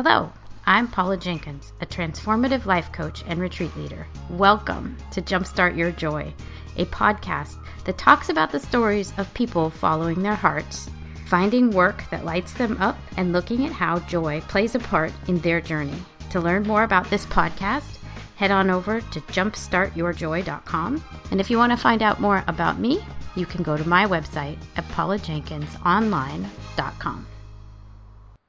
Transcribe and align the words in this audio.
Hello, 0.00 0.30
I'm 0.64 0.86
Paula 0.86 1.16
Jenkins, 1.16 1.72
a 1.80 1.86
transformative 1.86 2.66
life 2.66 2.92
coach 2.92 3.24
and 3.26 3.40
retreat 3.40 3.76
leader. 3.76 4.06
Welcome 4.30 4.96
to 5.10 5.20
Jumpstart 5.20 5.76
Your 5.76 5.90
Joy, 5.90 6.32
a 6.76 6.84
podcast 6.84 7.56
that 7.84 7.98
talks 7.98 8.28
about 8.28 8.52
the 8.52 8.60
stories 8.60 9.12
of 9.18 9.34
people 9.34 9.70
following 9.70 10.22
their 10.22 10.36
hearts, 10.36 10.88
finding 11.26 11.72
work 11.72 12.04
that 12.12 12.24
lights 12.24 12.52
them 12.52 12.80
up, 12.80 12.96
and 13.16 13.32
looking 13.32 13.66
at 13.66 13.72
how 13.72 13.98
joy 13.98 14.40
plays 14.42 14.76
a 14.76 14.78
part 14.78 15.12
in 15.26 15.40
their 15.40 15.60
journey. 15.60 16.00
To 16.30 16.38
learn 16.38 16.62
more 16.62 16.84
about 16.84 17.10
this 17.10 17.26
podcast, 17.26 17.98
head 18.36 18.52
on 18.52 18.70
over 18.70 19.00
to 19.00 19.20
jumpstartyourjoy.com. 19.20 21.04
And 21.32 21.40
if 21.40 21.50
you 21.50 21.58
want 21.58 21.72
to 21.72 21.76
find 21.76 22.02
out 22.02 22.20
more 22.20 22.44
about 22.46 22.78
me, 22.78 23.04
you 23.34 23.46
can 23.46 23.64
go 23.64 23.76
to 23.76 23.88
my 23.88 24.06
website 24.06 24.58
at 24.76 24.86
paulajenkinsonline.com. 24.90 27.26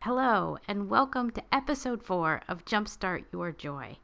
Hello, 0.03 0.57
and 0.65 0.89
welcome 0.89 1.29
to 1.31 1.43
episode 1.53 2.01
four 2.01 2.41
of 2.47 2.63
Jumpstart 2.63 3.25
Your 3.33 3.51
Joy. 3.51 3.97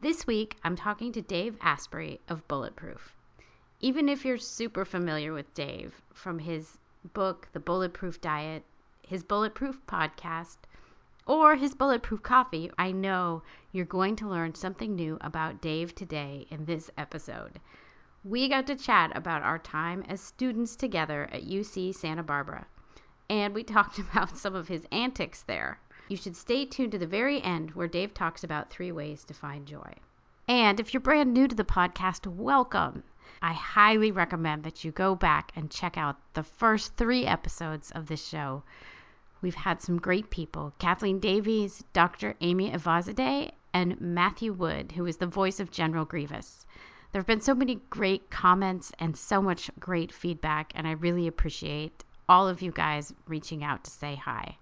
This 0.00 0.26
week, 0.26 0.56
I'm 0.64 0.74
talking 0.74 1.12
to 1.12 1.22
Dave 1.22 1.56
Asprey 1.60 2.18
of 2.28 2.48
Bulletproof. 2.48 3.14
Even 3.78 4.08
if 4.08 4.24
you're 4.24 4.38
super 4.38 4.84
familiar 4.84 5.32
with 5.32 5.54
Dave 5.54 6.02
from 6.12 6.40
his 6.40 6.78
book, 7.14 7.46
The 7.52 7.60
Bulletproof 7.60 8.20
Diet, 8.20 8.64
his 9.02 9.22
Bulletproof 9.22 9.86
podcast, 9.86 10.56
or 11.28 11.54
his 11.54 11.76
Bulletproof 11.76 12.24
Coffee, 12.24 12.68
I 12.76 12.90
know 12.90 13.44
you're 13.70 13.84
going 13.84 14.16
to 14.16 14.28
learn 14.28 14.56
something 14.56 14.96
new 14.96 15.16
about 15.20 15.62
Dave 15.62 15.94
today 15.94 16.48
in 16.50 16.64
this 16.64 16.90
episode. 16.98 17.60
We 18.24 18.48
got 18.48 18.66
to 18.66 18.74
chat 18.74 19.16
about 19.16 19.44
our 19.44 19.60
time 19.60 20.02
as 20.08 20.20
students 20.20 20.74
together 20.74 21.28
at 21.30 21.46
UC 21.46 21.94
Santa 21.94 22.24
Barbara 22.24 22.66
and 23.28 23.54
we 23.54 23.62
talked 23.64 23.98
about 24.12 24.36
some 24.38 24.54
of 24.54 24.68
his 24.68 24.86
antics 24.92 25.42
there. 25.42 25.78
You 26.08 26.16
should 26.16 26.36
stay 26.36 26.64
tuned 26.64 26.92
to 26.92 26.98
the 26.98 27.06
very 27.06 27.42
end 27.42 27.72
where 27.72 27.88
Dave 27.88 28.14
talks 28.14 28.44
about 28.44 28.70
three 28.70 28.92
ways 28.92 29.24
to 29.24 29.34
find 29.34 29.66
joy. 29.66 29.94
And 30.48 30.78
if 30.78 30.94
you're 30.94 31.00
brand 31.00 31.34
new 31.34 31.48
to 31.48 31.54
the 31.56 31.64
podcast, 31.64 32.26
welcome. 32.26 33.02
I 33.42 33.52
highly 33.52 34.12
recommend 34.12 34.62
that 34.62 34.84
you 34.84 34.92
go 34.92 35.14
back 35.14 35.52
and 35.56 35.70
check 35.70 35.98
out 35.98 36.16
the 36.34 36.44
first 36.44 36.96
three 36.96 37.26
episodes 37.26 37.90
of 37.90 38.06
this 38.06 38.24
show. 38.26 38.62
We've 39.42 39.54
had 39.54 39.82
some 39.82 39.98
great 39.98 40.30
people 40.30 40.72
Kathleen 40.78 41.18
Davies, 41.18 41.84
Dr. 41.92 42.36
Amy 42.40 42.70
Evazadeh, 42.70 43.50
and 43.74 44.00
Matthew 44.00 44.52
Wood, 44.54 44.92
who 44.92 45.04
is 45.04 45.18
the 45.18 45.26
voice 45.26 45.60
of 45.60 45.70
General 45.70 46.04
Grievous. 46.06 46.64
There 47.12 47.20
have 47.20 47.26
been 47.26 47.42
so 47.42 47.54
many 47.54 47.80
great 47.90 48.30
comments 48.30 48.92
and 48.98 49.16
so 49.16 49.42
much 49.42 49.70
great 49.78 50.12
feedback, 50.12 50.72
and 50.74 50.86
I 50.86 50.92
really 50.92 51.26
appreciate 51.26 52.04
all 52.28 52.48
of 52.48 52.62
you 52.62 52.72
guys 52.72 53.12
reaching 53.26 53.62
out 53.62 53.84
to 53.84 53.90
say 53.90 54.14
hi. 54.14 54.56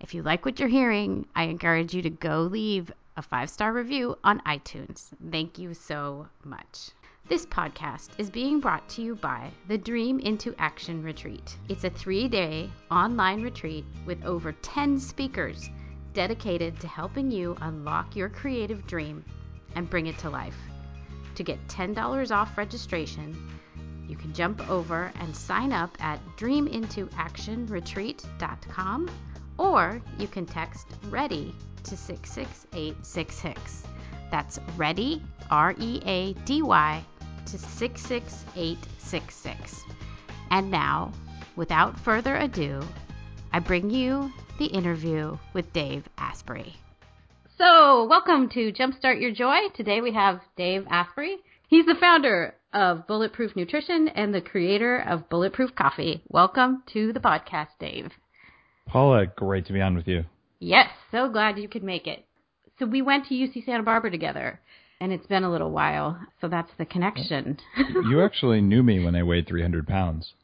If 0.00 0.14
you 0.14 0.22
like 0.22 0.44
what 0.44 0.60
you're 0.60 0.68
hearing, 0.68 1.26
I 1.34 1.44
encourage 1.44 1.92
you 1.92 2.02
to 2.02 2.10
go 2.10 2.42
leave 2.42 2.92
a 3.16 3.22
five 3.22 3.50
star 3.50 3.72
review 3.72 4.16
on 4.22 4.40
iTunes. 4.46 5.08
Thank 5.30 5.58
you 5.58 5.74
so 5.74 6.28
much. 6.44 6.90
This 7.28 7.44
podcast 7.44 8.08
is 8.16 8.30
being 8.30 8.60
brought 8.60 8.88
to 8.90 9.02
you 9.02 9.14
by 9.16 9.50
the 9.66 9.76
Dream 9.76 10.18
into 10.20 10.54
Action 10.58 11.02
Retreat. 11.02 11.58
It's 11.68 11.84
a 11.84 11.90
three 11.90 12.28
day 12.28 12.70
online 12.90 13.42
retreat 13.42 13.84
with 14.06 14.24
over 14.24 14.52
10 14.52 14.98
speakers 14.98 15.68
dedicated 16.14 16.80
to 16.80 16.88
helping 16.88 17.30
you 17.30 17.56
unlock 17.60 18.16
your 18.16 18.28
creative 18.28 18.86
dream 18.86 19.24
and 19.74 19.90
bring 19.90 20.06
it 20.06 20.16
to 20.18 20.30
life. 20.30 20.56
To 21.34 21.42
get 21.42 21.68
$10 21.68 22.34
off 22.34 22.56
registration, 22.56 23.36
you 24.08 24.16
can 24.16 24.32
jump 24.32 24.68
over 24.70 25.12
and 25.20 25.36
sign 25.36 25.72
up 25.72 25.96
at 26.00 26.18
dreamintoactionretreat.com 26.36 29.10
or 29.58 30.00
you 30.18 30.26
can 30.26 30.46
text 30.46 30.86
READY 31.10 31.54
to 31.84 31.96
66866. 31.96 33.84
That's 34.30 34.58
READY, 34.76 35.22
R 35.50 35.74
E 35.78 36.02
A 36.04 36.34
D 36.44 36.60
Y, 36.62 37.02
to 37.46 37.58
66866. 37.58 39.84
And 40.50 40.70
now, 40.70 41.12
without 41.56 41.98
further 42.00 42.36
ado, 42.36 42.80
I 43.52 43.58
bring 43.58 43.90
you 43.90 44.32
the 44.58 44.66
interview 44.66 45.36
with 45.52 45.72
Dave 45.72 46.08
Asprey. 46.18 46.76
So, 47.56 48.04
welcome 48.04 48.48
to 48.50 48.72
Jumpstart 48.72 49.20
Your 49.20 49.32
Joy. 49.32 49.68
Today 49.74 50.00
we 50.00 50.12
have 50.12 50.40
Dave 50.56 50.86
Asprey. 50.88 51.38
He's 51.68 51.86
the 51.86 51.94
founder 51.94 52.54
of 52.72 53.06
Bulletproof 53.06 53.56
Nutrition 53.56 54.08
and 54.08 54.34
the 54.34 54.40
creator 54.40 54.98
of 54.98 55.28
Bulletproof 55.28 55.74
Coffee. 55.74 56.22
Welcome 56.28 56.82
to 56.92 57.12
the 57.12 57.20
podcast, 57.20 57.68
Dave. 57.80 58.12
Paula, 58.86 59.26
great 59.26 59.66
to 59.66 59.72
be 59.72 59.80
on 59.80 59.96
with 59.96 60.06
you. 60.06 60.24
Yes, 60.58 60.88
so 61.10 61.28
glad 61.28 61.58
you 61.58 61.68
could 61.68 61.82
make 61.82 62.06
it. 62.06 62.24
So 62.78 62.86
we 62.86 63.02
went 63.02 63.26
to 63.26 63.34
UC 63.34 63.64
Santa 63.64 63.82
Barbara 63.82 64.10
together, 64.10 64.60
and 65.00 65.12
it's 65.12 65.26
been 65.26 65.44
a 65.44 65.50
little 65.50 65.70
while, 65.70 66.18
so 66.40 66.48
that's 66.48 66.70
the 66.78 66.84
connection. 66.84 67.58
you 68.08 68.22
actually 68.22 68.60
knew 68.62 68.82
me 68.82 69.04
when 69.04 69.14
I 69.16 69.22
weighed 69.22 69.46
300 69.46 69.86
pounds. 69.86 70.34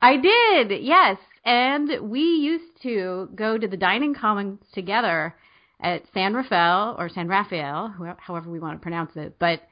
I 0.00 0.16
did, 0.16 0.82
yes. 0.82 1.16
And 1.44 2.10
we 2.10 2.20
used 2.20 2.82
to 2.82 3.28
go 3.34 3.56
to 3.56 3.66
the 3.68 3.76
dining 3.76 4.14
commons 4.14 4.60
together 4.72 5.34
at 5.80 6.02
San 6.12 6.34
Rafael 6.34 6.96
or 6.98 7.08
San 7.08 7.28
Rafael, 7.28 7.94
however 8.18 8.50
we 8.50 8.60
want 8.60 8.78
to 8.78 8.82
pronounce 8.82 9.12
it. 9.16 9.36
But 9.38 9.62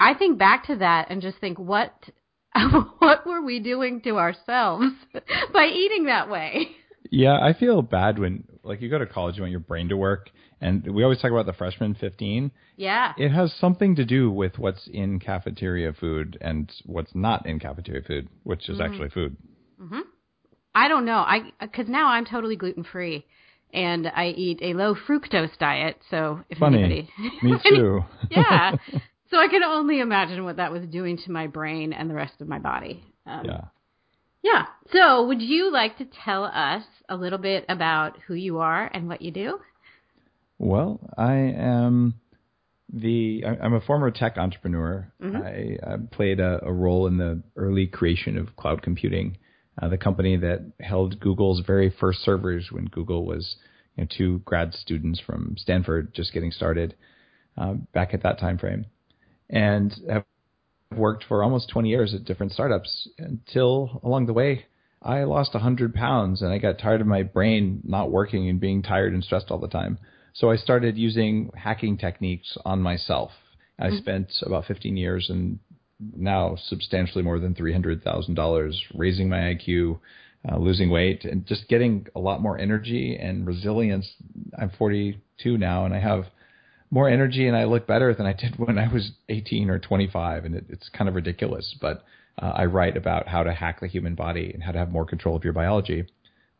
I 0.00 0.14
think 0.14 0.38
back 0.38 0.66
to 0.66 0.76
that 0.76 1.10
and 1.10 1.20
just 1.20 1.38
think 1.38 1.58
what 1.58 1.92
what 2.98 3.26
were 3.26 3.42
we 3.42 3.60
doing 3.60 4.00
to 4.02 4.16
ourselves 4.16 4.86
by 5.52 5.66
eating 5.66 6.06
that 6.06 6.28
way? 6.28 6.68
Yeah, 7.10 7.38
I 7.40 7.52
feel 7.52 7.82
bad 7.82 8.18
when 8.18 8.44
like 8.62 8.80
you 8.80 8.88
go 8.88 8.98
to 8.98 9.06
college, 9.06 9.36
you 9.36 9.42
want 9.42 9.50
your 9.50 9.60
brain 9.60 9.88
to 9.90 9.96
work, 9.96 10.30
and 10.60 10.86
we 10.94 11.02
always 11.02 11.20
talk 11.20 11.30
about 11.30 11.46
the 11.46 11.52
freshman 11.52 11.94
15. 11.94 12.50
Yeah. 12.76 13.12
It 13.16 13.30
has 13.30 13.52
something 13.54 13.96
to 13.96 14.04
do 14.04 14.30
with 14.30 14.58
what's 14.58 14.88
in 14.92 15.18
cafeteria 15.18 15.92
food 15.92 16.38
and 16.40 16.70
what's 16.86 17.14
not 17.14 17.46
in 17.46 17.58
cafeteria 17.58 18.02
food, 18.02 18.28
which 18.42 18.68
is 18.68 18.78
mm-hmm. 18.78 18.92
actually 18.92 19.08
food. 19.10 19.36
Mhm. 19.80 20.02
I 20.74 20.88
don't 20.88 21.04
know. 21.04 21.18
I 21.18 21.52
cuz 21.72 21.88
now 21.88 22.08
I'm 22.08 22.24
totally 22.24 22.56
gluten 22.56 22.84
free 22.84 23.26
and 23.72 24.08
I 24.08 24.28
eat 24.28 24.60
a 24.62 24.74
low 24.74 24.94
fructose 24.94 25.56
diet, 25.58 26.00
so 26.10 26.40
if 26.48 26.58
Funny. 26.58 26.82
anybody 26.82 27.08
Me 27.42 27.58
too. 27.68 28.04
yeah. 28.30 28.76
So 29.30 29.38
I 29.38 29.48
can 29.48 29.62
only 29.62 30.00
imagine 30.00 30.44
what 30.44 30.56
that 30.56 30.72
was 30.72 30.82
doing 30.86 31.16
to 31.24 31.30
my 31.30 31.46
brain 31.46 31.92
and 31.92 32.10
the 32.10 32.14
rest 32.14 32.40
of 32.40 32.48
my 32.48 32.58
body. 32.58 33.04
Um, 33.26 33.44
yeah. 33.44 33.60
Yeah. 34.42 34.66
So 34.92 35.26
would 35.26 35.40
you 35.40 35.70
like 35.72 35.98
to 35.98 36.06
tell 36.24 36.44
us 36.44 36.82
a 37.08 37.16
little 37.16 37.38
bit 37.38 37.64
about 37.68 38.18
who 38.26 38.34
you 38.34 38.58
are 38.58 38.90
and 38.92 39.06
what 39.06 39.22
you 39.22 39.30
do? 39.30 39.60
Well, 40.58 41.00
I 41.16 41.34
am 41.34 42.14
the 42.92 43.44
I'm 43.46 43.74
a 43.74 43.80
former 43.80 44.10
tech 44.10 44.36
entrepreneur. 44.36 45.12
Mm-hmm. 45.22 45.36
I, 45.36 45.92
I, 45.92 45.96
played 46.10 46.40
a, 46.40 46.60
a, 46.64 46.72
role 46.72 47.06
in 47.06 47.18
the 47.18 47.42
early 47.56 47.86
creation 47.86 48.36
of 48.36 48.56
cloud 48.56 48.82
computing, 48.82 49.38
uh, 49.80 49.88
the 49.88 49.96
company 49.96 50.36
that 50.38 50.72
held 50.80 51.20
Google's 51.20 51.62
very 51.64 51.94
first 52.00 52.20
servers 52.24 52.68
when 52.72 52.86
Google 52.86 53.24
was 53.24 53.56
you 53.96 54.02
know, 54.02 54.08
two 54.16 54.38
grad 54.44 54.74
students 54.74 55.20
from 55.20 55.54
Stanford 55.56 56.12
just 56.14 56.32
getting 56.32 56.50
started 56.50 56.96
uh, 57.56 57.74
back 57.94 58.12
at 58.12 58.24
that 58.24 58.40
time 58.40 58.58
frame 58.58 58.86
and 59.50 59.94
have 60.08 60.24
worked 60.96 61.24
for 61.28 61.42
almost 61.42 61.68
20 61.68 61.88
years 61.88 62.14
at 62.14 62.24
different 62.24 62.52
startups 62.52 63.08
until 63.18 64.00
along 64.02 64.26
the 64.26 64.32
way 64.32 64.66
I 65.02 65.24
lost 65.24 65.54
100 65.54 65.94
pounds 65.94 66.42
and 66.42 66.52
I 66.52 66.58
got 66.58 66.78
tired 66.78 67.00
of 67.00 67.06
my 67.06 67.22
brain 67.22 67.80
not 67.84 68.10
working 68.10 68.48
and 68.48 68.60
being 68.60 68.82
tired 68.82 69.12
and 69.12 69.24
stressed 69.24 69.50
all 69.50 69.58
the 69.58 69.68
time. 69.68 69.98
So 70.34 70.50
I 70.50 70.56
started 70.56 70.96
using 70.96 71.50
hacking 71.56 71.96
techniques 71.98 72.56
on 72.64 72.80
myself. 72.80 73.30
I 73.78 73.86
mm-hmm. 73.86 73.96
spent 73.98 74.32
about 74.42 74.66
15 74.66 74.96
years 74.96 75.28
and 75.30 75.58
now 76.16 76.56
substantially 76.66 77.22
more 77.22 77.38
than 77.38 77.54
$300,000 77.54 78.74
raising 78.94 79.28
my 79.28 79.54
IQ, 79.54 80.00
uh, 80.50 80.56
losing 80.58 80.90
weight, 80.90 81.24
and 81.24 81.46
just 81.46 81.68
getting 81.68 82.06
a 82.14 82.20
lot 82.20 82.40
more 82.42 82.58
energy 82.58 83.16
and 83.16 83.46
resilience. 83.46 84.10
I'm 84.58 84.70
42 84.70 85.56
now 85.58 85.86
and 85.86 85.94
I 85.94 86.00
have 86.00 86.26
more 86.90 87.08
energy 87.08 87.46
and 87.46 87.56
I 87.56 87.64
look 87.64 87.86
better 87.86 88.14
than 88.14 88.26
I 88.26 88.32
did 88.32 88.56
when 88.58 88.78
I 88.78 88.92
was 88.92 89.12
18 89.28 89.70
or 89.70 89.78
25. 89.78 90.44
And 90.44 90.54
it, 90.54 90.64
it's 90.68 90.88
kind 90.90 91.08
of 91.08 91.14
ridiculous, 91.14 91.76
but 91.80 92.04
uh, 92.40 92.52
I 92.54 92.64
write 92.66 92.96
about 92.96 93.28
how 93.28 93.42
to 93.42 93.52
hack 93.52 93.80
the 93.80 93.86
human 93.86 94.14
body 94.14 94.50
and 94.52 94.62
how 94.62 94.72
to 94.72 94.78
have 94.78 94.90
more 94.90 95.04
control 95.04 95.36
of 95.36 95.44
your 95.44 95.52
biology. 95.52 96.06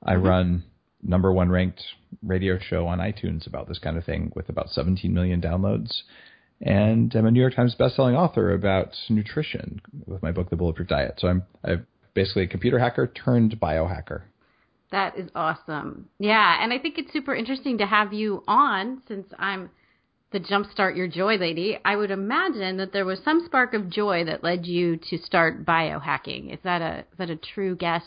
I 0.03 0.15
mm-hmm. 0.15 0.27
run 0.27 0.65
number 1.03 1.33
one 1.33 1.51
ranked 1.51 1.83
radio 2.23 2.59
show 2.59 2.87
on 2.87 2.99
iTunes 2.99 3.47
about 3.47 3.69
this 3.69 3.79
kind 3.79 3.97
of 3.97 4.05
thing 4.05 4.33
with 4.35 4.49
about 4.49 4.69
17 4.71 5.13
million 5.13 5.41
downloads. 5.41 6.03
And 6.61 7.15
I'm 7.15 7.27
a 7.27 7.31
New 7.31 7.41
York 7.41 7.55
Times 7.55 7.75
bestselling 7.79 8.19
author 8.19 8.53
about 8.53 8.95
nutrition 9.09 9.81
with 10.07 10.23
my 10.23 10.31
book, 10.31 10.51
The 10.51 10.57
Bulletproof 10.57 10.89
Diet. 10.89 11.15
So 11.19 11.29
I'm, 11.29 11.43
I'm 11.65 11.87
basically 12.13 12.43
a 12.43 12.49
computer 12.49 12.79
hacker 12.79 13.07
turned 13.07 13.59
biohacker. 13.59 14.23
That 14.93 15.17
is 15.17 15.31
awesome. 15.35 16.09
Yeah. 16.19 16.63
And 16.63 16.73
I 16.73 16.79
think 16.79 16.99
it's 16.99 17.13
super 17.13 17.35
interesting 17.35 17.79
to 17.79 17.87
have 17.87 18.13
you 18.13 18.43
on 18.47 19.01
since 19.09 19.27
I'm 19.39 19.71
the 20.33 20.41
Jumpstart 20.41 20.97
Your 20.97 21.09
Joy 21.09 21.37
lady, 21.37 21.79
I 21.85 21.97
would 21.97 22.11
imagine 22.11 22.77
that 22.77 22.93
there 22.93 23.05
was 23.05 23.21
some 23.25 23.43
spark 23.45 23.75
of 23.75 23.91
joy 23.91 24.25
that 24.25 24.45
led 24.45 24.65
you 24.65 24.97
to 25.11 25.19
start 25.19 25.65
biohacking. 25.65 26.53
Is 26.53 26.61
that 26.63 26.81
a 26.83 27.01
is 27.01 27.19
that 27.19 27.31
a 27.31 27.37
true 27.37 27.75
guess? 27.77 28.05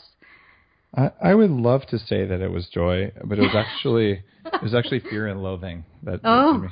I, 0.96 1.12
I 1.22 1.36
would 1.36 1.50
love 1.50 1.86
to 1.88 2.00
say 2.00 2.26
that 2.26 2.40
it 2.40 2.50
was 2.52 2.68
joy, 2.70 3.12
but 3.26 3.40
it 3.40 3.42
was 3.42 3.56
actually 3.56 4.24
it 4.46 4.62
was 4.62 4.74
actually 4.74 5.02
fear 5.02 5.28
and 5.28 5.44
loathing 5.44 5.84
that. 6.04 6.22
Oh. 6.24 6.68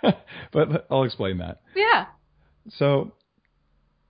but 0.52 0.86
I'll 0.90 1.02
explain 1.02 1.38
that. 1.38 1.60
Yeah. 1.74 2.06
So 2.68 3.12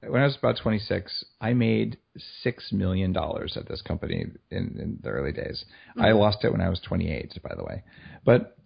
when 0.06 0.21
I 0.21 0.26
was 0.26 0.37
about 0.37 0.59
26, 0.62 1.25
I 1.41 1.55
made 1.55 1.97
six 2.43 2.73
million 2.73 3.12
dollars 3.12 3.56
at 3.56 3.69
this 3.69 3.81
company 3.81 4.26
in, 4.50 4.59
in 4.79 4.99
the 5.03 5.09
early 5.09 5.32
days. 5.32 5.64
Mm-hmm. 5.91 6.03
I 6.03 6.12
lost 6.12 6.44
it 6.44 6.53
when 6.53 6.61
I 6.61 6.69
was 6.69 6.81
28, 6.87 7.38
by 7.43 7.55
the 7.56 7.64
way. 7.64 7.82
But 8.25 8.56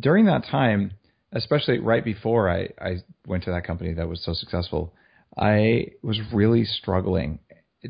during 0.00 0.26
that 0.26 0.46
time, 0.50 0.92
especially 1.34 1.78
right 1.80 2.04
before 2.04 2.48
I, 2.48 2.68
I 2.80 2.96
went 3.26 3.44
to 3.44 3.50
that 3.50 3.66
company 3.66 3.92
that 3.94 4.08
was 4.08 4.22
so 4.24 4.32
successful, 4.32 4.94
I 5.36 5.88
was 6.02 6.20
really 6.32 6.64
struggling 6.64 7.40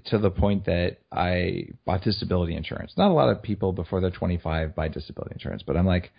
to 0.06 0.18
the 0.18 0.30
point 0.30 0.64
that 0.64 0.96
I 1.12 1.68
bought 1.84 2.02
disability 2.02 2.56
insurance. 2.56 2.92
Not 2.96 3.10
a 3.10 3.14
lot 3.14 3.28
of 3.28 3.42
people 3.42 3.72
before 3.72 4.00
they're 4.00 4.10
25 4.10 4.74
buy 4.74 4.88
disability 4.88 5.34
insurance, 5.34 5.62
but 5.64 5.76
I'm 5.76 5.86
like, 5.86 6.10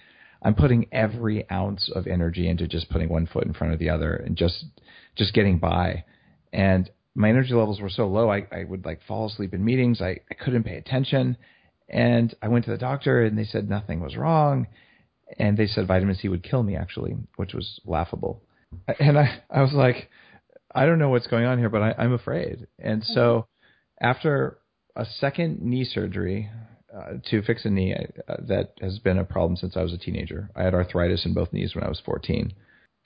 I'm 0.42 0.56
putting 0.56 0.88
every 0.92 1.50
ounce 1.50 1.90
of 1.94 2.08
energy 2.08 2.48
into 2.48 2.68
just 2.68 2.90
putting 2.90 3.10
one 3.10 3.26
foot 3.26 3.46
in 3.46 3.54
front 3.54 3.74
of 3.74 3.80
the 3.80 3.90
other 3.90 4.14
and 4.14 4.38
just 4.38 4.66
just 5.16 5.34
getting 5.34 5.58
by. 5.58 6.06
And 6.54 6.90
my 7.16 7.30
energy 7.30 7.54
levels 7.54 7.82
were 7.82 7.90
so 7.90 8.08
low, 8.08 8.30
I, 8.30 8.46
I 8.52 8.64
would 8.64 8.86
like 8.86 9.02
fall 9.08 9.28
asleep 9.28 9.54
in 9.54 9.66
meetings. 9.66 10.02
I, 10.02 10.20
I 10.30 10.36
couldn't 10.36 10.64
pay 10.64 10.76
attention. 10.76 11.38
And 11.90 12.36
I 12.42 12.48
went 12.50 12.66
to 12.66 12.72
the 12.72 12.78
doctor 12.78 13.24
and 13.24 13.38
they 13.38 13.46
said 13.46 13.70
nothing 13.70 14.02
was 14.02 14.16
wrong. 14.16 14.68
And 15.40 15.58
they 15.58 15.68
said 15.68 15.88
vitamin 15.88 16.16
C 16.16 16.30
would 16.30 16.44
kill 16.44 16.64
me 16.64 16.76
actually, 16.76 17.16
which 17.36 17.54
was 17.54 17.80
laughable. 17.86 18.44
And 19.00 19.18
I, 19.18 19.42
I 19.50 19.62
was 19.62 19.74
like, 19.74 20.10
I 20.74 20.86
don't 20.86 21.00
know 21.00 21.10
what's 21.10 21.28
going 21.28 21.46
on 21.46 21.58
here, 21.58 21.70
but 21.70 21.82
I, 21.82 21.96
I'm 21.98 22.14
afraid. 22.14 22.68
And 22.80 23.04
so 23.04 23.48
after 24.02 24.58
a 24.96 25.06
second 25.06 25.62
knee 25.62 25.86
surgery 25.86 26.50
uh, 26.96 27.14
to 27.30 27.42
fix 27.42 27.66
a 27.66 27.70
knee 27.70 27.96
uh, 28.28 28.36
that 28.48 28.74
has 28.82 29.00
been 29.00 29.18
a 29.18 29.24
problem 29.24 29.56
since 29.56 29.78
I 29.78 29.82
was 29.82 29.94
a 29.94 29.98
teenager, 29.98 30.50
I 30.56 30.64
had 30.64 30.74
arthritis 30.74 31.26
in 31.26 31.34
both 31.34 31.54
knees 31.54 31.76
when 31.76 31.84
I 31.84 31.90
was 31.90 32.02
14. 32.06 32.54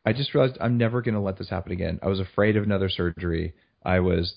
I 0.06 0.14
just 0.14 0.34
realized 0.34 0.58
I'm 0.60 0.78
never 0.78 1.02
going 1.02 1.16
to 1.16 1.20
let 1.22 1.38
this 1.38 1.50
happen 1.50 1.72
again. 1.72 2.00
I 2.02 2.08
was 2.08 2.20
afraid 2.20 2.56
of 2.58 2.64
another 2.64 2.90
surgery. 2.90 3.54
I 3.84 4.00
was 4.00 4.34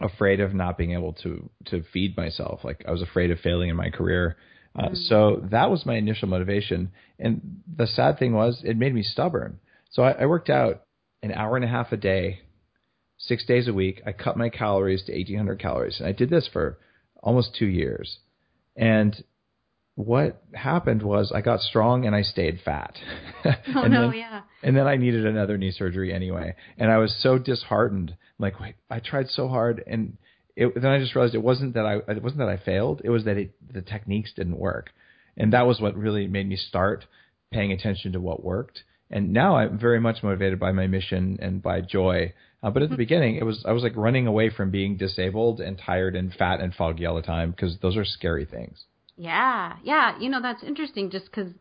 afraid 0.00 0.40
of 0.40 0.54
not 0.54 0.76
being 0.76 0.92
able 0.92 1.12
to 1.12 1.48
to 1.66 1.82
feed 1.92 2.16
myself. 2.16 2.64
Like 2.64 2.84
I 2.86 2.90
was 2.90 3.02
afraid 3.02 3.30
of 3.30 3.38
failing 3.40 3.70
in 3.70 3.76
my 3.76 3.90
career. 3.90 4.36
Uh, 4.76 4.88
mm. 4.88 4.96
So 5.08 5.42
that 5.50 5.70
was 5.70 5.86
my 5.86 5.94
initial 5.96 6.28
motivation. 6.28 6.90
And 7.18 7.62
the 7.76 7.86
sad 7.86 8.18
thing 8.18 8.34
was, 8.34 8.60
it 8.64 8.76
made 8.76 8.94
me 8.94 9.02
stubborn. 9.02 9.58
So 9.90 10.02
I, 10.02 10.12
I 10.12 10.26
worked 10.26 10.50
out 10.50 10.82
an 11.22 11.32
hour 11.32 11.56
and 11.56 11.64
a 11.64 11.68
half 11.68 11.92
a 11.92 11.96
day, 11.96 12.40
six 13.18 13.44
days 13.46 13.68
a 13.68 13.72
week. 13.72 14.02
I 14.06 14.12
cut 14.12 14.36
my 14.36 14.48
calories 14.48 15.04
to 15.04 15.12
1,800 15.12 15.58
calories, 15.60 15.98
and 15.98 16.08
I 16.08 16.12
did 16.12 16.30
this 16.30 16.48
for 16.52 16.78
almost 17.22 17.56
two 17.58 17.66
years. 17.66 18.18
And 18.76 19.24
what 19.94 20.42
happened 20.52 21.02
was 21.02 21.32
I 21.34 21.40
got 21.40 21.60
strong 21.60 22.04
and 22.04 22.14
I 22.14 22.20
stayed 22.20 22.60
fat. 22.62 22.94
oh 23.74 23.86
no, 23.86 24.10
then, 24.10 24.18
yeah. 24.18 24.42
And 24.62 24.76
then 24.76 24.86
I 24.86 24.96
needed 24.96 25.24
another 25.24 25.56
knee 25.56 25.70
surgery 25.70 26.12
anyway, 26.12 26.54
and 26.76 26.90
I 26.90 26.98
was 26.98 27.16
so 27.22 27.38
disheartened. 27.38 28.14
like, 28.38 28.60
wait, 28.60 28.74
I 28.90 29.00
tried 29.00 29.28
so 29.28 29.48
hard, 29.48 29.82
and 29.86 30.18
it, 30.56 30.74
then 30.74 30.90
I 30.90 30.98
just 30.98 31.14
realized 31.14 31.34
it 31.34 31.42
wasn't 31.42 31.74
that 31.74 31.86
I 31.86 31.96
it 32.10 32.22
wasn't 32.22 32.38
that 32.38 32.48
I 32.48 32.56
failed. 32.56 33.02
It 33.04 33.10
was 33.10 33.24
that 33.24 33.36
it, 33.36 33.54
the 33.72 33.82
techniques 33.82 34.32
didn't 34.34 34.58
work, 34.58 34.90
and 35.36 35.52
that 35.52 35.66
was 35.66 35.80
what 35.80 35.94
really 35.94 36.26
made 36.26 36.48
me 36.48 36.56
start 36.56 37.04
paying 37.52 37.72
attention 37.72 38.12
to 38.12 38.20
what 38.20 38.42
worked. 38.42 38.82
And 39.10 39.32
now 39.32 39.56
I'm 39.56 39.78
very 39.78 40.00
much 40.00 40.22
motivated 40.22 40.58
by 40.58 40.72
my 40.72 40.86
mission 40.86 41.38
and 41.40 41.62
by 41.62 41.80
joy. 41.80 42.32
Uh, 42.62 42.70
but 42.70 42.82
at 42.82 42.88
the 42.88 42.94
mm-hmm. 42.94 43.00
beginning, 43.00 43.36
it 43.36 43.44
was 43.44 43.62
I 43.66 43.72
was 43.72 43.82
like 43.82 43.96
running 43.96 44.26
away 44.26 44.50
from 44.50 44.70
being 44.70 44.96
disabled 44.96 45.60
and 45.60 45.78
tired 45.78 46.16
and 46.16 46.32
fat 46.32 46.60
and 46.60 46.74
foggy 46.74 47.06
all 47.06 47.14
the 47.14 47.22
time 47.22 47.50
because 47.50 47.78
those 47.80 47.96
are 47.96 48.04
scary 48.04 48.46
things. 48.46 48.84
Yeah, 49.16 49.74
yeah. 49.84 50.18
You 50.18 50.30
know 50.30 50.42
that's 50.42 50.62
interesting, 50.62 51.10
just 51.10 51.26
because 51.26 51.52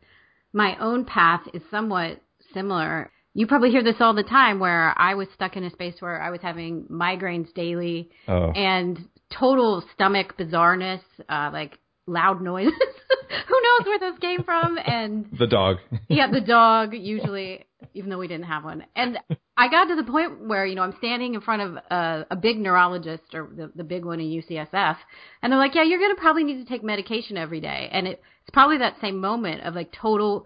my 0.53 0.77
own 0.79 1.05
path 1.05 1.41
is 1.53 1.61
somewhat 1.69 2.21
similar. 2.53 3.11
You 3.35 3.47
probably 3.47 3.69
hear 3.69 3.83
this 3.83 3.97
all 3.99 4.13
the 4.13 4.23
time 4.23 4.59
where 4.59 4.97
I 4.97 5.13
was 5.15 5.27
stuck 5.35 5.57
in 5.57 5.65
a 5.65 5.69
space 5.69 5.95
where 5.99 6.21
I 6.21 6.29
was 6.29 6.39
having 6.41 6.85
migraines 6.89 7.53
daily 7.53 8.09
oh. 8.29 8.51
and 8.51 9.09
total 9.29 9.83
stomach 9.93 10.37
bizarreness, 10.37 11.01
uh, 11.27 11.49
like 11.51 11.77
loud 12.07 12.41
noises. 12.41 12.71
Who 13.47 13.61
knows 13.61 13.85
where 13.85 13.99
those 13.99 14.19
came 14.19 14.43
from? 14.43 14.77
And 14.77 15.27
the 15.37 15.47
dog. 15.47 15.77
yeah, 16.07 16.31
the 16.31 16.41
dog 16.47 16.93
usually, 16.93 17.65
even 17.93 18.09
though 18.09 18.17
we 18.17 18.29
didn't 18.29 18.45
have 18.45 18.63
one. 18.63 18.85
And 18.95 19.17
I 19.57 19.69
got 19.69 19.85
to 19.85 19.95
the 19.95 20.09
point 20.09 20.47
where 20.47 20.65
you 20.65 20.75
know 20.75 20.83
I'm 20.83 20.95
standing 20.97 21.33
in 21.33 21.41
front 21.41 21.61
of 21.61 21.75
a, 21.91 22.25
a 22.31 22.35
big 22.35 22.57
neurologist 22.57 23.33
or 23.33 23.49
the, 23.55 23.71
the 23.75 23.83
big 23.83 24.05
one 24.05 24.19
in 24.19 24.27
UCSF, 24.27 24.97
and 25.41 25.51
they're 25.51 25.59
like, 25.59 25.75
"Yeah, 25.75 25.83
you're 25.83 25.99
gonna 25.99 26.15
probably 26.15 26.43
need 26.43 26.63
to 26.63 26.69
take 26.69 26.83
medication 26.83 27.37
every 27.37 27.59
day." 27.59 27.89
And 27.91 28.07
it, 28.07 28.21
it's 28.41 28.53
probably 28.53 28.77
that 28.77 28.95
same 29.01 29.19
moment 29.19 29.63
of 29.63 29.75
like 29.75 29.91
total. 29.91 30.45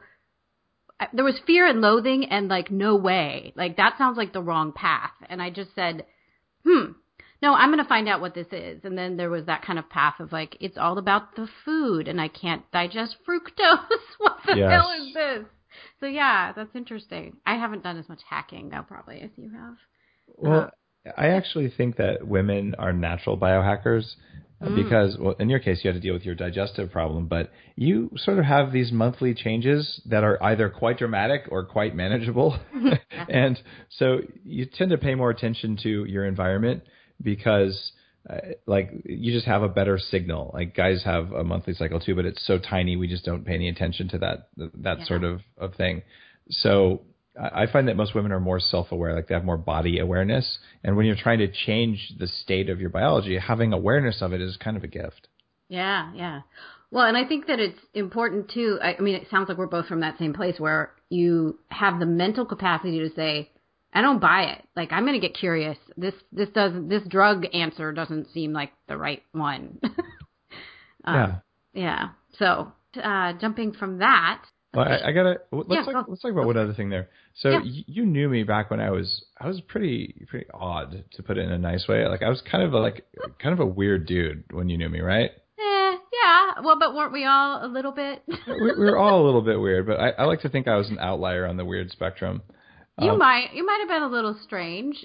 There 1.14 1.26
was 1.26 1.40
fear 1.48 1.66
and 1.66 1.82
loathing 1.82 2.26
and 2.26 2.50
like 2.50 2.72
no 2.72 2.96
way, 2.96 3.54
like 3.56 3.78
that 3.78 3.98
sounds 3.98 4.18
like 4.18 4.34
the 4.34 4.44
wrong 4.44 4.74
path. 4.74 5.14
And 5.30 5.42
I 5.42 5.50
just 5.50 5.74
said, 5.74 6.06
"Hmm, 6.66 6.92
no, 7.42 7.54
I'm 7.54 7.70
going 7.70 7.84
to 7.84 7.88
find 7.88 8.10
out 8.10 8.22
what 8.22 8.34
this 8.34 8.48
is. 8.52 8.82
And 8.84 8.98
then 8.98 9.18
there 9.18 9.30
was 9.30 9.46
that 9.46 9.64
kind 9.64 9.80
of 9.80 9.90
path 9.90 10.20
of 10.20 10.32
like, 10.32 10.58
it's 10.60 10.78
all 10.78 10.98
about 10.98 11.36
the 11.36 11.48
food 11.64 12.08
and 12.08 12.20
I 12.20 12.28
can't 12.28 12.70
digest 12.72 13.16
fructose. 13.28 13.86
what 14.18 14.38
the 14.46 14.58
yes. 14.58 14.72
hell 14.72 14.92
is 14.92 15.14
this? 15.14 15.46
So 16.00 16.08
yeah, 16.08 16.52
that's 16.54 16.76
interesting. 16.76 17.38
I 17.46 17.56
haven't 17.56 17.84
done 17.84 17.98
as 17.98 18.10
much 18.10 18.22
hacking 18.30 18.70
though, 18.70 18.84
probably 18.88 19.22
as 19.22 19.30
you 19.38 19.52
have. 19.52 19.76
Well, 20.28 20.60
uh, 20.62 20.70
I 21.18 21.28
actually 21.28 21.70
think 21.76 21.98
that 21.98 22.28
women 22.28 22.76
are 22.78 22.94
natural 22.94 23.38
biohackers 23.38 24.16
mm. 24.62 24.76
because, 24.76 25.18
well, 25.20 25.36
in 25.40 25.50
your 25.50 25.60
case, 25.60 25.80
you 25.84 25.90
had 25.90 25.96
to 25.96 26.06
deal 26.06 26.14
with 26.14 26.26
your 26.26 26.36
digestive 26.36 26.92
problem, 26.92 27.28
but 27.28 27.52
you 27.76 28.12
sort 28.18 28.40
of 28.40 28.46
have 28.46 28.72
these 28.72 28.92
monthly 28.92 29.34
changes 29.34 30.02
that 30.06 30.24
are 30.24 30.42
either 30.44 30.70
quite 30.70 30.98
dramatic 30.98 31.44
or 31.50 31.66
quite 31.66 31.96
manageable. 31.96 32.60
and 33.30 33.60
so 33.98 34.20
you 34.44 34.66
tend 34.66 34.92
to 34.92 34.98
pay 34.98 35.16
more 35.16 35.30
attention 35.30 35.78
to 35.84 36.06
your 36.06 36.26
environment 36.26 36.84
because 37.22 37.92
uh, 38.30 38.38
like 38.66 38.92
you 39.06 39.34
just 39.34 39.46
have 39.46 39.64
a 39.64 39.70
better 39.70 39.98
signal. 39.98 40.52
Like 40.54 40.76
guys 40.76 41.04
have 41.06 41.32
a 41.32 41.44
monthly 41.44 41.74
cycle 41.74 42.00
too, 42.00 42.16
but 42.16 42.26
it's 42.26 42.46
so 42.46 42.60
tiny 42.60 42.96
we 42.96 43.08
just 43.08 43.26
don't 43.26 43.46
pay 43.46 43.54
any 43.54 43.70
attention 43.70 44.10
to 44.10 44.18
that 44.20 44.50
that 44.58 45.00
yeah. 45.00 45.06
sort 45.06 45.24
of 45.24 45.42
of 45.58 45.76
thing. 45.76 46.04
So 46.50 47.02
I 47.38 47.68
find 47.68 47.88
that 47.88 47.96
most 47.96 48.16
women 48.16 48.32
are 48.32 48.40
more 48.40 48.60
self-aware, 48.60 49.14
like 49.16 49.28
they 49.28 49.36
have 49.36 49.46
more 49.46 49.58
body 49.58 50.00
awareness. 50.00 50.60
And 50.84 50.98
when 50.98 51.06
you're 51.06 51.16
trying 51.16 51.40
to 51.40 51.48
change 51.48 52.14
the 52.18 52.28
state 52.28 52.70
of 52.70 52.82
your 52.82 52.90
biology, 52.90 53.38
having 53.38 53.72
awareness 53.72 54.22
of 54.22 54.34
it 54.34 54.42
is 54.42 54.58
kind 54.58 54.76
of 54.76 54.84
a 54.84 54.88
gift. 54.88 55.28
Yeah, 55.70 56.12
yeah. 56.14 56.42
Well, 56.92 57.06
and 57.06 57.16
I 57.16 57.26
think 57.26 57.48
that 57.48 57.60
it's 57.60 57.80
important 57.94 58.50
too. 58.50 58.80
I, 58.82 58.96
I 58.96 59.00
mean, 59.00 59.16
it 59.16 59.28
sounds 59.30 59.48
like 59.48 59.58
we're 59.58 59.68
both 59.68 59.86
from 59.86 60.00
that 60.02 60.18
same 60.18 60.34
place 60.34 60.60
where 60.60 60.92
you 61.10 61.60
have 61.70 62.00
the 62.00 62.06
mental 62.06 62.46
capacity 62.46 63.00
to 63.00 63.14
say, 63.16 63.52
I 63.94 64.02
don't 64.02 64.20
buy 64.20 64.44
it. 64.44 64.64
Like 64.76 64.92
I'm 64.92 65.06
gonna 65.06 65.20
get 65.20 65.34
curious. 65.34 65.78
This 65.98 66.14
this 66.32 66.50
doesn't 66.50 66.90
this 66.90 67.04
drug 67.08 67.46
answer 67.54 67.92
doesn't 67.92 68.32
seem 68.32 68.54
like 68.54 68.72
the 68.88 68.98
right 68.98 69.24
one. 69.32 69.80
um, 69.84 69.94
yeah. 71.16 71.36
Yeah. 71.74 72.10
So 72.38 72.72
uh, 73.02 73.34
jumping 73.34 73.74
from 73.74 74.00
that. 74.00 74.44
Well, 74.74 74.86
I, 74.88 75.10
I, 75.10 75.12
gotta 75.14 75.42
let's 75.52 75.68
yeah, 75.70 75.92
talk, 75.92 76.06
let's 76.08 76.22
talk 76.22 76.32
about 76.32 76.46
one 76.46 76.58
other 76.58 76.74
thing 76.74 76.90
there. 76.90 77.10
So 77.34 77.50
yeah. 77.50 77.60
y- 77.60 77.84
you 77.88 78.06
knew 78.06 78.30
me 78.30 78.44
back 78.44 78.70
when 78.70 78.80
I 78.80 78.92
was 78.92 79.26
I 79.40 79.48
was 79.48 79.60
pretty 79.62 80.28
pretty 80.30 80.46
odd 80.54 81.06
to 81.14 81.24
put 81.24 81.40
it 81.40 81.42
in 81.42 81.52
a 81.52 81.58
nice 81.58 81.88
way. 81.88 82.08
Like 82.08 82.22
I 82.22 82.30
was 82.30 82.42
kind 82.50 82.64
of 82.64 82.74
a, 82.74 82.78
like 82.78 83.06
kind 83.42 83.54
of 83.54 83.60
a 83.60 83.66
weird 83.66 84.06
dude 84.06 84.44
when 84.52 84.70
you 84.70 84.78
knew 84.78 84.90
me, 84.90 85.00
right? 85.00 85.32
Eh, 85.32 85.98
yeah. 86.14 86.62
Well, 86.64 86.78
but 86.80 86.94
weren't 86.94 87.12
we 87.12 87.26
all 87.26 87.66
a 87.66 87.68
little 87.68 87.92
bit? 87.92 88.22
we, 88.28 88.72
we, 88.78 88.86
were 88.86 88.98
all 88.98 89.24
a 89.24 89.26
little 89.26 89.42
bit 89.42 89.60
weird, 89.60 89.88
but 89.88 90.00
I, 90.00 90.10
I 90.10 90.26
like 90.26 90.42
to 90.42 90.50
think 90.50 90.68
I 90.68 90.76
was 90.76 90.90
an 90.90 91.00
outlier 91.00 91.48
on 91.48 91.58
the 91.58 91.66
weird 91.66 91.90
spectrum. 91.90 92.44
You 93.00 93.12
um, 93.12 93.18
might 93.18 93.54
you 93.54 93.66
might 93.66 93.80
have 93.80 93.90
been 93.90 94.04
a 94.04 94.08
little 94.08 94.38
strange, 94.44 95.04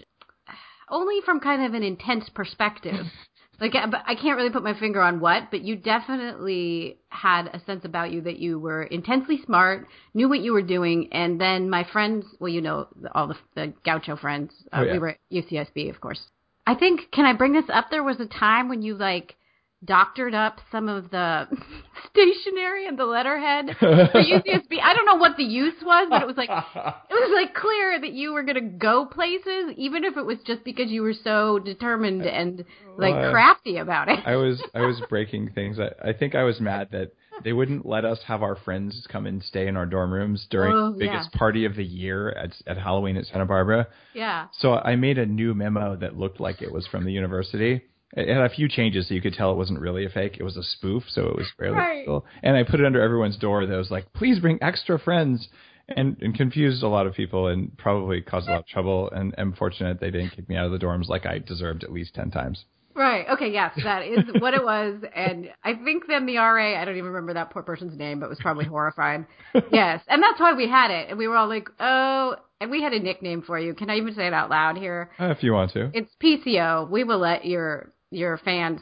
only 0.90 1.21
from 1.25 1.40
kind 1.40 1.64
of 1.64 1.73
an 1.73 1.83
intense 1.83 2.28
perspective. 2.35 3.06
like 3.61 3.75
I 3.75 4.14
can't 4.14 4.37
really 4.37 4.50
put 4.50 4.62
my 4.62 4.78
finger 4.78 5.00
on 5.00 5.20
what, 5.20 5.50
but 5.50 5.62
you 5.62 5.76
definitely 5.76 6.99
had 7.08 7.46
a 7.46 7.61
sense 7.64 7.84
about 7.84 8.11
you 8.11 8.20
that 8.23 8.38
you 8.38 8.58
were 8.58 8.82
intensely 8.84 9.40
smart, 9.44 9.87
knew 10.12 10.28
what 10.28 10.40
you 10.40 10.52
were 10.52 10.62
doing, 10.62 11.08
and 11.12 11.40
then 11.40 11.70
my 11.70 11.84
friends, 11.92 12.26
well, 12.40 12.49
you 12.49 12.61
know, 12.61 12.88
all 13.14 13.28
the, 13.28 13.37
the 13.54 13.73
Gaucho 13.84 14.16
friends, 14.16 14.52
uh, 14.73 14.80
oh, 14.80 14.82
yeah. 14.82 14.92
we 14.92 14.99
were 14.99 15.08
at 15.11 15.18
UCSB, 15.32 15.90
of 15.90 16.00
course. 16.00 16.20
I 16.66 16.75
think, 16.75 17.11
can 17.12 17.26
I 17.26 17.34
bring 17.34 17.52
this 17.52 17.68
up? 17.73 17.87
There 17.90 18.02
was 18.02 18.20
a 18.20 18.26
time 18.26 18.68
when 18.68 18.82
you 18.82 18.94
like 18.96 19.37
doctored 19.84 20.34
up 20.34 20.58
some 20.70 20.88
of 20.88 21.10
the 21.10 21.46
stationery 22.10 22.86
and 22.86 22.98
the 22.98 23.04
letterhead 23.04 23.76
for 23.78 23.86
UCSB. 23.86 24.80
I 24.82 24.94
don't 24.94 25.06
know 25.06 25.16
what 25.16 25.36
the 25.36 25.44
use 25.44 25.74
was, 25.82 26.08
but 26.10 26.22
it 26.22 26.26
was 26.26 26.36
like 26.36 26.50
it 26.74 27.14
was 27.14 27.32
like 27.34 27.54
clear 27.54 28.00
that 28.00 28.12
you 28.12 28.32
were 28.32 28.42
going 28.42 28.54
to 28.54 28.78
go 28.78 29.06
places, 29.06 29.74
even 29.76 30.04
if 30.04 30.16
it 30.16 30.24
was 30.24 30.38
just 30.46 30.64
because 30.64 30.90
you 30.90 31.02
were 31.02 31.14
so 31.14 31.58
determined 31.58 32.22
and 32.22 32.64
like 32.96 33.14
well, 33.14 33.32
crafty 33.32 33.78
about 33.78 34.08
it. 34.08 34.20
I 34.24 34.36
was 34.36 34.62
I 34.74 34.82
was 34.82 35.00
breaking 35.08 35.50
things. 35.50 35.78
I, 35.78 36.10
I 36.10 36.12
think 36.12 36.34
I 36.34 36.44
was 36.44 36.60
mad 36.60 36.88
that 36.92 37.12
they 37.42 37.52
wouldn't 37.52 37.84
let 37.84 38.04
us 38.04 38.20
have 38.26 38.42
our 38.42 38.54
friends 38.54 39.06
come 39.10 39.26
and 39.26 39.42
stay 39.42 39.66
in 39.66 39.76
our 39.76 39.86
dorm 39.86 40.12
rooms 40.12 40.46
during 40.50 40.72
oh, 40.72 40.92
the 40.92 40.98
biggest 40.98 41.30
yeah. 41.32 41.38
party 41.38 41.64
of 41.64 41.74
the 41.74 41.84
year 41.84 42.30
at 42.30 42.52
at 42.66 42.78
Halloween 42.78 43.16
at 43.16 43.26
Santa 43.26 43.46
Barbara. 43.46 43.88
Yeah. 44.14 44.46
So 44.58 44.74
I 44.74 44.96
made 44.96 45.18
a 45.18 45.26
new 45.26 45.54
memo 45.54 45.96
that 45.96 46.16
looked 46.16 46.40
like 46.40 46.62
it 46.62 46.72
was 46.72 46.86
from 46.86 47.04
the 47.04 47.12
university 47.12 47.82
It 48.16 48.28
had 48.28 48.44
a 48.44 48.54
few 48.54 48.68
changes 48.68 49.09
so 49.09 49.14
you 49.14 49.21
could 49.21 49.35
tell 49.35 49.50
it 49.50 49.56
wasn't 49.56 49.80
really 49.80 50.04
a 50.04 50.09
fake. 50.09 50.37
It 50.38 50.44
was 50.44 50.56
a 50.56 50.62
spoof, 50.62 51.02
so 51.09 51.26
it 51.26 51.37
was 51.37 51.47
fairly 51.59 51.76
Right. 51.78 52.06
real. 52.06 52.25
And 52.42 52.56
I 52.56 52.62
put 52.62 52.80
it 52.80 52.87
under 52.87 53.00
everyone's 53.02 53.37
door 53.37 53.66
that 53.66 53.76
was 53.76 53.90
like, 53.90 54.12
please 54.12 54.38
bring 54.38 54.59
extra 54.62 54.99
friends. 54.99 55.49
And, 55.87 56.16
and 56.23 56.35
confused 56.35 56.83
a 56.83 56.88
lot 56.88 57.06
of 57.06 57.12
people 57.12 57.49
and 57.49 57.76
probably 57.76 58.23
caused 58.23 58.49
a 58.49 58.52
lot 58.52 58.61
of 58.61 58.66
trouble. 58.66 59.11
And 59.11 59.35
I'm 59.37 59.52
fortunate 59.52 60.00
they 60.00 60.11
didn't 60.11 60.30
kick 60.30 60.49
me 60.49 60.56
out 60.56 60.64
of 60.64 60.73
the 60.73 60.78
dorms 60.78 61.09
like 61.09 61.26
I 61.26 61.40
deserved 61.40 61.85
at 61.85 61.92
least 61.92 62.14
10 62.14 62.30
times. 62.30 62.64
Right. 62.94 63.26
Okay. 63.28 63.50
Yes, 63.52 63.78
that 63.83 64.02
is 64.02 64.21
what 64.40 64.54
it 64.54 64.64
was, 64.64 65.02
and 65.14 65.50
I 65.62 65.75
think 65.75 66.04
then 66.06 66.26
the 66.26 66.37
RA. 66.38 66.80
I 66.80 66.85
don't 66.85 66.97
even 66.97 67.11
remember 67.11 67.35
that 67.35 67.50
poor 67.50 67.62
person's 67.62 67.99
name, 67.99 68.21
but 68.21 68.28
was 68.30 68.38
probably 68.40 68.64
horrified. 68.64 69.26
yes, 69.73 70.00
and 70.09 70.23
that's 70.23 70.38
why 70.40 70.54
we 70.54 70.68
had 70.68 70.90
it, 70.90 71.11
and 71.11 71.18
we 71.18 71.26
were 71.26 71.37
all 71.37 71.49
like, 71.49 71.68
"Oh," 71.80 72.37
and 72.61 72.71
we 72.71 72.80
had 72.83 72.92
a 72.92 73.00
nickname 73.00 73.42
for 73.42 73.59
you. 73.59 73.75
Can 73.75 73.90
I 73.90 73.97
even 73.97 74.14
say 74.14 74.28
it 74.28 74.33
out 74.33 74.49
loud 74.49 74.78
here? 74.78 75.11
Uh, 75.18 75.26
if 75.26 75.42
you 75.42 75.52
want 75.52 75.73
to. 75.73 75.90
It's 75.92 76.14
PCO. 76.23 76.88
We 76.88 77.02
will 77.04 77.18
let 77.18 77.44
your 77.44 77.92
your 78.14 78.38
fans 78.38 78.80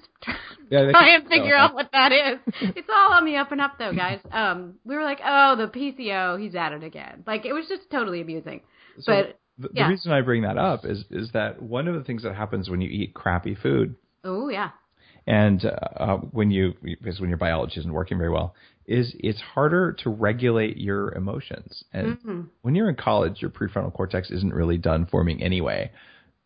Yeah, 0.71 0.85
try 0.91 1.15
and 1.15 1.29
figure 1.29 1.57
out 1.57 1.75
what 1.75 1.91
that 1.93 2.13
is. 2.13 2.39
It's 2.77 2.89
all 2.89 3.13
on 3.13 3.25
the 3.25 3.37
up 3.37 3.53
and 3.53 3.61
up, 3.61 3.73
though, 3.79 3.93
guys. 3.93 4.21
Um, 4.31 4.75
we 4.85 4.95
were 4.95 5.03
like, 5.05 5.21
"Oh, 5.25 5.57
the 5.57 5.67
PCO. 5.69 6.41
He's 6.41 6.55
at 6.55 6.73
it 6.73 6.85
again." 6.85 7.25
Like 7.27 7.45
it 7.45 7.53
was 7.53 7.67
just 7.69 7.91
totally 7.91 8.21
amusing. 8.21 8.61
So 9.01 9.13
but 9.13 9.39
the, 9.59 9.69
the 9.69 9.89
reason 9.89 10.13
I 10.13 10.21
bring 10.23 10.43
that 10.43 10.59
up 10.59 10.85
is 10.85 11.05
is 11.11 11.31
that 11.33 11.63
one 11.63 11.89
of 11.89 11.95
the 11.95 12.05
things 12.05 12.23
that 12.23 12.35
happens 12.35 12.69
when 12.69 12.81
you 12.81 12.89
eat 12.89 13.15
crappy 13.15 13.55
food 13.55 13.97
oh 14.25 14.49
yeah, 14.49 14.71
and 15.27 15.65
uh, 15.65 15.69
uh, 15.97 16.17
when 16.17 16.51
you 16.51 16.75
because 16.83 17.21
when 17.21 17.29
your 17.29 17.39
biology 17.39 17.81
isn't 17.81 17.93
working 17.93 18.19
very 18.19 18.31
well 18.31 18.55
is 18.87 19.15
it's 19.21 19.41
harder 19.41 19.93
to 19.93 20.11
regulate 20.11 20.77
your 20.77 21.13
emotions 21.15 21.85
and 21.93 22.19
Mhm. 22.19 22.49
when 22.63 22.75
you're 22.75 22.89
in 22.89 22.97
college 22.97 23.41
your 23.41 23.51
prefrontal 23.51 23.93
cortex 23.93 24.31
isn't 24.31 24.53
really 24.53 24.79
done 24.79 25.07
forming 25.07 25.41
anyway 25.43 25.91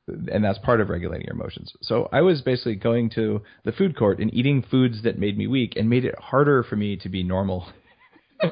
and 0.08 0.44
that's 0.44 0.58
part 0.58 0.80
of 0.80 0.88
regulating 0.88 1.26
your 1.26 1.34
emotions. 1.34 1.72
So 1.82 2.08
i 2.12 2.20
was 2.20 2.42
basically 2.42 2.76
going 2.76 3.10
to 3.10 3.42
the 3.64 3.72
food 3.72 3.96
court 3.96 4.20
and 4.20 4.32
eating 4.32 4.62
foods 4.62 5.02
that 5.02 5.18
made 5.18 5.36
me 5.36 5.46
weak 5.46 5.74
and 5.76 5.90
made 5.90 6.04
it 6.04 6.18
harder 6.18 6.62
for 6.62 6.76
me 6.76 6.96
to 6.98 7.08
be 7.08 7.22
normal. 7.22 7.66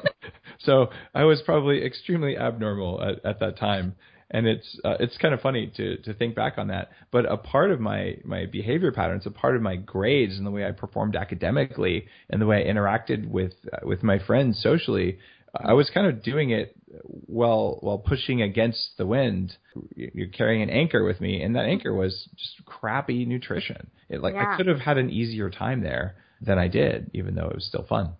So 0.59 0.89
i 1.13 1.23
was 1.25 1.41
probably 1.43 1.85
extremely 1.85 2.37
abnormal 2.37 3.03
at, 3.03 3.25
at 3.25 3.39
that 3.39 3.57
time. 3.57 3.95
And 4.31 4.47
it's 4.47 4.79
uh, 4.83 4.95
it's 4.99 5.17
kind 5.17 5.35
of 5.35 5.41
funny 5.41 5.71
to 5.77 5.97
to 5.97 6.13
think 6.15 6.33
back 6.33 6.57
on 6.57 6.69
that. 6.69 6.89
But 7.11 7.31
a 7.31 7.37
part 7.37 7.69
of 7.69 7.79
my 7.79 8.15
my 8.23 8.47
behavior 8.47 8.91
patterns, 8.91 9.27
a 9.27 9.31
part 9.31 9.55
of 9.55 9.61
my 9.61 9.75
grades, 9.75 10.35
and 10.37 10.47
the 10.47 10.51
way 10.51 10.65
I 10.65 10.71
performed 10.71 11.15
academically, 11.15 12.07
and 12.31 12.41
the 12.41 12.47
way 12.47 12.65
I 12.65 12.71
interacted 12.73 13.27
with 13.29 13.53
uh, 13.71 13.85
with 13.85 14.01
my 14.01 14.17
friends 14.17 14.59
socially, 14.63 15.19
I 15.63 15.73
was 15.73 15.89
kind 15.89 16.07
of 16.07 16.23
doing 16.23 16.49
it 16.51 16.75
while 17.03 17.77
while 17.81 17.97
pushing 17.97 18.41
against 18.41 18.97
the 18.97 19.05
wind. 19.05 19.55
You're 19.95 20.27
carrying 20.27 20.61
an 20.61 20.69
anchor 20.69 21.03
with 21.03 21.21
me, 21.21 21.41
and 21.41 21.55
that 21.55 21.65
anchor 21.65 21.93
was 21.93 22.27
just 22.35 22.65
crappy 22.65 23.25
nutrition. 23.25 23.87
It 24.09 24.21
like 24.21 24.35
Yeah. 24.35 24.53
I 24.53 24.57
could 24.57 24.67
have 24.67 24.79
had 24.79 24.97
an 24.97 25.09
easier 25.09 25.49
time 25.49 25.81
there 25.81 26.15
than 26.41 26.57
I 26.57 26.67
did, 26.67 27.11
even 27.13 27.35
though 27.35 27.47
it 27.47 27.55
was 27.55 27.65
still 27.65 27.83
fun. 27.83 28.13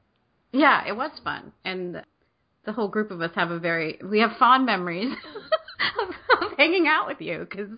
Yeah, 0.52 0.88
it 0.88 0.96
was 0.96 1.12
fun, 1.24 1.52
and 1.64 2.04
the 2.66 2.74
whole 2.74 2.88
group 2.88 3.12
of 3.12 3.22
us 3.22 3.32
have 3.36 3.52
a 3.52 3.60
very 3.60 4.00
we 4.04 4.20
have 4.20 4.32
fond 4.38 4.66
memories 4.66 5.14
of, 6.02 6.10
of 6.42 6.58
hanging 6.58 6.88
out 6.88 7.08
with 7.08 7.22
you 7.22 7.40
because 7.40 7.70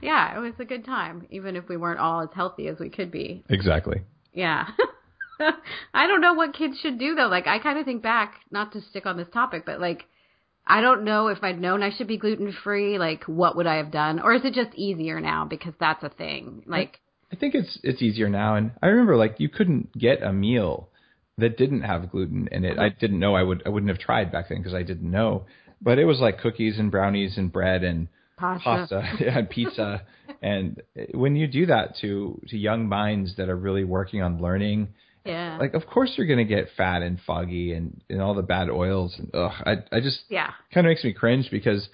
yeah, 0.00 0.36
it 0.36 0.40
was 0.40 0.54
a 0.58 0.64
good 0.64 0.84
time, 0.84 1.26
even 1.30 1.56
if 1.56 1.68
we 1.68 1.76
weren't 1.76 2.00
all 2.00 2.22
as 2.22 2.30
healthy 2.34 2.68
as 2.68 2.78
we 2.78 2.88
could 2.88 3.10
be. 3.10 3.44
Exactly. 3.48 4.02
Yeah. 4.32 4.68
I 5.94 6.06
don't 6.06 6.20
know 6.20 6.34
what 6.34 6.54
kids 6.54 6.78
should 6.80 6.98
do 6.98 7.14
though. 7.14 7.28
Like 7.28 7.46
I 7.46 7.58
kind 7.58 7.78
of 7.78 7.84
think 7.84 8.02
back, 8.02 8.34
not 8.50 8.72
to 8.72 8.80
stick 8.80 9.06
on 9.06 9.16
this 9.16 9.28
topic, 9.32 9.64
but 9.66 9.80
like 9.80 10.04
I 10.66 10.80
don't 10.80 11.04
know 11.04 11.28
if 11.28 11.38
I'd 11.42 11.60
known 11.60 11.82
I 11.82 11.90
should 11.90 12.06
be 12.06 12.16
gluten 12.16 12.54
free. 12.64 12.98
Like 12.98 13.24
what 13.24 13.56
would 13.56 13.66
I 13.66 13.76
have 13.76 13.90
done, 13.90 14.20
or 14.20 14.32
is 14.34 14.44
it 14.44 14.54
just 14.54 14.74
easier 14.76 15.20
now 15.20 15.44
because 15.44 15.74
that's 15.80 16.04
a 16.04 16.10
thing? 16.10 16.62
Like 16.66 17.00
I 17.32 17.36
think 17.36 17.54
it's 17.54 17.78
it's 17.82 18.02
easier 18.02 18.28
now, 18.28 18.56
and 18.56 18.72
I 18.82 18.88
remember 18.88 19.16
like 19.16 19.36
you 19.38 19.48
couldn't 19.48 19.96
get 19.98 20.22
a 20.22 20.32
meal 20.32 20.88
that 21.38 21.56
didn't 21.56 21.82
have 21.82 22.10
gluten 22.10 22.48
in 22.52 22.64
it. 22.64 22.78
I 22.78 22.90
didn't 22.90 23.18
know 23.18 23.34
I 23.34 23.42
would 23.42 23.62
I 23.66 23.68
wouldn't 23.68 23.90
have 23.90 23.98
tried 23.98 24.30
back 24.30 24.48
then 24.48 24.58
because 24.58 24.74
I 24.74 24.82
didn't 24.82 25.10
know. 25.10 25.46
But 25.82 25.98
it 25.98 26.04
was 26.04 26.20
like 26.20 26.40
cookies 26.40 26.78
and 26.78 26.90
brownies 26.90 27.38
and 27.38 27.50
bread 27.50 27.82
and 27.82 28.08
pasta. 28.36 28.64
pasta 28.64 29.24
and 29.36 29.48
pizza. 29.48 30.02
and 30.42 30.82
when 31.14 31.36
you 31.36 31.46
do 31.46 31.66
that 31.66 31.96
to 32.02 32.40
to 32.48 32.56
young 32.56 32.88
minds 32.88 33.36
that 33.36 33.48
are 33.48 33.56
really 33.56 33.84
working 33.84 34.22
on 34.22 34.40
learning, 34.40 34.88
Yeah. 35.24 35.58
like 35.58 35.74
of 35.74 35.86
course 35.86 36.12
you're 36.16 36.26
gonna 36.26 36.44
get 36.44 36.68
fat 36.76 37.02
and 37.02 37.20
foggy 37.26 37.72
and 37.72 38.00
and 38.08 38.22
all 38.22 38.34
the 38.34 38.42
bad 38.42 38.70
oils 38.70 39.14
and 39.18 39.30
ugh. 39.34 39.52
I 39.64 39.76
I 39.92 40.00
just 40.00 40.20
yeah. 40.28 40.52
kind 40.72 40.86
of 40.86 40.90
makes 40.90 41.04
me 41.04 41.12
cringe 41.12 41.48
because 41.50 41.88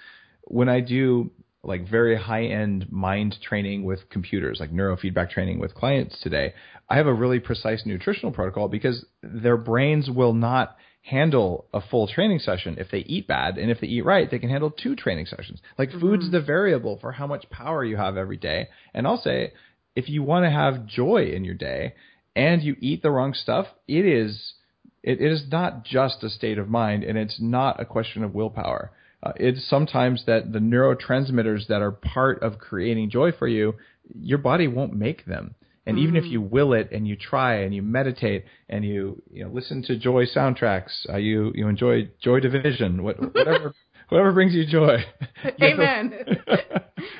when 0.45 0.69
I 0.69 0.81
do 0.81 1.31
like 1.63 1.89
very 1.89 2.17
high 2.17 2.45
end 2.45 2.91
mind 2.91 3.37
training 3.43 3.85
with 3.85 4.09
computers, 4.09 4.59
like 4.61 4.73
neurofeedback 4.73 5.31
training 5.31 5.59
with 5.59 5.75
clients 5.75 6.21
today, 6.23 6.55
I 6.89 6.97
have 6.97 7.09
a 7.09 7.13
really 7.13 7.41
precise 7.41 7.83
nutritional 7.85 8.33
protocol 8.33 8.69
because 8.69 9.05
their 9.23 9.57
brains 9.57 10.09
will 10.09 10.33
not 10.33 10.77
handle 11.03 11.67
a 11.73 11.81
full 11.81 12.09
training 12.09 12.39
session 12.39 12.77
if 12.79 12.91
they 12.91 12.99
eat 12.99 13.27
bad. 13.27 13.59
And 13.59 13.71
if 13.71 13.81
they 13.81 13.87
eat 13.87 14.05
right, 14.05 14.31
they 14.31 14.39
can 14.39 14.51
handle 14.51 14.71
two 14.71 14.97
training 14.97 15.27
sessions. 15.27 15.61
Like 15.79 15.91
food's 15.91 16.25
mm-hmm. 16.25 16.33
the 16.33 16.41
variable 16.41 16.99
for 17.01 17.13
how 17.13 17.27
much 17.27 17.49
power 17.51 17.85
you 17.85 17.97
have 17.97 18.17
every 18.17 18.37
day. 18.37 18.69
And 18.95 19.07
I'll 19.07 19.21
say, 19.21 19.53
if 19.95 20.09
you 20.09 20.23
want 20.23 20.45
to 20.45 20.51
have 20.51 20.87
joy 20.87 21.31
in 21.35 21.45
your 21.45 21.55
day 21.55 21.95
and 22.37 22.63
you 22.63 22.77
eat 22.81 23.03
the 23.03 23.11
wrong 23.11 23.35
stuff, 23.35 23.67
it 23.89 24.05
is 24.07 24.55
it, 25.03 25.21
it 25.21 25.33
is 25.33 25.45
not 25.51 25.85
just 25.85 26.23
a 26.23 26.29
state 26.31 26.59
of 26.59 26.69
mind 26.69 27.03
and 27.05 27.17
it's 27.19 27.41
not 27.41 27.81
a 27.81 27.85
question 27.85 28.23
of 28.23 28.35
willpower. 28.35 28.93
Uh, 29.23 29.33
it's 29.37 29.69
sometimes 29.69 30.25
that 30.27 30.53
the 30.53 30.59
neurotransmitters 30.59 31.67
that 31.69 31.81
are 31.83 31.91
part 31.93 32.43
of 32.43 32.59
creating 32.59 33.09
joy 33.11 33.33
for 33.33 33.49
you, 33.49 33.75
your 34.21 34.39
body 34.39 34.69
won't 34.69 34.93
make 34.95 35.25
them. 35.25 35.55
And 35.89 35.99
even 36.01 36.17
if 36.17 36.25
you 36.25 36.41
will 36.41 36.73
it 36.73 36.91
and 36.91 37.07
you 37.07 37.15
try 37.15 37.59
and 37.61 37.73
you 37.73 37.81
meditate 37.81 38.45
and 38.69 38.85
you 38.85 39.23
you 39.33 39.45
know 39.45 39.51
listen 39.51 39.83
to 39.85 39.97
joy 39.97 40.27
soundtracks, 40.27 41.09
uh, 41.09 41.17
you 41.17 41.53
you 41.55 41.69
enjoy 41.69 42.09
Joy 42.21 42.41
Division, 42.41 43.05
what, 43.05 43.17
whatever 43.35 43.73
whatever 44.09 44.33
brings 44.33 44.53
you 44.53 44.67
joy. 44.67 44.97
you 45.59 45.77
know, 45.77 45.83
Amen. 45.85 46.13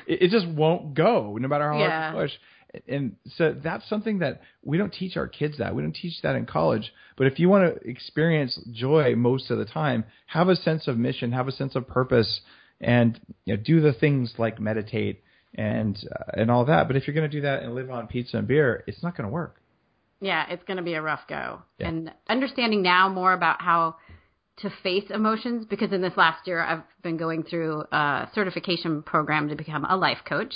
it, 0.05 0.23
it 0.23 0.31
just 0.31 0.47
won't 0.47 0.93
go 0.95 1.37
no 1.39 1.47
matter 1.47 1.71
how 1.71 1.79
Yeah. 1.79 2.11
hard 2.11 2.15
you 2.15 2.21
push. 2.21 2.31
And 2.87 3.15
so 3.35 3.53
that's 3.53 3.87
something 3.87 4.19
that 4.19 4.41
we 4.63 4.77
don't 4.77 4.93
teach 4.93 5.17
our 5.17 5.27
kids 5.27 5.57
that. 5.57 5.73
We 5.75 5.81
don't 5.81 5.95
teach 5.95 6.21
that 6.21 6.35
in 6.35 6.45
college. 6.45 6.93
But 7.17 7.27
if 7.27 7.39
you 7.39 7.49
want 7.49 7.75
to 7.75 7.89
experience 7.89 8.59
joy 8.71 9.15
most 9.15 9.49
of 9.49 9.57
the 9.57 9.65
time, 9.65 10.03
have 10.27 10.49
a 10.49 10.55
sense 10.55 10.87
of 10.87 10.97
mission, 10.97 11.31
have 11.31 11.47
a 11.47 11.51
sense 11.51 11.75
of 11.75 11.87
purpose, 11.87 12.41
and 12.79 13.19
you 13.45 13.55
know, 13.55 13.63
do 13.63 13.81
the 13.81 13.93
things 13.93 14.33
like 14.37 14.59
meditate 14.59 15.23
and 15.55 15.97
uh, 16.11 16.31
and 16.33 16.51
all 16.51 16.65
that. 16.65 16.87
But 16.87 16.97
if 16.97 17.07
you're 17.07 17.15
going 17.15 17.29
to 17.29 17.35
do 17.35 17.41
that 17.41 17.63
and 17.63 17.73
live 17.73 17.89
on 17.89 18.07
pizza 18.07 18.37
and 18.37 18.47
beer, 18.47 18.83
it's 18.85 19.01
not 19.01 19.15
going 19.15 19.27
to 19.27 19.33
work. 19.33 19.61
Yeah, 20.19 20.45
it's 20.49 20.63
going 20.63 20.77
to 20.77 20.83
be 20.83 20.95
a 20.95 21.01
rough 21.01 21.21
go. 21.27 21.61
Yeah. 21.79 21.87
And 21.87 22.11
understanding 22.27 22.81
now 22.81 23.07
more 23.07 23.33
about 23.33 23.61
how 23.61 23.95
to 24.57 24.71
face 24.81 25.05
emotions, 25.09 25.65
because 25.69 25.91
in 25.91 26.01
this 26.01 26.17
last 26.17 26.47
year 26.47 26.61
I've 26.61 26.83
been 27.03 27.17
going 27.17 27.43
through 27.43 27.83
a 27.91 28.27
certification 28.33 29.03
program 29.03 29.49
to 29.49 29.55
become 29.55 29.85
a 29.85 29.95
life 29.95 30.19
coach. 30.27 30.53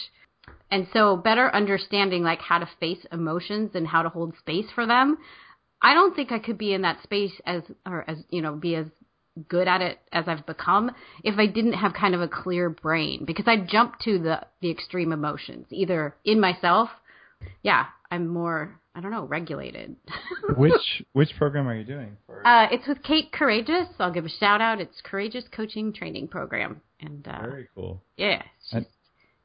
And 0.72 0.88
so 0.94 1.18
better 1.18 1.54
understanding 1.54 2.24
like 2.24 2.40
how 2.40 2.60
to 2.60 2.70
face 2.80 3.06
emotions 3.12 3.72
and 3.76 3.86
how 3.86 4.02
to 4.04 4.10
hold 4.10 4.36
space 4.40 4.68
for 4.74 4.88
them. 4.88 5.18
I 5.82 5.94
don't 5.94 6.16
think 6.16 6.32
I 6.32 6.40
could 6.40 6.58
be 6.58 6.74
in 6.74 6.84
that 6.84 7.04
space 7.04 7.34
as, 7.46 7.64
or 7.86 8.10
as, 8.10 8.18
you 8.30 8.42
know, 8.42 8.56
be 8.56 8.76
as 8.76 8.86
good 9.48 9.68
at 9.68 9.82
it 9.82 10.00
as 10.12 10.26
I've 10.28 10.46
become 10.46 10.92
if 11.24 11.38
I 11.40 11.46
didn't 11.48 11.74
have 11.74 11.94
kind 11.94 12.14
of 12.16 12.22
a 12.22 12.28
clear 12.28 12.70
brain 12.70 13.26
because 13.26 13.48
I 13.48 13.58
jump 13.58 14.00
to 14.06 14.20
the, 14.20 14.42
the 14.62 14.70
extreme 14.70 15.12
emotions, 15.12 15.66
either 15.72 16.16
in 16.24 16.40
myself. 16.40 16.90
Yeah, 17.64 17.86
I'm 18.12 18.28
more, 18.28 18.80
I 18.94 19.02
don't 19.02 19.12
know, 19.12 19.24
regulated. 19.26 19.96
which 20.58 21.04
which 21.14 21.32
program 21.38 21.68
are 21.68 21.76
you 21.76 21.84
doing? 21.86 22.18
For, 22.28 22.46
Uh, 22.46 22.68
it's 22.72 22.88
with 22.88 23.02
Kate 23.04 23.32
Courageous. 23.32 23.88
I'll 24.00 24.14
give 24.14 24.26
a 24.26 24.30
shout 24.30 24.62
out. 24.62 24.80
It's 24.80 25.02
Courageous 25.04 25.46
Coaching 25.52 25.92
Training 25.92 26.28
Program, 26.28 26.82
and 27.00 27.28
uh, 27.28 27.42
Very 27.42 27.68
cool. 27.74 28.02
yeah, 28.18 28.44
just, 28.72 28.86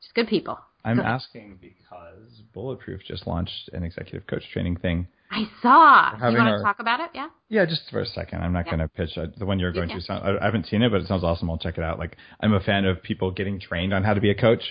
just 0.03 0.15
good 0.15 0.29
people. 0.29 0.59
I'm 0.87 1.01
asking 1.01 1.59
because 1.61 2.43
Bulletproof 2.55 3.01
just 3.07 3.27
launched 3.27 3.69
an 3.73 3.83
executive 3.83 4.27
coach 4.27 4.45
training 4.53 4.77
thing 4.77 5.07
I 5.31 5.49
saw. 5.61 6.17
You 6.31 6.37
want 6.37 6.49
our- 6.49 6.59
to 6.59 6.63
talk 6.63 6.79
about 6.79 7.01
it? 7.01 7.11
Yeah. 7.15 7.29
Yeah, 7.49 7.67
just 7.67 7.91
for 7.91 8.01
a 8.01 8.07
second. 8.07 8.43
I'm 8.45 8.53
not 8.53 8.67
Yeah. 8.67 8.77
going 8.77 8.81
to 8.81 8.89
pitch 8.89 9.19
uh, 9.19 9.27
the 9.37 9.45
one 9.45 9.59
you're 9.59 9.73
going 9.73 9.89
Yeah. 9.91 9.97
to. 9.97 10.01
Sound, 10.03 10.25
I, 10.25 10.41
I 10.41 10.45
haven't 10.45 10.67
seen 10.67 10.83
it, 10.83 10.91
but 10.93 11.01
it 11.01 11.09
sounds 11.09 11.25
awesome. 11.25 11.51
I'll 11.51 11.59
check 11.59 11.77
it 11.79 11.85
out. 11.85 11.99
Like 11.99 12.17
I'm 12.41 12.55
a 12.55 12.61
fan 12.61 12.85
of 12.85 13.03
people 13.03 13.31
getting 13.33 13.59
trained 13.59 13.93
on 13.93 14.05
how 14.05 14.15
to 14.15 14.21
be 14.21 14.31
a 14.31 14.35
coach 14.37 14.63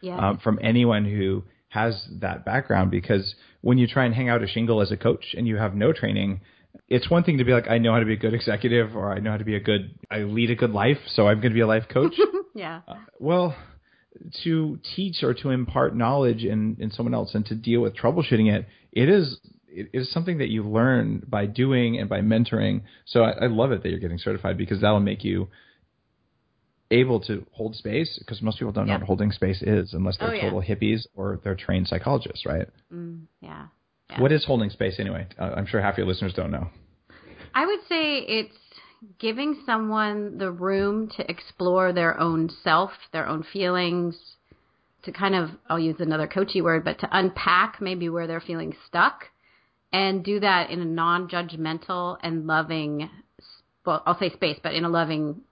Yeah. 0.00 0.16
um, 0.16 0.38
from 0.38 0.58
anyone 0.62 1.04
who 1.04 1.42
has 1.68 2.06
that 2.20 2.44
background. 2.44 2.92
Because 2.92 3.34
when 3.62 3.76
you 3.78 3.88
try 3.88 4.04
and 4.04 4.14
hang 4.14 4.28
out 4.28 4.42
a 4.42 4.46
shingle 4.46 4.80
as 4.80 4.92
a 4.92 4.96
coach 4.96 5.34
and 5.36 5.48
you 5.48 5.56
have 5.56 5.74
no 5.74 5.92
training, 5.92 6.40
it's 6.88 7.10
one 7.10 7.24
thing 7.24 7.38
to 7.38 7.44
be 7.44 7.52
like, 7.52 7.68
I 7.68 7.78
know 7.78 7.92
how 7.92 7.98
to 7.98 8.04
be 8.06 8.12
a 8.14 8.16
good 8.16 8.34
executive, 8.34 8.94
or 8.96 9.12
I 9.12 9.18
know 9.18 9.32
how 9.32 9.36
to 9.38 9.44
be 9.44 9.56
a 9.56 9.60
good, 9.60 9.98
I 10.10 10.18
lead 10.20 10.50
a 10.50 10.54
good 10.54 10.70
life, 10.72 10.98
so 11.08 11.26
I'm 11.26 11.38
going 11.40 11.50
to 11.50 11.54
be 11.54 11.60
a 11.60 11.66
life 11.66 11.84
coach. 11.88 12.14
yeah. 12.54 12.80
Uh, 12.86 12.94
well, 13.18 13.56
to 14.44 14.78
teach 14.94 15.22
or 15.22 15.34
to 15.34 15.50
impart 15.50 15.94
knowledge 15.96 16.44
in, 16.44 16.76
in 16.80 16.90
someone 16.90 17.14
else 17.14 17.34
and 17.34 17.44
to 17.46 17.54
deal 17.54 17.80
with 17.80 17.96
troubleshooting 17.96 18.52
it, 18.52 18.66
it 18.92 19.08
is 19.08 19.38
it 19.68 19.90
is 19.92 20.12
something 20.12 20.38
that 20.38 20.48
you 20.50 20.62
learn 20.62 21.24
by 21.26 21.46
doing 21.46 21.98
and 21.98 22.08
by 22.08 22.20
mentoring. 22.20 22.82
So 23.06 23.22
I, 23.24 23.30
I 23.32 23.46
love 23.48 23.72
it 23.72 23.82
that 23.82 23.88
you're 23.90 23.98
getting 23.98 24.18
certified 24.18 24.56
because 24.56 24.80
that'll 24.80 25.00
make 25.00 25.24
you 25.24 25.48
able 26.90 27.18
to 27.20 27.44
hold 27.52 27.74
space 27.74 28.16
because 28.20 28.40
most 28.40 28.58
people 28.58 28.70
don't 28.72 28.86
know 28.86 28.92
what 28.94 29.02
holding 29.02 29.32
space 29.32 29.62
is 29.62 29.92
unless 29.94 30.16
they're 30.18 30.30
Oh, 30.30 30.32
yeah. 30.34 30.42
total 30.42 30.62
hippies 30.62 31.06
or 31.14 31.40
they're 31.42 31.56
trained 31.56 31.88
psychologists, 31.88 32.46
right? 32.46 32.68
Mm, 32.92 33.22
yeah. 33.40 33.66
Yeah. 34.10 34.20
What 34.20 34.30
is 34.32 34.44
holding 34.44 34.70
space 34.70 35.00
anyway? 35.00 35.26
Uh, 35.40 35.54
I'm 35.56 35.66
sure 35.66 35.80
half 35.80 35.96
your 35.98 36.06
listeners 36.06 36.34
don't 36.34 36.50
know. 36.52 36.68
I 37.54 37.66
would 37.66 37.80
say 37.88 38.18
it's 38.18 38.54
giving 39.18 39.62
someone 39.66 40.38
the 40.38 40.50
room 40.50 41.08
to 41.16 41.30
explore 41.30 41.92
their 41.92 42.18
own 42.18 42.50
self, 42.62 42.90
their 43.12 43.26
own 43.26 43.42
feelings, 43.42 44.16
to 45.04 45.12
kind 45.12 45.34
of, 45.34 45.50
I'll 45.68 45.78
use 45.78 45.96
another 45.98 46.26
coachy 46.26 46.62
word, 46.62 46.84
but 46.84 46.98
to 47.00 47.08
unpack 47.10 47.80
maybe 47.80 48.08
where 48.08 48.26
they're 48.26 48.40
feeling 48.40 48.74
stuck 48.86 49.26
and 49.92 50.24
do 50.24 50.40
that 50.40 50.70
in 50.70 50.80
a 50.80 50.84
non 50.84 51.28
judgmental 51.28 52.18
and 52.22 52.46
loving, 52.46 53.08
well, 53.84 54.02
I'll 54.06 54.18
say 54.18 54.30
space, 54.30 54.58
but 54.62 54.74
in 54.74 54.84
a 54.84 54.88
loving 54.88 55.42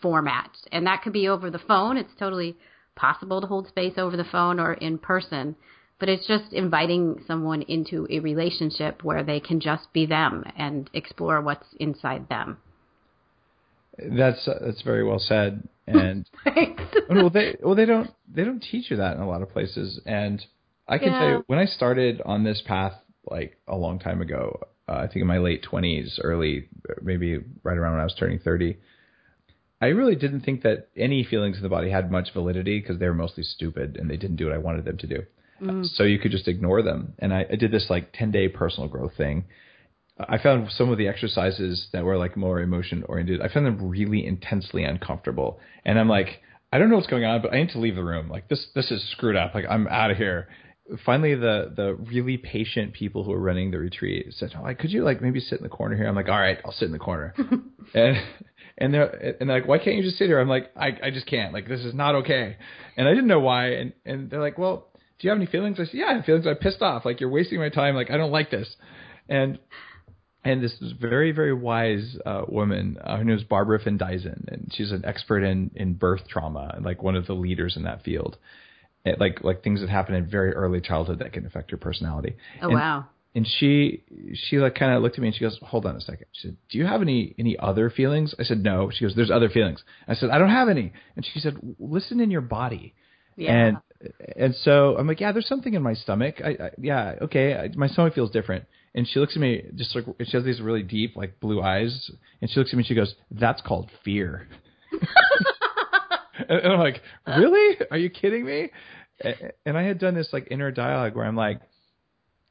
format. 0.00 0.50
And 0.72 0.86
that 0.86 1.02
could 1.02 1.12
be 1.12 1.28
over 1.28 1.50
the 1.50 1.58
phone. 1.58 1.96
It's 1.96 2.14
totally 2.18 2.56
possible 2.94 3.40
to 3.40 3.46
hold 3.46 3.68
space 3.68 3.94
over 3.96 4.16
the 4.16 4.24
phone 4.24 4.60
or 4.60 4.74
in 4.74 4.98
person. 4.98 5.56
But 5.98 6.08
it's 6.08 6.26
just 6.26 6.52
inviting 6.52 7.22
someone 7.26 7.62
into 7.62 8.06
a 8.08 8.20
relationship 8.20 9.04
where 9.04 9.22
they 9.22 9.40
can 9.40 9.60
just 9.60 9.92
be 9.92 10.06
them 10.06 10.44
and 10.56 10.88
explore 10.94 11.42
what's 11.42 11.66
inside 11.78 12.28
them. 12.28 12.56
That's 14.02 14.44
that's 14.46 14.82
very 14.82 15.04
well 15.04 15.18
said. 15.18 15.68
And 15.86 16.28
well, 17.10 17.30
they 17.30 17.56
well 17.62 17.74
they 17.74 17.86
don't 17.86 18.10
they 18.32 18.44
don't 18.44 18.60
teach 18.60 18.90
you 18.90 18.96
that 18.98 19.16
in 19.16 19.22
a 19.22 19.28
lot 19.28 19.42
of 19.42 19.50
places. 19.50 20.00
And 20.06 20.44
I 20.88 20.98
can 20.98 21.12
tell 21.12 21.28
you 21.28 21.44
when 21.46 21.58
I 21.58 21.66
started 21.66 22.20
on 22.24 22.44
this 22.44 22.62
path 22.66 22.94
like 23.24 23.58
a 23.68 23.76
long 23.76 23.98
time 23.98 24.20
ago, 24.20 24.60
uh, 24.88 24.94
I 24.94 25.06
think 25.06 25.16
in 25.16 25.26
my 25.26 25.38
late 25.38 25.62
twenties, 25.62 26.18
early 26.22 26.68
maybe 27.02 27.38
right 27.62 27.76
around 27.76 27.92
when 27.92 28.00
I 28.00 28.04
was 28.04 28.14
turning 28.18 28.38
thirty. 28.38 28.78
I 29.82 29.86
really 29.86 30.14
didn't 30.14 30.42
think 30.42 30.62
that 30.62 30.88
any 30.94 31.24
feelings 31.24 31.56
in 31.56 31.62
the 31.62 31.70
body 31.70 31.90
had 31.90 32.10
much 32.10 32.34
validity 32.34 32.80
because 32.80 32.98
they 32.98 33.06
were 33.06 33.14
mostly 33.14 33.42
stupid 33.44 33.96
and 33.96 34.10
they 34.10 34.18
didn't 34.18 34.36
do 34.36 34.44
what 34.44 34.54
I 34.54 34.58
wanted 34.58 34.84
them 34.84 34.98
to 34.98 35.06
do. 35.06 35.22
So 35.94 36.02
you 36.04 36.18
could 36.18 36.30
just 36.32 36.48
ignore 36.48 36.82
them. 36.82 37.14
And 37.18 37.32
I, 37.32 37.46
I 37.50 37.56
did 37.56 37.70
this 37.70 37.86
like 37.88 38.12
10 38.12 38.30
day 38.30 38.48
personal 38.48 38.88
growth 38.88 39.16
thing. 39.16 39.44
I 40.28 40.38
found 40.42 40.70
some 40.72 40.90
of 40.90 40.98
the 40.98 41.08
exercises 41.08 41.88
that 41.92 42.04
were 42.04 42.16
like 42.16 42.36
more 42.36 42.60
emotion 42.60 43.04
oriented. 43.08 43.40
I 43.40 43.48
found 43.48 43.66
them 43.66 43.88
really 43.88 44.26
intensely 44.26 44.84
uncomfortable. 44.84 45.60
And 45.84 45.98
I'm 45.98 46.08
like, 46.08 46.40
I 46.72 46.78
don't 46.78 46.90
know 46.90 46.96
what's 46.96 47.08
going 47.08 47.24
on, 47.24 47.42
but 47.42 47.52
I 47.52 47.58
need 47.58 47.70
to 47.70 47.78
leave 47.80 47.96
the 47.96 48.04
room. 48.04 48.28
Like 48.28 48.48
this, 48.48 48.66
this 48.74 48.90
is 48.90 49.08
screwed 49.12 49.36
up. 49.36 49.54
Like 49.54 49.64
I'm 49.68 49.88
out 49.88 50.10
of 50.10 50.16
here. 50.16 50.48
Finally, 51.04 51.36
the 51.36 51.72
the 51.74 51.94
really 51.94 52.36
patient 52.36 52.92
people 52.92 53.22
who 53.22 53.30
were 53.30 53.40
running 53.40 53.70
the 53.70 53.78
retreat 53.78 54.26
said, 54.30 54.52
"Oh, 54.58 54.62
like, 54.62 54.80
could 54.80 54.90
you 54.90 55.04
like 55.04 55.22
maybe 55.22 55.38
sit 55.38 55.58
in 55.58 55.62
the 55.62 55.68
corner 55.68 55.96
here?" 55.96 56.08
I'm 56.08 56.16
like, 56.16 56.28
"All 56.28 56.38
right, 56.38 56.58
I'll 56.64 56.72
sit 56.72 56.86
in 56.86 56.92
the 56.92 56.98
corner." 56.98 57.32
and 57.94 58.16
and 58.76 58.92
they're 58.92 59.36
and 59.40 59.48
they're 59.48 59.60
like, 59.60 59.68
"Why 59.68 59.78
can't 59.78 59.96
you 59.96 60.02
just 60.02 60.18
sit 60.18 60.26
here?" 60.26 60.40
I'm 60.40 60.48
like, 60.48 60.72
"I 60.76 60.88
I 61.00 61.10
just 61.10 61.26
can't. 61.26 61.52
Like 61.52 61.68
this 61.68 61.84
is 61.84 61.94
not 61.94 62.16
okay." 62.16 62.56
And 62.96 63.06
I 63.06 63.12
didn't 63.12 63.28
know 63.28 63.38
why. 63.38 63.68
And 63.74 63.92
and 64.04 64.30
they're 64.30 64.40
like, 64.40 64.58
"Well, 64.58 64.88
do 65.20 65.28
you 65.28 65.30
have 65.30 65.38
any 65.38 65.46
feelings?" 65.46 65.78
I 65.78 65.84
said, 65.84 65.94
"Yeah, 65.94 66.06
I 66.06 66.14
have 66.14 66.24
feelings. 66.24 66.44
I'm 66.44 66.56
pissed 66.56 66.82
off. 66.82 67.04
Like 67.04 67.20
you're 67.20 67.30
wasting 67.30 67.60
my 67.60 67.68
time. 67.68 67.94
Like 67.94 68.10
I 68.10 68.16
don't 68.16 68.32
like 68.32 68.50
this." 68.50 68.74
And 69.28 69.60
and 70.44 70.62
this 70.62 70.72
very 71.00 71.32
very 71.32 71.52
wise 71.52 72.16
uh, 72.24 72.42
woman 72.48 72.96
uh, 73.02 73.16
her 73.18 73.24
name 73.24 73.36
is 73.36 73.44
Barbara 73.44 73.78
Findeisen, 73.78 74.48
and 74.48 74.72
she's 74.74 74.90
an 74.92 75.04
expert 75.04 75.42
in 75.42 75.70
in 75.74 75.94
birth 75.94 76.22
trauma 76.28 76.72
and 76.74 76.84
like 76.84 77.02
one 77.02 77.16
of 77.16 77.26
the 77.26 77.34
leaders 77.34 77.76
in 77.76 77.84
that 77.84 78.02
field. 78.04 78.36
And, 79.04 79.18
like 79.18 79.42
like 79.42 79.62
things 79.62 79.80
that 79.80 79.88
happen 79.88 80.14
in 80.14 80.26
very 80.26 80.52
early 80.52 80.80
childhood 80.80 81.20
that 81.20 81.32
can 81.32 81.46
affect 81.46 81.70
your 81.70 81.78
personality. 81.78 82.36
Oh, 82.62 82.68
And- 82.68 82.74
wow. 82.74 83.06
And 83.32 83.46
she 83.46 84.02
she 84.34 84.58
like 84.58 84.74
kind 84.74 84.92
of 84.92 85.02
looked 85.02 85.14
at 85.14 85.20
me 85.22 85.28
and 85.28 85.36
she 85.36 85.42
goes, 85.44 85.56
"Hold 85.62 85.86
on 85.86 85.94
a 85.94 86.00
second. 86.00 86.26
She 86.32 86.48
said, 86.48 86.56
"Do 86.68 86.78
you 86.78 86.84
have 86.84 87.00
any 87.00 87.32
any 87.38 87.56
other 87.56 87.88
feelings?" 87.88 88.34
I 88.40 88.42
said, 88.42 88.60
"No." 88.60 88.90
She 88.90 89.04
goes, 89.04 89.14
"There's 89.14 89.30
other 89.30 89.48
feelings." 89.48 89.84
I 90.08 90.14
said, 90.14 90.30
"I 90.30 90.38
don't 90.38 90.50
have 90.50 90.68
any." 90.68 90.92
And 91.14 91.24
she 91.24 91.38
said, 91.38 91.56
"Listen 91.78 92.18
in 92.18 92.32
your 92.32 92.40
body." 92.40 92.92
Yeah. 93.36 93.52
And 93.52 93.76
and 94.36 94.54
so 94.56 94.96
I'm 94.98 95.06
like, 95.06 95.20
yeah, 95.20 95.30
there's 95.30 95.46
something 95.46 95.74
in 95.74 95.82
my 95.82 95.94
stomach. 95.94 96.40
I, 96.44 96.48
I 96.50 96.70
yeah, 96.78 97.14
okay, 97.22 97.54
I, 97.54 97.70
my 97.76 97.86
stomach 97.86 98.14
feels 98.14 98.30
different. 98.32 98.64
And 98.94 99.06
she 99.06 99.20
looks 99.20 99.36
at 99.36 99.40
me 99.40 99.62
just 99.76 99.94
like 99.94 100.04
she 100.24 100.36
has 100.36 100.44
these 100.44 100.60
really 100.60 100.82
deep 100.82 101.16
like 101.16 101.38
blue 101.40 101.62
eyes, 101.62 102.10
and 102.40 102.50
she 102.50 102.58
looks 102.58 102.72
at 102.72 102.76
me 102.76 102.80
and 102.80 102.86
she 102.86 102.94
goes, 102.94 103.14
"That's 103.30 103.62
called 103.62 103.90
fear." 104.04 104.48
and, 104.92 105.00
and 106.48 106.72
I'm 106.72 106.80
like, 106.80 107.00
really? 107.26 107.76
Are 107.90 107.98
you 107.98 108.10
kidding 108.10 108.44
me? 108.44 108.70
And 109.66 109.76
I 109.76 109.82
had 109.82 109.98
done 109.98 110.14
this 110.14 110.30
like 110.32 110.48
inner 110.50 110.70
dialogue 110.70 111.14
where 111.14 111.26
I'm 111.26 111.36
like, 111.36 111.60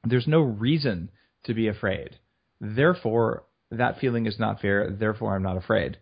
there's 0.03 0.27
no 0.27 0.41
reason 0.41 1.09
to 1.45 1.53
be 1.53 1.67
afraid. 1.67 2.17
Therefore, 2.61 3.43
that 3.71 3.99
feeling 3.99 4.25
is 4.25 4.39
not 4.39 4.61
fair. 4.61 4.89
Therefore, 4.89 5.35
I'm 5.35 5.43
not 5.43 5.57
afraid. 5.57 5.97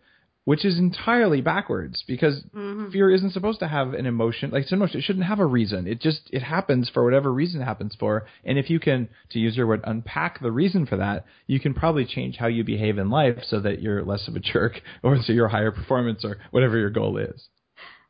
Which 0.48 0.64
is 0.64 0.80
entirely 0.80 1.42
backwards 1.42 2.06
because 2.08 2.42
mm-hmm. 2.56 2.90
fear 2.90 3.14
isn't 3.14 3.34
supposed 3.34 3.60
to 3.60 3.68
have 3.68 3.94
an 3.94 4.06
emotion. 4.06 4.50
Like 4.50 4.62
it's 4.62 4.72
an 4.72 4.78
emotion, 4.78 5.00
it 5.00 5.04
shouldn't 5.04 5.26
have 5.26 5.40
a 5.40 5.46
reason. 5.46 5.88
It 5.88 6.00
just 6.00 6.22
it 6.32 6.42
happens 6.42 6.90
for 6.94 7.04
whatever 7.04 7.34
reason 7.34 7.62
it 7.62 7.66
happens 7.66 7.98
for. 8.00 8.26
And 8.46 8.58
if 8.58 8.70
you 8.70 8.80
can, 8.80 9.10
to 9.32 9.40
use 9.40 9.58
your 9.58 9.68
word, 9.68 9.82
unpack 9.84 10.40
the 10.40 10.54
reason 10.54 10.86
for 10.86 10.96
that, 10.96 11.26
you 11.48 11.60
can 11.60 11.74
probably 11.74 12.06
change 12.06 12.38
how 12.38 12.48
you 12.48 12.64
behave 12.64 12.98
in 12.98 13.10
life 13.10 13.40
so 13.46 13.60
that 13.60 13.82
you're 13.82 14.06
less 14.06 14.26
of 14.30 14.38
a 14.38 14.40
jerk 14.40 14.80
or 15.04 15.18
so 15.22 15.34
you're 15.34 15.50
higher 15.50 15.72
performance 15.72 16.24
or 16.24 16.38
whatever 16.52 16.78
your 16.78 16.92
goal 16.92 17.18
is. 17.18 17.50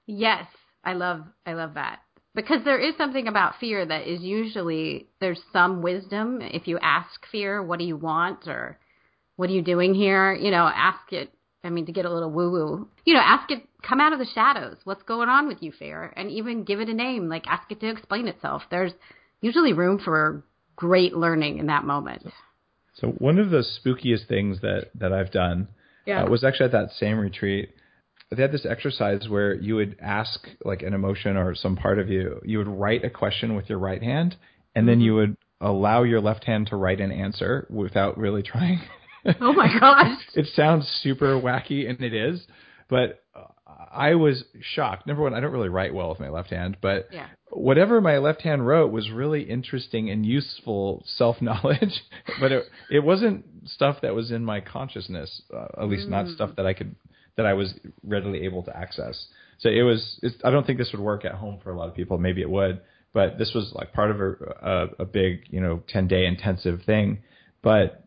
Yes, 0.05 0.45
I 0.83 0.93
love 0.93 1.23
I 1.43 1.53
love 1.53 1.73
that. 1.73 2.01
Because 2.35 2.63
there 2.65 2.79
is 2.79 2.95
something 2.99 3.27
about 3.27 3.55
fear 3.59 3.83
that 3.83 4.07
is 4.07 4.21
usually 4.21 5.07
there's 5.19 5.41
some 5.51 5.81
wisdom 5.81 6.41
if 6.43 6.67
you 6.67 6.77
ask 6.83 7.25
fear, 7.31 7.63
what 7.63 7.79
do 7.79 7.85
you 7.85 7.97
want 7.97 8.47
or 8.47 8.77
what 9.37 9.49
are 9.49 9.53
you 9.53 9.63
doing 9.63 9.95
here? 9.95 10.35
You 10.35 10.51
know, 10.51 10.69
ask 10.71 11.11
it 11.11 11.31
I 11.63 11.69
mean 11.69 11.85
to 11.87 11.91
get 11.91 12.05
a 12.05 12.13
little 12.13 12.31
woo 12.31 12.51
woo. 12.51 12.87
You 13.05 13.13
know, 13.13 13.21
ask 13.23 13.49
it 13.51 13.63
come 13.81 13.99
out 13.99 14.13
of 14.13 14.19
the 14.19 14.27
shadows. 14.33 14.77
What's 14.83 15.03
going 15.03 15.29
on 15.29 15.47
with 15.47 15.61
you, 15.61 15.71
fear? 15.71 16.13
And 16.15 16.31
even 16.31 16.63
give 16.63 16.79
it 16.79 16.89
a 16.89 16.93
name, 16.93 17.29
like 17.29 17.45
ask 17.47 17.71
it 17.71 17.79
to 17.81 17.89
explain 17.89 18.27
itself. 18.27 18.63
There's 18.69 18.93
usually 19.41 19.73
room 19.73 19.99
for 20.03 20.43
great 20.75 21.15
learning 21.15 21.57
in 21.57 21.67
that 21.67 21.83
moment. 21.83 22.25
So 22.93 23.07
one 23.07 23.37
of 23.39 23.49
the 23.49 23.63
spookiest 23.63 24.27
things 24.27 24.61
that 24.61 24.89
that 24.95 25.13
I've 25.13 25.31
done 25.31 25.67
Yeah. 26.05 26.23
uh, 26.23 26.29
was 26.29 26.43
actually 26.43 26.65
at 26.67 26.71
that 26.73 26.91
same 26.91 27.19
retreat. 27.19 27.69
They 28.29 28.41
had 28.41 28.51
this 28.51 28.65
exercise 28.65 29.29
where 29.29 29.53
you 29.53 29.75
would 29.75 29.97
ask 30.01 30.47
like 30.65 30.81
an 30.81 30.93
emotion 30.93 31.37
or 31.37 31.55
some 31.55 31.75
part 31.75 31.97
of 31.97 32.09
you. 32.09 32.41
You 32.43 32.57
would 32.57 32.67
write 32.67 33.05
a 33.05 33.09
question 33.09 33.55
with 33.55 33.69
your 33.69 33.79
right 33.79 34.03
hand, 34.03 34.35
and 34.75 34.87
then 34.87 34.99
you 34.99 35.15
would 35.15 35.37
allow 35.61 36.03
your 36.03 36.19
left 36.19 36.43
hand 36.43 36.67
to 36.67 36.75
write 36.75 36.99
an 36.99 37.11
answer 37.11 37.65
without 37.69 38.17
really 38.17 38.43
trying. 38.43 38.81
Oh 39.41 39.53
my 39.53 39.67
gosh. 39.79 40.19
it 40.35 40.47
sounds 40.55 40.87
super 41.03 41.39
wacky, 41.39 41.89
and 41.89 42.01
it 42.01 42.13
is, 42.13 42.45
but 42.89 43.23
I 43.91 44.15
was 44.15 44.43
shocked. 44.61 45.07
Number 45.07 45.23
one, 45.23 45.33
I 45.33 45.39
don't 45.39 45.51
really 45.51 45.69
write 45.69 45.93
well 45.93 46.09
with 46.09 46.19
my 46.19 46.29
left 46.29 46.49
hand, 46.49 46.77
but 46.81 47.07
Yeah. 47.11 47.27
whatever 47.49 47.99
my 48.01 48.17
left 48.17 48.41
hand 48.41 48.65
wrote 48.65 48.91
was 48.91 49.09
really 49.11 49.43
interesting 49.43 50.09
and 50.09 50.25
useful 50.25 51.03
self 51.17 51.41
knowledge, 51.41 52.01
but 52.39 52.51
it 52.51 52.63
it 52.89 52.99
wasn't 52.99 53.45
stuff 53.65 53.97
that 54.01 54.13
was 54.15 54.31
in 54.31 54.43
my 54.45 54.61
consciousness, 54.61 55.41
uh, 55.53 55.67
at 55.81 55.89
least 55.89 56.07
not 56.07 56.27
stuff 56.29 56.51
that 56.57 56.65
I 56.65 56.73
could 56.73 56.95
that 57.35 57.45
I 57.45 57.53
was 57.53 57.73
readily 58.03 58.43
able 58.45 58.63
to 58.63 58.75
access. 58.75 59.27
So 59.59 59.69
it 59.69 59.81
was. 59.83 60.19
It's, 60.23 60.35
I 60.43 60.49
don't 60.51 60.65
think 60.65 60.77
this 60.79 60.91
would 60.91 61.01
work 61.01 61.25
at 61.25 61.33
home 61.33 61.59
for 61.63 61.71
a 61.71 61.77
lot 61.77 61.89
of 61.89 61.95
people. 61.95 62.17
Maybe 62.17 62.41
it 62.41 62.49
would, 62.49 62.81
but 63.13 63.37
this 63.37 63.53
was 63.53 63.71
like 63.73 63.91
part 63.93 64.11
of 64.11 64.21
a 64.21 64.31
a, 64.61 64.87
a 65.03 65.05
big 65.05 65.41
you 65.49 65.59
know 65.61 65.81
ten 65.87 66.07
day 66.07 66.25
intensive 66.25 66.83
thing. 66.83 67.19
But 67.61 68.06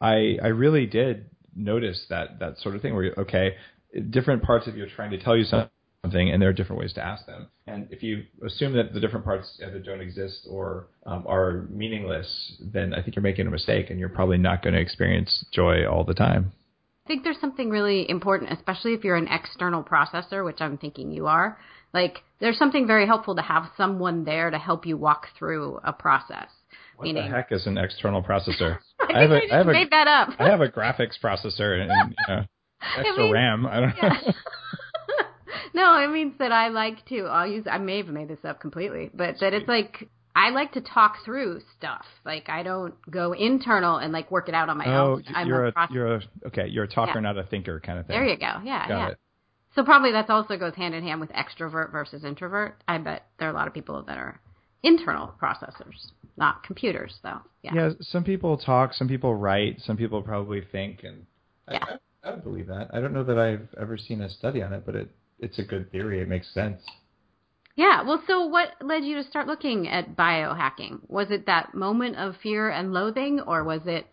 I 0.00 0.38
I 0.42 0.48
really 0.48 0.86
did 0.86 1.26
notice 1.54 2.06
that 2.10 2.38
that 2.40 2.58
sort 2.58 2.74
of 2.74 2.82
thing 2.82 2.94
where 2.94 3.04
you- 3.04 3.14
okay, 3.18 3.56
different 4.10 4.42
parts 4.42 4.66
of 4.66 4.76
you 4.76 4.84
are 4.84 4.88
trying 4.88 5.10
to 5.10 5.18
tell 5.18 5.36
you 5.36 5.44
something, 5.44 6.30
and 6.30 6.40
there 6.40 6.48
are 6.48 6.52
different 6.52 6.80
ways 6.80 6.92
to 6.94 7.04
ask 7.04 7.26
them. 7.26 7.48
And 7.66 7.88
if 7.90 8.02
you 8.02 8.24
assume 8.44 8.74
that 8.74 8.92
the 8.92 9.00
different 9.00 9.24
parts 9.24 9.60
either 9.64 9.78
don't 9.78 10.00
exist 10.00 10.46
or 10.48 10.88
um, 11.06 11.24
are 11.26 11.66
meaningless, 11.70 12.56
then 12.60 12.94
I 12.94 13.02
think 13.02 13.16
you're 13.16 13.22
making 13.22 13.46
a 13.46 13.50
mistake, 13.50 13.90
and 13.90 13.98
you're 13.98 14.08
probably 14.08 14.38
not 14.38 14.62
going 14.62 14.74
to 14.74 14.80
experience 14.80 15.44
joy 15.52 15.86
all 15.86 16.04
the 16.04 16.14
time. 16.14 16.52
I 17.06 17.08
think 17.08 17.22
there's 17.22 17.40
something 17.40 17.70
really 17.70 18.08
important, 18.10 18.52
especially 18.52 18.92
if 18.92 19.04
you're 19.04 19.16
an 19.16 19.28
external 19.28 19.82
processor, 19.82 20.44
which 20.44 20.60
I'm 20.60 20.76
thinking 20.76 21.12
you 21.12 21.28
are. 21.28 21.56
Like, 21.94 22.24
there's 22.40 22.58
something 22.58 22.86
very 22.86 23.06
helpful 23.06 23.36
to 23.36 23.42
have 23.42 23.70
someone 23.76 24.24
there 24.24 24.50
to 24.50 24.58
help 24.58 24.84
you 24.84 24.96
walk 24.96 25.28
through 25.38 25.78
a 25.84 25.92
process. 25.92 26.48
What 26.96 27.04
Meaning, 27.04 27.30
the 27.30 27.36
heck 27.36 27.52
is 27.52 27.66
an 27.66 27.78
external 27.78 28.22
processor? 28.22 28.78
I 29.14 29.24
I, 29.24 29.26
just 29.40 29.52
I 29.52 29.56
have 29.58 29.68
a 29.68 29.72
made 29.72 29.90
that 29.90 30.06
up. 30.08 30.30
I 30.38 30.48
have 30.50 30.60
a 30.60 30.68
graphics 30.68 31.18
processor 31.22 31.80
and, 31.80 31.90
and 31.90 32.10
you 32.10 32.24
know, 32.34 32.44
extra 32.98 33.22
mean- 33.24 33.32
RAM. 33.32 33.66
I 33.66 33.80
don't 33.80 33.94
Yeah. 33.96 34.08
know. 34.08 34.32
no, 35.74 36.02
it 36.04 36.08
means 36.10 36.34
that 36.38 36.52
I 36.52 36.68
like 36.68 37.04
to. 37.06 37.24
I'll 37.26 37.46
use. 37.46 37.66
I 37.70 37.78
may 37.78 37.98
have 37.98 38.08
made 38.08 38.28
this 38.28 38.44
up 38.44 38.60
completely, 38.60 39.10
but 39.14 39.36
that 39.40 39.52
it's 39.54 39.68
like 39.68 40.08
I 40.34 40.50
like 40.50 40.72
to 40.72 40.80
talk 40.80 41.16
through 41.24 41.60
stuff. 41.78 42.04
Like 42.24 42.48
I 42.48 42.62
don't 42.62 42.94
go 43.10 43.32
internal 43.32 43.96
and 43.96 44.12
like 44.12 44.30
work 44.30 44.48
it 44.48 44.54
out 44.54 44.68
on 44.68 44.78
my 44.78 44.86
Oh, 44.86 45.12
own. 45.14 45.24
I'm 45.34 45.46
you're 45.46 45.66
a, 45.66 45.72
process- 45.72 45.94
you're 45.94 46.14
a 46.16 46.20
okay. 46.48 46.66
You're 46.68 46.84
a 46.84 46.88
talker, 46.88 47.12
Yeah. 47.16 47.20
not 47.20 47.38
a 47.38 47.44
thinker, 47.44 47.80
kind 47.80 47.98
of 47.98 48.06
thing. 48.06 48.16
There 48.16 48.26
you 48.26 48.36
go. 48.36 48.60
Yeah, 48.64 48.88
Got 48.88 48.88
yeah. 48.88 49.08
it. 49.10 49.18
So 49.74 49.84
probably 49.84 50.12
that 50.12 50.30
also 50.30 50.56
goes 50.56 50.74
hand 50.74 50.94
in 50.94 51.02
hand 51.04 51.20
with 51.20 51.30
extrovert 51.32 51.92
versus 51.92 52.24
introvert. 52.24 52.82
I 52.88 52.96
bet 52.98 53.26
there 53.38 53.48
are 53.48 53.50
a 53.50 53.54
lot 53.54 53.66
of 53.68 53.74
people 53.74 54.02
that 54.06 54.16
are 54.16 54.40
internal 54.86 55.34
processors, 55.42 56.12
not 56.36 56.62
computers, 56.62 57.18
though. 57.22 57.40
Yeah. 57.62 57.74
Yeah, 57.74 57.90
some 58.00 58.24
people 58.24 58.56
talk, 58.56 58.94
some 58.94 59.08
people 59.08 59.34
write, 59.34 59.80
some 59.80 59.96
people 59.96 60.22
probably 60.22 60.62
think, 60.72 61.02
and 61.02 61.26
Yeah. 61.70 61.84
I, 61.84 61.92
I, 62.28 62.30
I 62.30 62.34
would 62.34 62.44
believe 62.44 62.68
that. 62.68 62.88
I 62.92 63.00
don't 63.00 63.12
know 63.12 63.24
that 63.24 63.38
I've 63.38 63.68
ever 63.80 63.96
seen 63.98 64.20
a 64.20 64.28
study 64.30 64.62
on 64.62 64.72
it, 64.72 64.84
but 64.86 64.94
it 64.94 65.08
it's 65.38 65.58
a 65.58 65.62
good 65.62 65.90
theory. 65.92 66.20
It 66.20 66.28
makes 66.28 66.48
sense. 66.54 66.80
Yeah. 67.74 68.02
Well, 68.02 68.22
so 68.26 68.46
what 68.46 68.68
led 68.80 69.04
you 69.04 69.16
to 69.16 69.24
start 69.28 69.46
looking 69.46 69.86
at 69.88 70.16
biohacking? 70.16 71.00
Was 71.08 71.30
it 71.30 71.44
that 71.46 71.74
moment 71.74 72.16
of 72.16 72.36
fear 72.42 72.70
and 72.70 72.92
loathing, 72.92 73.40
or 73.40 73.64
was 73.64 73.82
it 73.86 74.06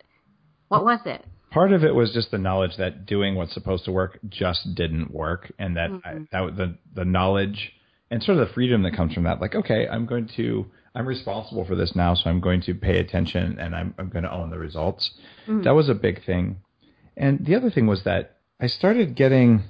what 0.68 0.84
was 0.84 1.00
it? 1.06 1.26
Part 1.52 1.72
of 1.72 1.84
it 1.84 1.94
was 1.94 2.12
just 2.12 2.32
the 2.32 2.40
knowledge 2.40 2.78
that 2.78 3.06
doing 3.06 3.36
what's 3.36 3.54
supposed 3.54 3.86
to 3.86 3.92
work 3.92 4.20
just 4.28 4.74
didn't 4.76 5.12
work, 5.12 5.52
and 5.60 5.78
that 5.78 5.92
Mhm. 5.92 6.02
I, 6.04 6.14
that 6.46 6.58
the 6.58 6.78
the 6.96 7.06
knowledge 7.06 7.72
and 8.12 8.22
sort 8.24 8.38
of 8.38 8.48
the 8.48 8.54
freedom 8.54 8.84
that 8.84 8.96
comes 8.96 9.14
from 9.14 9.24
that. 9.24 9.42
Like, 9.42 9.56
okay, 9.56 9.88
I'm 9.88 10.06
going 10.06 10.28
to 10.38 10.66
I'm 10.96 11.08
responsible 11.08 11.66
for 11.66 11.76
this 11.76 11.96
now, 11.96 12.14
so 12.14 12.30
I'm 12.30 12.40
going 12.40 12.62
to 12.62 12.76
pay 12.76 13.00
attention 13.00 13.58
and 13.60 13.76
I'm 13.76 13.96
I'm 13.98 14.10
going 14.10 14.24
to 14.24 14.32
own 14.32 14.50
the 14.52 14.60
results. 14.60 15.12
Mhm. 15.48 15.64
That 15.64 15.72
was 15.76 15.90
a 15.90 15.96
big 15.96 16.24
thing. 16.26 16.58
And 17.18 17.46
the 17.46 17.56
other 17.56 17.70
thing 17.72 17.88
was 17.88 18.04
that 18.04 18.38
I 18.60 18.68
started 18.68 19.16
getting 19.16 19.64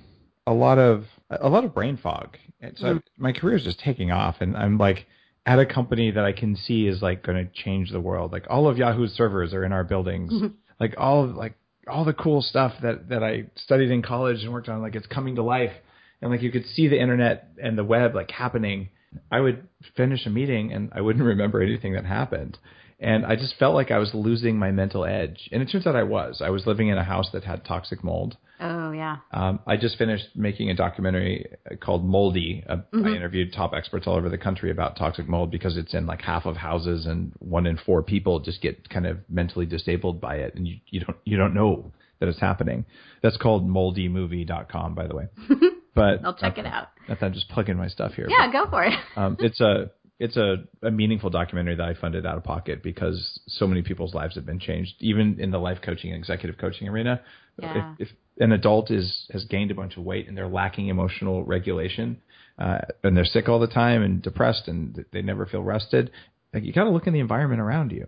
a 0.45 0.53
lot 0.53 0.77
of 0.79 1.05
a 1.29 1.49
lot 1.49 1.63
of 1.63 1.73
brain 1.73 1.97
fog. 1.97 2.37
And 2.59 2.77
so 2.77 2.95
Mm. 2.95 3.03
my 3.17 3.31
career 3.33 3.55
is 3.55 3.63
just 3.63 3.79
taking 3.79 4.11
off, 4.11 4.37
and 4.41 4.55
I'm 4.55 4.77
like 4.77 5.05
at 5.45 5.59
a 5.59 5.65
company 5.65 6.11
that 6.11 6.23
I 6.23 6.31
can 6.31 6.55
see 6.55 6.87
is 6.87 7.01
like 7.01 7.23
going 7.23 7.37
to 7.45 7.51
change 7.51 7.91
the 7.91 7.99
world. 7.99 8.31
Like 8.31 8.45
all 8.49 8.67
of 8.67 8.77
Yahoo's 8.77 9.13
servers 9.13 9.53
are 9.53 9.63
in 9.65 9.73
our 9.73 9.83
buildings. 9.83 10.31
Mhm. 10.33 10.53
Like 10.79 10.95
all 10.97 11.23
of, 11.25 11.35
like 11.35 11.55
all 11.87 12.05
the 12.05 12.13
cool 12.13 12.41
stuff 12.41 12.73
that 12.81 13.09
that 13.09 13.23
I 13.23 13.45
studied 13.55 13.91
in 13.91 14.01
college 14.01 14.43
and 14.43 14.51
worked 14.53 14.69
on, 14.69 14.81
like 14.81 14.95
it's 14.95 15.07
coming 15.07 15.35
to 15.35 15.43
life. 15.43 15.73
And 16.23 16.31
like 16.31 16.41
you 16.41 16.51
could 16.51 16.65
see 16.65 16.87
the 16.87 16.99
internet 16.99 17.49
and 17.61 17.77
the 17.77 17.83
web 17.83 18.15
like 18.15 18.31
happening. 18.31 18.89
I 19.29 19.41
would 19.41 19.67
finish 19.95 20.25
a 20.25 20.29
meeting 20.29 20.71
and 20.73 20.89
I 20.95 21.01
wouldn't 21.01 21.25
remember 21.33 21.61
anything 21.61 21.93
that 21.93 22.05
happened. 22.05 22.57
And 22.99 23.25
I 23.25 23.35
just 23.35 23.55
felt 23.59 23.75
like 23.75 23.91
I 23.91 23.97
was 23.97 24.13
losing 24.13 24.57
my 24.57 24.71
mental 24.71 25.03
edge. 25.03 25.49
And 25.51 25.61
it 25.61 25.65
turns 25.69 25.85
out 25.85 25.95
I 25.97 26.03
was. 26.03 26.41
I 26.41 26.49
was 26.49 26.65
living 26.65 26.87
in 26.87 26.97
a 26.97 27.03
house 27.03 27.29
that 27.33 27.43
had 27.43 27.65
toxic 27.65 28.03
mold. 28.05 28.37
Oh 28.61 28.91
yeah. 28.93 29.17
Um, 29.33 29.59
I 29.67 29.75
just 29.75 29.97
finished 29.97 30.27
making 30.35 30.69
a 30.69 30.73
documentary 30.75 31.45
called 31.81 32.05
Moldy. 32.05 32.63
Uh, 32.69 32.77
I 32.93 32.95
Mhm. 32.95 33.15
interviewed 33.17 33.51
top 33.51 33.73
experts 33.73 34.07
all 34.07 34.15
over 34.15 34.29
the 34.29 34.37
country 34.37 34.71
about 34.71 34.95
toxic 34.95 35.27
mold 35.27 35.51
because 35.51 35.75
it's 35.75 35.93
in 35.93 36.05
like 36.05 36.21
half 36.21 36.45
of 36.45 36.55
houses, 36.55 37.05
and 37.05 37.33
one 37.39 37.67
in 37.67 37.75
four 37.75 38.01
people 38.03 38.39
just 38.39 38.61
get 38.61 38.87
kind 38.89 39.05
of 39.05 39.17
mentally 39.27 39.65
disabled 39.65 40.21
by 40.21 40.35
it, 40.35 40.55
and 40.55 40.65
you, 40.65 40.77
you 40.87 41.01
don't 41.01 41.17
you 41.25 41.35
don't 41.35 41.53
know 41.53 41.91
that 42.19 42.29
it's 42.29 42.39
happening. 42.39 42.85
That's 43.21 43.35
called 43.37 43.67
moldymovie.com, 43.67 44.95
by 44.95 45.07
the 45.07 45.15
way. 45.15 45.25
But 45.95 46.25
I'll 46.25 46.35
check 46.35 46.57
it 46.57 46.65
out. 46.65 46.87
I'm 47.07 47.33
just 47.33 47.49
plugging 47.49 47.77
my 47.77 47.87
stuff 47.87 48.13
here. 48.13 48.27
Yeah, 48.29 48.51
go 48.51 48.69
for 48.69 48.83
it. 48.83 48.93
um, 49.15 49.37
it's 49.39 49.61
a 49.61 49.91
it's 50.19 50.37
a, 50.37 50.63
a 50.81 50.91
meaningful 50.91 51.29
documentary 51.29 51.75
that 51.75 51.87
I 51.87 51.93
funded 51.95 52.25
out 52.25 52.37
of 52.37 52.43
pocket 52.43 52.81
because 52.81 53.39
so 53.47 53.67
many 53.67 53.81
people's 53.81 54.13
lives 54.13 54.35
have 54.35 54.45
been 54.45 54.59
changed, 54.59 54.93
even 54.99 55.39
in 55.39 55.51
the 55.51 55.57
life 55.57 55.79
coaching 55.83 56.11
and 56.11 56.19
executive 56.19 56.57
coaching 56.59 56.87
arena. 56.87 57.21
Yeah. 57.61 57.95
If, 57.99 58.09
if 58.09 58.17
an 58.39 58.51
adult 58.51 58.89
is 58.89 59.27
has 59.31 59.45
gained 59.45 59.71
a 59.71 59.75
bunch 59.75 59.97
of 59.97 60.03
weight 60.03 60.27
and 60.27 60.37
they're 60.37 60.47
lacking 60.47 60.87
emotional 60.87 61.43
regulation, 61.43 62.21
uh, 62.57 62.79
and 63.03 63.17
they're 63.17 63.25
sick 63.25 63.49
all 63.49 63.59
the 63.59 63.67
time 63.67 64.01
and 64.01 64.21
depressed 64.21 64.67
and 64.67 65.03
they 65.11 65.21
never 65.21 65.45
feel 65.45 65.61
rested, 65.61 66.11
like 66.53 66.63
you 66.63 66.73
got 66.73 66.85
to 66.85 66.91
look 66.91 67.07
in 67.07 67.13
the 67.13 67.19
environment 67.19 67.61
around 67.61 67.91
you. 67.91 68.07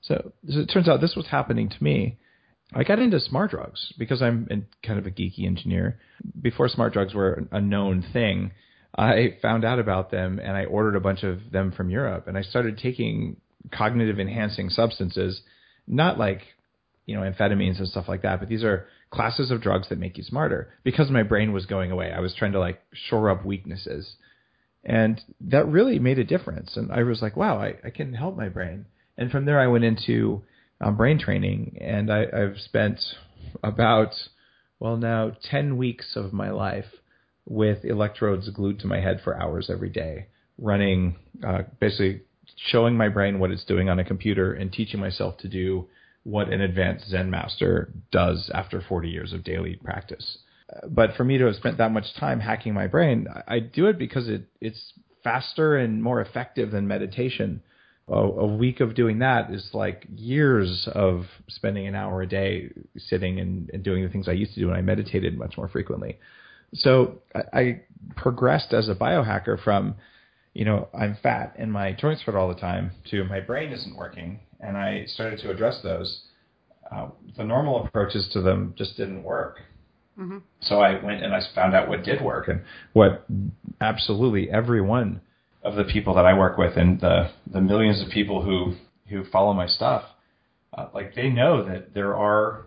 So, 0.00 0.32
so 0.48 0.60
it 0.60 0.66
turns 0.66 0.88
out 0.88 1.00
this 1.00 1.14
was 1.16 1.26
happening 1.28 1.68
to 1.68 1.84
me. 1.84 2.18
I 2.74 2.84
got 2.84 2.98
into 2.98 3.20
smart 3.20 3.50
drugs 3.50 3.92
because 3.98 4.22
I'm 4.22 4.46
in 4.50 4.66
kind 4.84 4.98
of 4.98 5.06
a 5.06 5.10
geeky 5.10 5.44
engineer. 5.44 5.98
Before 6.40 6.68
smart 6.68 6.92
drugs 6.92 7.14
were 7.14 7.46
a 7.50 7.60
known 7.60 8.04
thing, 8.12 8.52
I 8.96 9.36
found 9.40 9.64
out 9.64 9.78
about 9.78 10.10
them 10.10 10.38
and 10.38 10.56
I 10.56 10.64
ordered 10.64 10.96
a 10.96 11.00
bunch 11.00 11.22
of 11.22 11.50
them 11.50 11.72
from 11.72 11.90
Europe 11.90 12.28
and 12.28 12.36
I 12.36 12.42
started 12.42 12.78
taking 12.78 13.36
cognitive 13.70 14.18
enhancing 14.18 14.70
substances, 14.70 15.40
not 15.86 16.18
like, 16.18 16.42
you 17.06 17.14
know, 17.16 17.22
amphetamines 17.22 17.78
and 17.78 17.88
stuff 17.88 18.08
like 18.08 18.22
that, 18.22 18.40
but 18.40 18.48
these 18.48 18.64
are 18.64 18.86
classes 19.10 19.50
of 19.50 19.60
drugs 19.60 19.88
that 19.88 19.98
make 19.98 20.16
you 20.16 20.24
smarter 20.24 20.72
because 20.84 21.10
my 21.10 21.22
brain 21.22 21.52
was 21.52 21.66
going 21.66 21.90
away. 21.90 22.10
I 22.10 22.20
was 22.20 22.34
trying 22.34 22.52
to 22.52 22.60
like 22.60 22.82
shore 22.92 23.30
up 23.30 23.44
weaknesses. 23.44 24.16
And 24.84 25.20
that 25.42 25.68
really 25.68 25.98
made 25.98 26.18
a 26.18 26.24
difference. 26.24 26.76
And 26.76 26.90
I 26.90 27.02
was 27.02 27.22
like, 27.22 27.36
wow, 27.36 27.58
I, 27.58 27.74
I 27.84 27.90
can 27.90 28.14
help 28.14 28.36
my 28.36 28.48
brain. 28.48 28.86
And 29.16 29.30
from 29.30 29.44
there, 29.44 29.60
I 29.60 29.68
went 29.68 29.84
into 29.84 30.42
um, 30.82 30.96
brain 30.96 31.18
training, 31.18 31.78
and 31.80 32.12
I, 32.12 32.24
I've 32.32 32.58
spent 32.58 32.98
about, 33.62 34.12
well, 34.80 34.96
now 34.96 35.32
10 35.50 35.76
weeks 35.76 36.16
of 36.16 36.32
my 36.32 36.50
life 36.50 36.86
with 37.46 37.84
electrodes 37.84 38.48
glued 38.50 38.80
to 38.80 38.86
my 38.86 39.00
head 39.00 39.20
for 39.22 39.40
hours 39.40 39.68
every 39.70 39.90
day, 39.90 40.26
running, 40.58 41.16
uh, 41.46 41.62
basically 41.80 42.22
showing 42.70 42.96
my 42.96 43.08
brain 43.08 43.38
what 43.38 43.50
it's 43.50 43.64
doing 43.64 43.88
on 43.88 43.98
a 43.98 44.04
computer 44.04 44.52
and 44.52 44.72
teaching 44.72 45.00
myself 45.00 45.36
to 45.38 45.48
do 45.48 45.86
what 46.24 46.52
an 46.52 46.60
advanced 46.60 47.08
Zen 47.08 47.30
master 47.30 47.92
does 48.12 48.50
after 48.54 48.80
40 48.80 49.08
years 49.08 49.32
of 49.32 49.42
daily 49.42 49.76
practice. 49.82 50.38
But 50.88 51.14
for 51.16 51.24
me 51.24 51.38
to 51.38 51.46
have 51.46 51.56
spent 51.56 51.78
that 51.78 51.92
much 51.92 52.14
time 52.18 52.40
hacking 52.40 52.74
my 52.74 52.86
brain, 52.86 53.26
I 53.46 53.58
do 53.58 53.86
it 53.86 53.98
because 53.98 54.28
it, 54.28 54.44
it's 54.60 54.92
faster 55.22 55.76
and 55.76 56.02
more 56.02 56.20
effective 56.20 56.70
than 56.70 56.88
meditation. 56.88 57.62
A, 58.08 58.14
a 58.14 58.46
week 58.46 58.80
of 58.80 58.94
doing 58.94 59.20
that 59.20 59.50
is 59.52 59.70
like 59.72 60.06
years 60.14 60.88
of 60.92 61.24
spending 61.48 61.86
an 61.86 61.94
hour 61.94 62.22
a 62.22 62.26
day 62.28 62.70
sitting 62.96 63.38
and, 63.38 63.70
and 63.72 63.82
doing 63.82 64.02
the 64.02 64.10
things 64.10 64.28
I 64.28 64.32
used 64.32 64.54
to 64.54 64.60
do 64.60 64.66
when 64.68 64.76
I 64.76 64.82
meditated 64.82 65.38
much 65.38 65.56
more 65.56 65.68
frequently. 65.68 66.18
So 66.74 67.20
I, 67.34 67.40
I 67.52 67.80
progressed 68.16 68.72
as 68.72 68.88
a 68.88 68.94
biohacker 68.94 69.62
from, 69.62 69.94
you 70.54 70.64
know, 70.64 70.88
I'm 70.98 71.16
fat 71.22 71.54
and 71.58 71.72
my 71.72 71.92
joints 71.92 72.22
hurt 72.22 72.34
all 72.34 72.48
the 72.48 72.60
time 72.60 72.92
to 73.10 73.24
my 73.24 73.40
brain 73.40 73.72
isn't 73.72 73.96
working, 73.96 74.40
and 74.60 74.76
I 74.76 75.04
started 75.06 75.38
to 75.40 75.50
address 75.50 75.80
those. 75.82 76.22
Uh, 76.90 77.08
the 77.36 77.44
normal 77.44 77.84
approaches 77.86 78.28
to 78.32 78.42
them 78.42 78.74
just 78.76 78.96
didn't 78.96 79.22
work. 79.22 79.60
hmm 80.16 80.38
So 80.60 80.80
I 80.80 81.02
went 81.02 81.22
and 81.22 81.34
I 81.34 81.40
found 81.54 81.74
out 81.74 81.88
what 81.88 82.04
did 82.04 82.20
work 82.22 82.48
and 82.48 82.62
what 82.92 83.26
absolutely 83.80 84.50
every 84.50 84.82
one 84.82 85.20
of 85.62 85.76
the 85.76 85.84
people 85.84 86.14
that 86.14 86.26
I 86.26 86.36
work 86.36 86.58
with 86.58 86.76
and 86.76 87.00
the 87.00 87.30
the 87.50 87.60
millions 87.60 88.02
of 88.02 88.08
people 88.10 88.42
who 88.42 88.74
who 89.08 89.24
follow 89.24 89.52
my 89.52 89.66
stuff, 89.66 90.04
uh, 90.76 90.88
like 90.94 91.14
they 91.14 91.28
know 91.28 91.64
that 91.64 91.94
there 91.94 92.16
are 92.16 92.64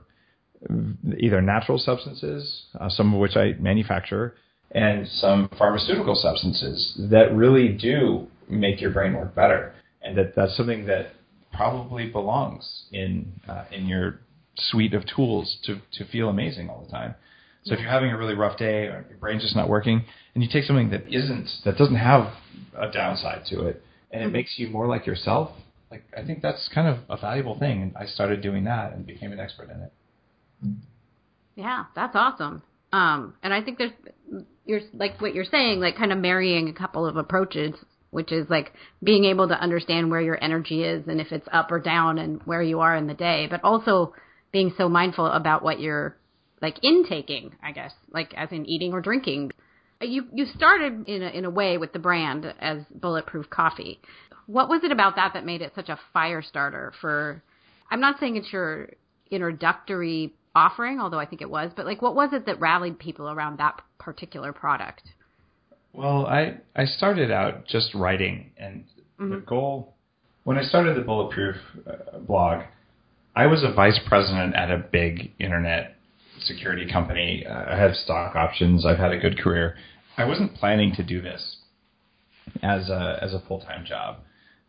either 1.18 1.42
natural 1.42 1.78
substances, 1.78 2.66
uh, 2.80 2.90
some 2.90 3.14
of 3.14 3.20
which 3.20 3.36
I 3.36 3.54
manufacture, 3.60 4.36
and 4.72 5.08
some 5.08 5.50
pharmaceutical 5.58 6.16
substances 6.16 6.94
that 7.12 7.36
really 7.36 7.70
do 7.70 8.28
make 8.50 8.82
your 8.82 8.92
brain 8.92 9.14
work 9.14 9.36
better, 9.36 9.74
and 10.02 10.18
that 10.18 10.36
that's 10.36 10.56
something 10.56 10.86
that 10.86 11.08
probably 11.54 12.10
belongs 12.10 12.86
in 12.92 13.32
uh, 13.48 13.66
in 13.72 13.88
your 13.88 14.20
suite 14.58 14.94
of 14.94 15.04
tools 15.16 15.58
to 15.64 15.82
to 15.94 16.06
feel 16.06 16.30
amazing 16.30 16.70
all 16.70 16.84
the 16.86 16.92
time. 16.92 17.16
So 17.66 17.74
if 17.74 17.80
you're 17.80 17.90
having 17.90 18.12
a 18.12 18.18
really 18.18 18.36
rough 18.36 18.58
day 18.58 18.86
or 18.86 19.06
your 19.10 19.18
brain's 19.18 19.42
just 19.42 19.56
not 19.56 19.68
working, 19.68 20.04
and 20.36 20.44
you 20.44 20.50
take 20.52 20.66
something 20.66 20.92
that 20.92 21.08
isn't 21.08 21.50
that 21.66 21.78
doesn't 21.78 21.96
have 21.96 22.32
a 22.78 22.92
downside 22.92 23.46
to 23.48 23.68
it, 23.68 23.82
and 24.12 24.24
it 24.24 24.28
Mhm. 24.28 24.34
makes 24.34 24.60
you 24.60 24.70
more 24.70 24.88
like 24.88 25.06
yourself, 25.08 25.52
like 25.90 26.04
I 26.16 26.24
think 26.24 26.42
that's 26.42 26.68
kind 26.70 26.88
of 26.88 27.00
a 27.10 27.18
valuable 27.18 27.58
thing. 27.58 27.82
And 27.82 27.98
I 27.98 28.06
started 28.06 28.42
doing 28.42 28.66
that 28.66 28.94
and 28.94 29.06
became 29.06 29.32
an 29.32 29.40
expert 29.40 29.70
in 29.72 29.82
it. 29.82 29.92
Yeah, 31.56 31.86
that's 31.96 32.16
awesome. 32.16 32.62
Um, 32.92 33.34
and 33.42 33.54
I 33.54 33.62
think 33.62 33.78
there's 33.78 33.92
you're 34.66 34.82
like 34.94 35.20
what 35.22 35.34
you're 35.34 35.46
saying, 35.46 35.80
like 35.80 35.96
kind 35.98 36.12
of 36.12 36.20
marrying 36.20 36.70
a 36.70 36.74
couple 36.74 37.06
of 37.06 37.18
approaches, 37.18 37.74
which 38.12 38.32
is 38.32 38.48
like 38.50 38.74
being 39.04 39.26
able 39.26 39.48
to 39.48 39.60
understand 39.60 40.12
where 40.12 40.22
your 40.22 40.42
energy 40.44 40.84
is 40.84 41.08
and 41.08 41.20
if 41.20 41.32
it's 41.32 41.48
up 41.52 41.72
or 41.72 41.80
down 41.80 42.18
and 42.20 42.42
where 42.46 42.62
you 42.62 42.80
are 42.82 42.96
in 42.96 43.08
the 43.08 43.14
day, 43.14 43.48
but 43.50 43.64
also 43.64 44.14
being 44.52 44.74
so 44.78 44.88
mindful 44.88 45.26
about 45.26 45.64
what 45.64 45.80
you're 45.80 46.16
like 46.62 46.78
intaking, 46.84 47.56
I 47.62 47.72
guess, 47.72 47.92
like 48.12 48.34
as 48.36 48.52
in 48.52 48.66
eating 48.66 48.94
or 48.94 49.02
drinking. 49.02 49.52
You 50.02 50.26
you 50.34 50.46
started 50.46 51.08
in 51.08 51.24
a, 51.24 51.28
in 51.30 51.46
a 51.46 51.50
way 51.50 51.78
with 51.78 51.94
the 51.94 52.00
brand 52.00 52.54
as 52.60 52.80
Bulletproof 52.94 53.50
Coffee. 53.50 54.00
What 54.48 54.70
was 54.70 54.84
it 54.84 54.92
about 54.92 55.16
that 55.16 55.34
that 55.34 55.46
made 55.46 55.62
it 55.62 55.74
such 55.76 55.90
a 55.90 56.00
fire 56.14 56.42
starter 56.42 56.94
for? 57.02 57.42
I'm 57.90 58.00
not 58.00 58.20
saying 58.20 58.36
it's 58.36 58.52
your 58.52 58.90
introductory 59.32 60.34
offering, 60.56 61.00
although 61.00 61.20
I 61.20 61.26
think 61.26 61.42
it 61.42 61.50
was, 61.50 61.72
but 61.76 61.86
like 61.86 62.02
what 62.02 62.16
was 62.16 62.30
it 62.34 62.46
that 62.46 62.60
rallied 62.60 63.00
people 63.00 63.30
around 63.30 63.58
that 63.60 63.82
particular 63.98 64.54
product? 64.54 65.04
Well, 65.94 66.26
I 66.26 66.58
I 66.76 66.86
started 66.86 67.32
out 67.32 67.66
just 67.68 67.94
writing, 67.96 68.52
and 68.58 68.86
the 69.18 69.38
Mhm. 69.38 69.46
goal 69.46 69.96
when 70.44 70.58
I 70.58 70.62
started 70.62 70.96
the 70.96 71.02
Bulletproof 71.02 71.56
uh, 71.88 72.20
blog, 72.20 72.64
I 73.36 73.48
was 73.48 73.64
a 73.64 73.74
vice 73.74 74.00
president 74.08 74.56
at 74.56 74.72
a 74.72 74.78
big 74.78 75.32
internet 75.40 75.95
security 76.42 76.90
company. 76.92 77.46
Uh, 77.48 77.74
I 77.74 77.78
had 77.78 77.96
stock 77.96 78.36
options. 78.36 78.86
I've 78.86 78.98
had 78.98 79.12
a 79.12 79.18
good 79.18 79.40
career. 79.40 79.76
I 80.18 80.26
wasn't 80.26 80.56
planning 80.56 80.94
to 80.96 81.04
do 81.04 81.22
this 81.22 81.58
as 82.62 82.90
a 82.90 83.20
as 83.22 83.34
a 83.34 83.42
full 83.48 83.60
time 83.60 83.86
job. 83.86 84.18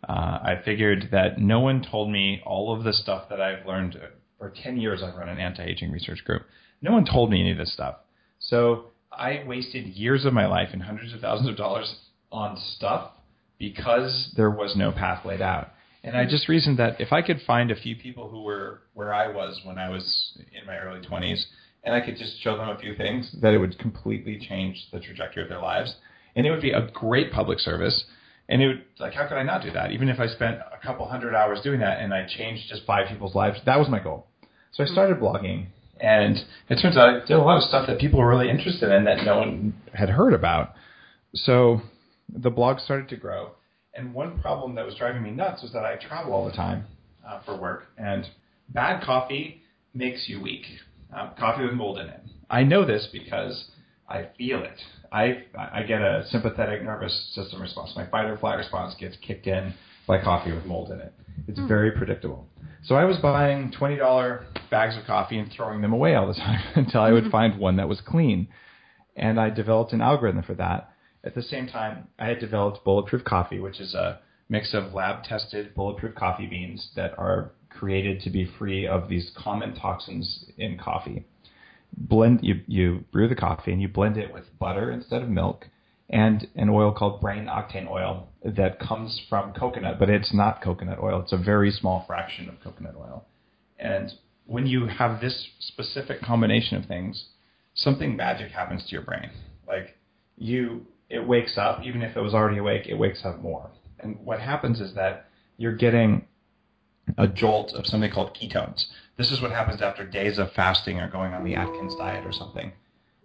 Uh, 0.09 0.13
I 0.13 0.61
figured 0.65 1.09
that 1.13 1.39
no 1.39 1.61
one 1.61 1.85
told 1.89 2.11
me 2.11 2.41
all 2.45 2.77
of 2.77 2.85
the 2.85 2.93
stuff 2.93 3.29
that 3.31 3.41
I've 3.41 3.67
learned. 3.67 3.99
For 4.39 4.53
ten 4.63 4.77
years, 4.77 5.03
I've 5.03 5.17
run 5.17 5.29
an 5.29 5.39
anti 5.39 5.65
aging 5.65 5.91
research 5.93 6.25
group. 6.25 6.43
No 6.83 6.93
one 6.93 7.07
told 7.07 7.31
me 7.31 7.41
any 7.41 7.53
of 7.53 7.59
this 7.59 7.73
stuff. 7.73 7.97
So 8.39 8.87
I 9.11 9.43
wasted 9.47 9.87
years 9.87 10.25
of 10.25 10.33
my 10.33 10.47
life 10.47 10.69
and 10.73 10.83
hundreds 10.83 11.15
of 11.15 11.21
thousands 11.21 11.49
of 11.49 11.57
dollars 11.57 11.95
on 12.31 12.59
stuff 12.77 13.13
because 13.59 14.33
there 14.37 14.51
was 14.51 14.77
no 14.77 14.93
path 14.93 15.25
laid 15.25 15.41
out. 15.41 15.71
And 16.07 16.17
I 16.17 16.25
just 16.25 16.49
reasoned 16.49 16.79
that 16.79 17.01
if 17.01 17.13
I 17.13 17.21
could 17.21 17.41
find 17.45 17.73
a 17.73 17.75
few 17.75 17.97
people 17.97 18.29
who 18.29 18.43
were 18.43 18.83
where 18.95 19.13
I 19.13 19.27
was 19.27 19.61
when 19.65 19.77
I 19.77 19.91
was 19.91 20.39
in 20.59 20.65
my 20.65 20.79
early 20.79 21.01
20s 21.01 21.47
and 21.83 21.97
I 21.97 22.01
could 22.01 22.17
just 22.17 22.41
show 22.43 22.57
them 22.57 22.69
a 22.69 22.79
few 22.79 22.95
things, 22.95 23.35
that 23.43 23.53
it 23.53 23.59
would 23.59 23.77
completely 23.81 24.39
change 24.39 24.87
the 24.93 25.01
trajectory 25.01 25.43
of 25.43 25.49
their 25.49 25.61
lives. 25.61 25.97
And 26.37 26.47
it 26.47 26.53
would 26.53 26.61
be 26.63 26.71
a 26.71 26.89
great 26.95 27.33
public 27.33 27.59
service. 27.59 28.05
And 28.49 28.63
it 28.63 28.67
would, 28.69 28.85
like, 29.01 29.15
how 29.15 29.27
could 29.27 29.37
I 29.37 29.43
not 29.43 29.65
do 29.65 29.73
that? 29.73 29.91
Even 29.91 30.09
if 30.09 30.21
I 30.21 30.29
spent 30.29 30.59
a 30.59 30.79
couple 30.81 31.09
hundred 31.09 31.35
hours 31.35 31.61
doing 31.63 31.81
that 31.81 31.99
and 31.99 32.15
I 32.15 32.25
changed 32.25 32.69
just 32.69 32.87
five 32.87 33.09
people's 33.09 33.35
lives, 33.35 33.59
that 33.67 33.77
was 33.77 33.89
my 33.89 33.99
goal. 33.99 34.29
So 34.71 34.85
I 34.85 34.87
started 34.87 35.19
blogging. 35.19 35.67
And 36.01 36.37
it 36.69 36.77
turns 36.81 36.97
out 36.97 37.09
I 37.09 37.27
did 37.27 37.37
a 37.37 37.43
lot 37.43 37.57
of 37.57 37.65
stuff 37.65 37.89
that 37.89 37.99
people 37.99 38.21
were 38.21 38.29
really 38.29 38.51
interested 38.51 38.93
in 38.93 39.05
that 39.07 39.25
no 39.25 39.39
one 39.39 39.75
had 39.93 40.11
heard 40.11 40.35
about. 40.35 40.75
So 41.35 41.81
the 42.29 42.51
blog 42.51 42.79
started 42.79 43.09
to 43.09 43.17
grow. 43.17 43.53
And 43.97 44.13
one 44.13 44.39
problem 44.41 44.75
that 44.75 44.85
was 44.85 44.95
driving 44.95 45.23
me 45.23 45.31
nuts 45.31 45.63
was 45.63 45.73
that 45.73 45.85
I 45.85 45.97
travel 45.97 46.33
all 46.33 46.45
the 46.45 46.53
time 46.53 46.85
uh, 47.27 47.41
for 47.45 47.57
work. 47.57 47.85
And 47.97 48.27
bad 48.69 49.03
coffee 49.03 49.63
makes 49.95 50.29
you 50.29 50.41
weak. 50.41 50.65
Um, 51.15 51.31
coffee 51.39 51.65
with 51.65 51.73
mold 51.73 51.99
in 51.99 52.09
it. 52.09 52.21
I 52.51 52.63
know 52.63 52.85
this 52.85 53.09
because 53.13 53.71
I 54.09 54.29
feel 54.37 54.63
it. 54.63 54.81
I 55.13 55.45
I 55.57 55.83
get 55.83 56.01
a 56.01 56.25
sympathetic 56.31 56.83
nervous 56.83 57.31
system 57.35 57.63
response. 57.63 57.93
My 57.97 58.07
fight 58.07 58.27
or 58.27 58.37
flight 58.37 58.59
response 58.59 58.95
gets 58.99 59.17
kicked 59.17 59.47
in 59.47 59.73
by 60.07 60.23
coffee 60.23 60.53
with 60.53 60.65
mold 60.65 60.91
in 60.91 61.01
it. 61.01 61.13
It's 61.49 61.59
mm. 61.59 61.69
very 61.69 61.93
predictable. 61.93 62.47
So 62.85 62.95
I 62.97 63.05
was 63.05 63.19
buying 63.19 63.73
twenty 63.73 63.97
dollar 63.97 64.47
bags 64.71 64.97
of 64.97 65.05
coffee 65.05 65.39
and 65.39 65.51
throwing 65.53 65.81
them 65.81 65.93
away 65.93 66.15
all 66.15 66.27
the 66.27 66.35
time 66.41 66.63
until 66.75 67.01
I 67.01 67.13
would 67.13 67.25
mm-hmm. 67.25 67.31
find 67.31 67.59
one 67.59 67.77
that 67.77 67.89
was 67.89 68.01
clean. 68.01 68.49
And 69.17 69.41
I 69.41 69.51
developed 69.51 69.93
an 69.93 70.01
algorithm 70.01 70.43
for 70.43 70.55
that. 70.55 70.91
At 71.27 71.35
the 71.35 71.43
same 71.43 71.67
time, 71.67 72.07
I 72.21 72.29
had 72.29 72.39
developed 72.39 72.85
Bulletproof 72.85 73.25
Coffee, 73.25 73.59
which 73.59 73.81
is 73.81 73.95
a 73.95 74.21
mix 74.49 74.73
of 74.75 74.95
lab 74.95 75.25
tested 75.25 75.75
bulletproof 75.75 76.15
coffee 76.15 76.47
beans 76.47 76.91
that 76.95 77.19
are 77.19 77.51
created 77.69 78.21
to 78.21 78.31
be 78.31 78.45
free 78.59 78.87
of 78.87 79.09
these 79.09 79.33
common 79.37 79.75
toxins 79.75 80.45
in 80.57 80.79
coffee. 80.79 81.25
Blend 81.97 82.41
you 82.45 82.61
you 82.69 83.05
brew 83.11 83.29
the 83.29 83.35
coffee 83.35 83.73
and 83.73 83.83
you 83.83 83.89
blend 83.89 84.17
it 84.17 84.33
with 84.33 84.45
butter 84.59 84.91
instead 84.93 85.23
of 85.23 85.29
milk 85.29 85.67
and 86.09 86.47
an 86.55 86.69
oil 86.69 86.93
called 86.93 87.21
brain 87.21 87.47
octane 87.47 87.91
oil 87.91 88.29
that 88.45 88.79
comes 88.79 89.21
from 89.29 89.53
coconut, 89.53 89.99
but 89.99 90.09
it's 90.09 90.33
not 90.33 90.63
coconut 90.63 91.01
oil. 91.01 91.21
It's 91.21 91.33
a 91.33 91.37
very 91.37 91.73
small 91.73 92.05
fraction 92.07 92.49
of 92.49 92.61
coconut 92.61 92.95
oil. 92.97 93.25
And 93.81 94.13
when 94.47 94.67
you 94.67 94.87
have 94.87 95.21
this 95.21 95.49
specific 95.59 96.23
combination 96.23 96.77
of 96.77 96.87
things, 96.87 97.31
something 97.75 98.15
magic 98.15 98.53
happens 98.53 98.85
to 98.85 98.93
your 98.93 99.03
brain. 99.03 99.31
Like 99.67 99.97
you 100.37 100.87
it 101.09 101.27
wakes 101.27 101.57
up, 101.57 101.83
even 101.85 102.03
if 102.03 102.17
it 102.17 102.21
was 102.21 102.35
already 102.35 102.59
awake, 102.59 102.87
it 102.87 102.95
wakes 102.95 103.25
up 103.25 103.41
more. 103.41 103.71
And 104.01 104.19
what 104.25 104.41
happens 104.41 104.81
is 104.81 104.95
that 104.95 105.29
you're 105.57 105.77
getting 105.77 106.27
a 107.17 107.29
jolt 107.29 107.73
of 107.73 107.87
something 107.87 108.11
called 108.11 108.37
ketones. 108.37 108.87
This 109.17 109.31
is 109.31 109.41
what 109.41 109.53
happens 109.53 109.81
after 109.81 110.05
days 110.05 110.39
of 110.39 110.53
fasting 110.53 110.99
or 110.99 111.09
going 111.09 111.33
on 111.33 111.45
the 111.45 111.55
Atkins 111.55 111.95
diet 111.97 112.27
or 112.27 112.33
something. 112.33 112.73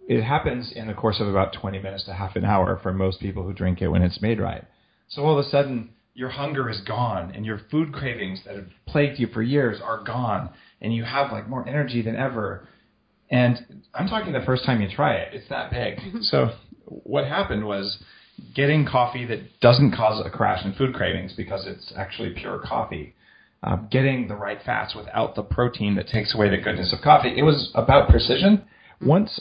It 0.07 0.21
happens 0.21 0.71
in 0.71 0.87
the 0.87 0.93
course 0.93 1.19
of 1.19 1.27
about 1.27 1.53
20 1.53 1.79
minutes 1.79 2.03
to 2.05 2.13
half 2.13 2.35
an 2.35 2.45
hour 2.45 2.79
for 2.81 2.93
most 2.93 3.19
people 3.19 3.43
who 3.43 3.53
drink 3.53 3.81
it 3.81 3.87
when 3.87 4.01
it's 4.01 4.21
made 4.21 4.39
right. 4.39 4.63
So 5.07 5.23
all 5.23 5.37
of 5.37 5.45
a 5.45 5.49
sudden, 5.49 5.91
your 6.13 6.29
hunger 6.29 6.69
is 6.69 6.81
gone 6.81 7.31
and 7.33 7.45
your 7.45 7.61
food 7.69 7.93
cravings 7.93 8.43
that 8.45 8.55
have 8.55 8.67
plagued 8.85 9.19
you 9.19 9.27
for 9.27 9.41
years 9.41 9.79
are 9.81 10.03
gone 10.03 10.49
and 10.81 10.93
you 10.93 11.03
have 11.03 11.31
like 11.31 11.47
more 11.47 11.67
energy 11.67 12.01
than 12.01 12.15
ever. 12.15 12.67
And 13.29 13.83
I'm 13.93 14.07
talking 14.07 14.33
the 14.33 14.41
first 14.41 14.65
time 14.65 14.81
you 14.81 14.89
try 14.89 15.15
it. 15.15 15.33
It's 15.33 15.49
that 15.49 15.71
big. 15.71 15.99
So 16.23 16.51
what 17.03 17.25
happened 17.25 17.65
was 17.65 17.97
getting 18.55 18.85
coffee 18.85 19.25
that 19.25 19.59
doesn't 19.59 19.91
cause 19.95 20.23
a 20.25 20.29
crash 20.29 20.65
in 20.65 20.73
food 20.73 20.93
cravings 20.93 21.33
because 21.35 21.65
it's 21.67 21.93
actually 21.95 22.31
pure 22.31 22.59
coffee. 22.59 23.15
Uh, 23.63 23.75
getting 23.91 24.27
the 24.27 24.33
right 24.35 24.57
fats 24.65 24.95
without 24.95 25.35
the 25.35 25.43
protein 25.43 25.93
that 25.95 26.07
takes 26.07 26.33
away 26.33 26.49
the 26.49 26.57
goodness 26.57 26.91
of 26.91 27.03
coffee. 27.03 27.31
It 27.37 27.43
was 27.43 27.69
about 27.75 28.09
precision. 28.09 28.63
Once 28.99 29.39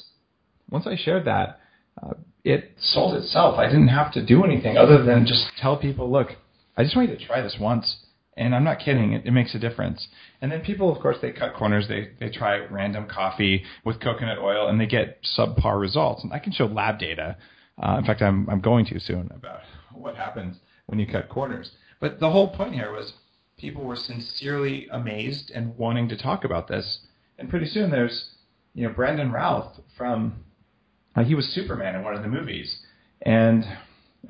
once 0.70 0.86
I 0.86 0.94
shared 0.96 1.24
that, 1.24 1.58
uh, 2.02 2.14
it 2.44 2.72
sold 2.78 3.16
itself. 3.16 3.58
I 3.58 3.66
didn't 3.66 3.88
have 3.88 4.12
to 4.12 4.24
do 4.24 4.44
anything 4.44 4.76
other 4.76 5.02
than 5.02 5.26
just 5.26 5.46
tell 5.58 5.76
people, 5.76 6.10
look, 6.10 6.28
I 6.76 6.84
just 6.84 6.96
want 6.96 7.10
you 7.10 7.16
to 7.16 7.26
try 7.26 7.40
this 7.40 7.56
once. 7.60 7.96
And 8.40 8.54
I'm 8.54 8.64
not 8.64 8.78
kidding, 8.80 9.12
it, 9.12 9.26
it 9.26 9.32
makes 9.32 9.54
a 9.54 9.58
difference. 9.58 10.08
And 10.40 10.50
then 10.50 10.62
people, 10.62 10.90
of 10.90 11.02
course, 11.02 11.18
they 11.20 11.30
cut 11.30 11.54
corners. 11.54 11.88
They, 11.88 12.12
they 12.18 12.30
try 12.30 12.56
random 12.56 13.06
coffee 13.06 13.64
with 13.84 14.00
coconut 14.00 14.38
oil 14.38 14.68
and 14.68 14.80
they 14.80 14.86
get 14.86 15.18
subpar 15.38 15.78
results. 15.78 16.24
And 16.24 16.32
I 16.32 16.38
can 16.38 16.50
show 16.50 16.64
lab 16.64 16.98
data. 16.98 17.36
Uh, 17.80 17.96
in 17.98 18.06
fact, 18.06 18.22
I'm, 18.22 18.48
I'm 18.48 18.62
going 18.62 18.86
to 18.86 18.98
soon 18.98 19.30
about 19.34 19.60
what 19.92 20.16
happens 20.16 20.56
when 20.86 20.98
you 20.98 21.06
cut 21.06 21.28
corners. 21.28 21.70
But 22.00 22.18
the 22.18 22.30
whole 22.30 22.48
point 22.48 22.72
here 22.72 22.90
was 22.90 23.12
people 23.58 23.84
were 23.84 23.94
sincerely 23.94 24.88
amazed 24.90 25.52
and 25.54 25.76
wanting 25.76 26.08
to 26.08 26.16
talk 26.16 26.44
about 26.44 26.66
this. 26.66 27.00
And 27.38 27.50
pretty 27.50 27.66
soon 27.66 27.90
there's, 27.90 28.30
you 28.74 28.88
know, 28.88 28.94
Brandon 28.94 29.30
Routh 29.30 29.80
from, 29.98 30.44
uh, 31.14 31.24
he 31.24 31.34
was 31.34 31.46
Superman 31.48 31.94
in 31.94 32.04
one 32.04 32.14
of 32.14 32.22
the 32.22 32.28
movies. 32.28 32.78
And, 33.20 33.66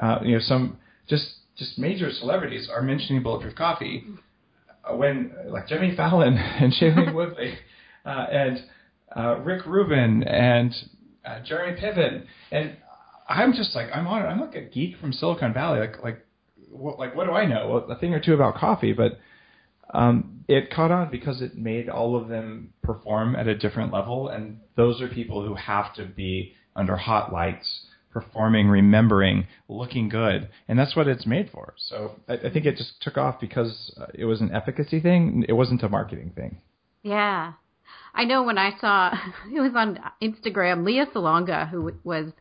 uh, 0.01 0.19
you 0.25 0.35
know, 0.35 0.41
some 0.41 0.79
just 1.07 1.37
just 1.57 1.79
major 1.79 2.11
celebrities 2.11 2.69
are 2.73 2.83
mentioning 2.83 3.23
bulletproof 3.23 3.55
coffee 3.55 4.05
uh, 4.85 4.97
when 4.97 5.33
like 5.47 5.69
Jimmy 5.69 5.95
Fallon 5.97 6.35
and 6.61 6.73
Shailene 6.73 7.15
Woodley 7.15 7.55
uh, 8.05 8.27
and 8.31 8.65
uh, 9.15 9.39
Rick 9.41 9.67
Rubin 9.67 10.23
and 10.23 10.73
uh, 11.25 11.41
Jeremy 11.45 11.81
Piven. 11.81 12.25
And 12.51 12.77
I'm 13.29 13.53
just 13.53 13.75
like 13.75 13.89
I'm 13.95 14.07
on 14.07 14.23
I'm 14.23 14.41
like 14.41 14.55
a 14.55 14.63
geek 14.63 14.97
from 14.99 15.13
Silicon 15.13 15.53
Valley. 15.53 15.81
Like 15.81 16.03
like 16.03 16.27
what, 16.71 16.99
like 16.99 17.15
what 17.15 17.27
do 17.27 17.33
I 17.33 17.47
know? 17.47 17.69
Well, 17.69 17.97
a 17.97 17.99
thing 17.99 18.15
or 18.15 18.21
two 18.21 18.35
about 18.35 18.57
coffee 18.57 18.93
but 18.93 19.19
um, 19.93 20.45
it 20.47 20.71
caught 20.71 20.93
on 20.93 21.11
because 21.11 21.43
it 21.43 21.57
made 21.57 21.89
all 21.89 22.17
of 22.17 22.29
them 22.29 22.73
perform 22.83 23.35
at 23.35 23.49
a 23.49 23.57
different 23.57 23.93
level 23.93 24.29
and 24.29 24.59
those 24.77 25.01
are 25.01 25.09
people 25.09 25.45
who 25.45 25.55
have 25.55 25.93
to 25.95 26.07
be 26.07 26.55
under 26.77 26.97
hot 26.97 27.33
lights 27.33 27.87
performing, 28.13 28.69
remembering, 28.69 29.47
looking 29.69 30.09
good, 30.09 30.49
and 30.69 30.79
that's 30.79 30.97
what 30.97 31.07
it's 31.07 31.27
made 31.27 31.51
for. 31.51 31.75
So 31.77 32.17
I, 32.29 32.35
I 32.35 32.51
think 32.51 32.67
it 32.67 32.77
just 32.77 33.01
took 33.01 33.17
off 33.17 33.41
because 33.41 33.93
uh, 34.01 34.07
it 34.15 34.25
was 34.25 34.41
an 34.41 34.51
efficacy 34.53 35.01
thing. 35.01 35.45
It 35.49 35.53
wasn't 35.53 35.83
a 35.83 35.89
marketing 35.89 36.33
thing. 36.35 36.59
Yeah, 37.03 37.53
I 38.15 38.25
know 38.25 38.43
when 38.43 38.59
I 38.59 38.73
saw 38.81 39.13
it 39.55 39.61
was 39.61 39.73
on 39.75 39.99
Instagram, 40.23 40.85
Lea 40.85 41.05
Salonga, 41.15 41.69
who 41.69 41.93
was 42.05 42.33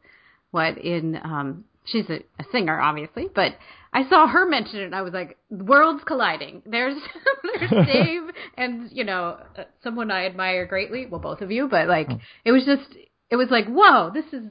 what 0.52 0.78
in 0.78 1.16
um, 1.24 1.66
she's 1.86 2.10
a, 2.10 2.20
a 2.40 2.46
singer, 2.52 2.80
obviously, 2.80 3.28
but 3.34 3.54
I 3.92 4.08
saw 4.08 4.28
her 4.28 4.48
mention 4.48 4.80
it, 4.80 4.86
and 4.86 4.96
I 4.96 5.02
was 5.02 5.14
like, 5.14 5.38
worlds 5.50 6.04
colliding. 6.06 6.62
There's, 6.66 7.02
there's 7.60 7.88
Dave, 7.88 8.22
and 8.58 8.90
you 8.92 9.04
know, 9.04 9.38
uh, 9.58 9.64
someone 9.84 10.12
I 10.12 10.26
admire 10.26 10.66
greatly. 10.66 11.06
Well, 11.08 11.20
both 11.20 11.42
of 11.42 11.52
you, 11.52 11.68
but 11.68 11.88
like, 11.88 12.08
oh. 12.10 12.20
it 12.46 12.52
was 12.52 12.66
just 12.66 12.96
it 13.30 13.36
was 13.36 13.50
like, 13.52 13.68
whoa, 13.68 14.12
this 14.14 14.26
is, 14.34 14.46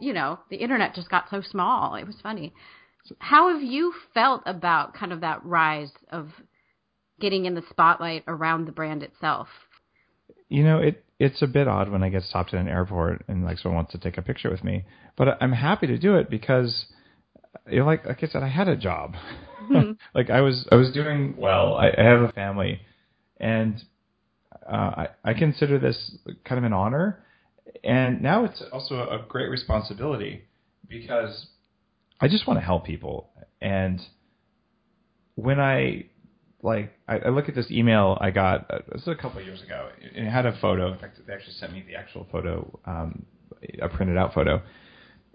you 0.00 0.12
know, 0.12 0.40
the 0.50 0.56
internet 0.56 0.94
just 0.94 1.08
got 1.08 1.26
so 1.30 1.40
small. 1.40 1.94
It 1.94 2.06
was 2.06 2.16
funny. 2.22 2.52
How 3.20 3.52
have 3.52 3.62
you 3.62 3.94
felt 4.12 4.42
about 4.44 4.94
kind 4.94 5.12
of 5.12 5.20
that 5.20 5.44
rise 5.44 5.92
of 6.10 6.30
getting 7.20 7.46
in 7.46 7.54
the 7.54 7.62
spotlight 7.70 8.24
around 8.26 8.66
the 8.66 8.72
brand 8.72 9.02
itself? 9.02 9.48
You 10.48 10.64
know, 10.64 10.78
it 10.78 11.04
it's 11.18 11.42
a 11.42 11.46
bit 11.46 11.68
odd 11.68 11.90
when 11.90 12.02
I 12.02 12.08
get 12.08 12.22
stopped 12.22 12.54
at 12.54 12.60
an 12.60 12.68
airport 12.68 13.24
and 13.28 13.44
like 13.44 13.58
someone 13.58 13.76
wants 13.76 13.92
to 13.92 13.98
take 13.98 14.18
a 14.18 14.22
picture 14.22 14.50
with 14.50 14.62
me, 14.62 14.84
but 15.16 15.40
I'm 15.40 15.52
happy 15.52 15.86
to 15.88 15.98
do 15.98 16.16
it 16.16 16.30
because, 16.30 16.86
you 17.68 17.80
know, 17.80 17.86
like 17.86 18.04
like 18.04 18.22
I 18.22 18.26
said, 18.26 18.42
I 18.42 18.48
had 18.48 18.68
a 18.68 18.76
job. 18.76 19.14
Mm-hmm. 19.70 19.92
like 20.14 20.30
I 20.30 20.40
was 20.40 20.66
I 20.72 20.76
was 20.76 20.90
doing 20.92 21.34
well. 21.36 21.74
I, 21.74 21.90
I 21.96 22.02
have 22.02 22.22
a 22.22 22.32
family, 22.32 22.80
and 23.38 23.82
uh, 24.66 24.72
I 24.74 25.08
I 25.24 25.34
consider 25.34 25.78
this 25.78 26.16
kind 26.44 26.58
of 26.58 26.64
an 26.64 26.72
honor 26.72 27.24
and 27.84 28.22
now 28.22 28.44
it's 28.44 28.62
also 28.72 28.94
a 28.96 29.24
great 29.28 29.50
responsibility 29.50 30.44
because 30.88 31.46
I 32.20 32.28
just 32.28 32.46
want 32.46 32.58
to 32.58 32.64
help 32.64 32.84
people. 32.84 33.30
And 33.60 34.00
when 35.34 35.60
I 35.60 36.06
like, 36.62 36.92
I, 37.06 37.18
I 37.18 37.28
look 37.28 37.48
at 37.48 37.54
this 37.54 37.70
email 37.70 38.18
I 38.20 38.30
got. 38.30 38.70
Uh, 38.70 38.78
this 38.92 39.06
was 39.06 39.16
a 39.16 39.20
couple 39.20 39.40
of 39.40 39.46
years 39.46 39.62
ago. 39.62 39.88
and 40.14 40.26
It 40.26 40.30
had 40.30 40.46
a 40.46 40.58
photo. 40.60 40.92
In 40.92 40.98
fact, 40.98 41.18
they 41.26 41.32
actually 41.32 41.54
sent 41.54 41.72
me 41.72 41.84
the 41.86 41.94
actual 41.94 42.26
photo, 42.30 42.78
um, 42.84 43.26
a 43.80 43.88
printed 43.88 44.16
out 44.16 44.34
photo 44.34 44.62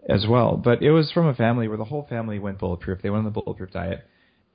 as 0.09 0.25
well. 0.27 0.57
But 0.57 0.81
it 0.81 0.91
was 0.91 1.11
from 1.11 1.27
a 1.27 1.33
family 1.33 1.67
where 1.67 1.77
the 1.77 1.85
whole 1.85 2.05
family 2.09 2.39
went 2.39 2.59
bulletproof. 2.59 3.01
They 3.01 3.09
went 3.09 3.25
on 3.25 3.33
the 3.33 3.41
bulletproof 3.41 3.71
diet, 3.71 4.05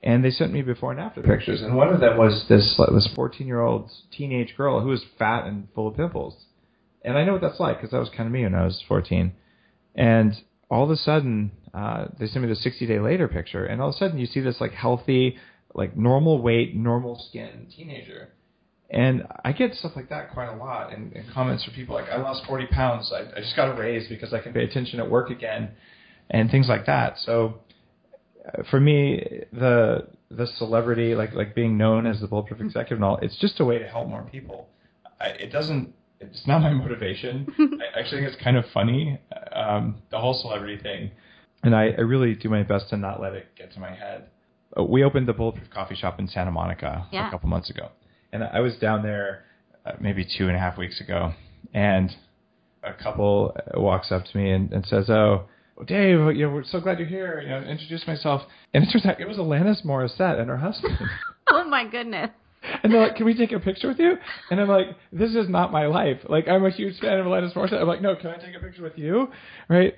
and 0.02 0.22
they 0.22 0.30
sent 0.30 0.52
me 0.52 0.60
before 0.60 0.92
and 0.92 1.00
after 1.00 1.22
pictures. 1.22 1.62
And 1.62 1.74
one 1.74 1.88
of 1.88 2.00
them 2.00 2.18
was 2.18 2.44
this 2.48 2.78
this 2.92 3.08
14 3.14 3.46
year 3.46 3.62
old 3.62 3.90
teenage 4.14 4.54
girl 4.56 4.80
who 4.80 4.88
was 4.88 5.02
fat 5.18 5.46
and 5.46 5.68
full 5.74 5.88
of 5.88 5.96
pimples 5.96 6.36
and 7.02 7.16
I 7.16 7.24
know 7.24 7.32
what 7.32 7.40
that's 7.40 7.60
like 7.60 7.78
because 7.78 7.90
that 7.90 7.98
was 7.98 8.10
kind 8.10 8.26
of 8.26 8.32
me 8.32 8.42
when 8.42 8.54
I 8.54 8.64
was 8.64 8.82
14. 8.88 9.32
And 9.94 10.34
all 10.70 10.84
of 10.84 10.90
a 10.90 10.96
sudden, 10.96 11.52
uh, 11.74 12.06
they 12.18 12.26
sent 12.26 12.44
me 12.44 12.48
the 12.48 12.56
60 12.56 12.86
day 12.86 13.00
later 13.00 13.28
picture, 13.28 13.64
and 13.64 13.80
all 13.80 13.88
of 13.88 13.94
a 13.94 13.98
sudden 13.98 14.18
you 14.18 14.26
see 14.26 14.40
this 14.40 14.60
like 14.60 14.72
healthy, 14.72 15.36
like 15.74 15.96
normal 15.96 16.40
weight, 16.40 16.74
normal 16.74 17.18
skin 17.28 17.66
teenager. 17.74 18.30
And 18.90 19.26
I 19.44 19.52
get 19.52 19.74
stuff 19.74 19.92
like 19.96 20.08
that 20.08 20.32
quite 20.32 20.48
a 20.48 20.56
lot, 20.56 20.94
and, 20.94 21.12
and 21.12 21.30
comments 21.32 21.62
from 21.64 21.74
people 21.74 21.94
like, 21.94 22.08
"I 22.08 22.16
lost 22.16 22.46
40 22.46 22.66
pounds. 22.68 23.12
I, 23.12 23.20
I 23.36 23.40
just 23.40 23.54
got 23.54 23.68
a 23.68 23.78
raise 23.78 24.08
because 24.08 24.32
I 24.32 24.38
can 24.40 24.54
pay 24.54 24.64
attention 24.64 24.98
at 24.98 25.10
work 25.10 25.28
again," 25.28 25.72
and 26.30 26.50
things 26.50 26.68
like 26.68 26.86
that. 26.86 27.18
So, 27.18 27.60
uh, 28.46 28.62
for 28.70 28.80
me, 28.80 29.44
the 29.52 30.08
the 30.30 30.46
celebrity, 30.56 31.14
like 31.14 31.34
like 31.34 31.54
being 31.54 31.76
known 31.76 32.06
as 32.06 32.20
the 32.20 32.28
bulletproof 32.28 32.62
executive, 32.62 32.96
and 32.96 33.04
all, 33.04 33.18
it's 33.18 33.36
just 33.36 33.60
a 33.60 33.64
way 33.64 33.78
to 33.78 33.86
help 33.86 34.08
more 34.08 34.22
people. 34.22 34.68
I, 35.20 35.28
it 35.28 35.52
doesn't 35.52 35.92
it's 36.20 36.46
not 36.46 36.62
my 36.62 36.72
motivation. 36.72 37.46
I 37.58 37.98
actually 38.00 38.22
think 38.22 38.32
it's 38.34 38.42
kind 38.42 38.56
of 38.56 38.64
funny, 38.74 39.18
um, 39.52 40.02
the 40.10 40.18
whole 40.18 40.34
celebrity 40.34 40.80
thing, 40.82 41.10
and 41.62 41.74
I, 41.74 41.88
I 41.96 42.00
really 42.02 42.34
do 42.34 42.48
my 42.48 42.62
best 42.62 42.88
to 42.90 42.96
not 42.96 43.20
let 43.20 43.34
it 43.34 43.46
get 43.56 43.72
to 43.74 43.80
my 43.80 43.94
head. 43.94 44.28
Uh, 44.78 44.84
we 44.84 45.04
opened 45.04 45.26
the 45.28 45.32
Bulletproof 45.32 45.70
Coffee 45.70 45.94
Shop 45.94 46.18
in 46.18 46.28
Santa 46.28 46.50
Monica 46.50 47.06
Yeah. 47.12 47.28
a 47.28 47.30
couple 47.30 47.48
months 47.48 47.70
ago, 47.70 47.88
and 48.32 48.42
I 48.44 48.60
was 48.60 48.76
down 48.76 49.02
there 49.02 49.44
uh, 49.86 49.92
maybe 50.00 50.24
two 50.36 50.48
and 50.48 50.56
a 50.56 50.58
half 50.58 50.76
weeks 50.76 51.00
ago, 51.00 51.32
and 51.72 52.10
a 52.82 52.92
couple 52.92 53.56
walks 53.74 54.10
up 54.12 54.24
to 54.24 54.36
me 54.36 54.50
and, 54.50 54.72
and 54.72 54.84
says, 54.86 55.08
"Oh, 55.10 55.44
Dave, 55.86 56.18
you 56.36 56.46
know, 56.46 56.50
we're 56.52 56.64
so 56.64 56.80
glad 56.80 56.98
you're 56.98 57.08
here. 57.08 57.40
You 57.42 57.48
know, 57.50 57.60
introduce 57.60 58.06
myself." 58.06 58.42
And 58.74 58.84
it 58.84 58.90
turns 58.92 59.06
out 59.06 59.20
it 59.20 59.26
was 59.28 59.36
Alanis 59.38 59.84
Morissette 59.84 60.38
and 60.40 60.48
her 60.48 60.56
husband. 60.58 60.96
oh 61.48 61.64
my 61.64 61.86
goodness. 61.88 62.30
And 62.82 62.92
they're 62.92 63.00
like, 63.00 63.16
"Can 63.16 63.26
we 63.26 63.34
take 63.34 63.52
a 63.52 63.60
picture 63.60 63.88
with 63.88 63.98
you?" 63.98 64.14
And 64.50 64.60
I'm 64.60 64.68
like, 64.68 64.88
"This 65.12 65.34
is 65.34 65.48
not 65.48 65.72
my 65.72 65.86
life. 65.86 66.18
Like, 66.28 66.48
I'm 66.48 66.64
a 66.64 66.70
huge 66.70 66.98
fan 67.00 67.18
of 67.18 67.26
Alanis 67.26 67.54
Morissette. 67.54 67.80
I'm 67.80 67.88
like, 67.88 68.02
no, 68.02 68.14
can 68.16 68.28
I 68.28 68.36
take 68.36 68.54
a 68.56 68.60
picture 68.60 68.82
with 68.82 68.98
you?" 68.98 69.28
Right? 69.68 69.94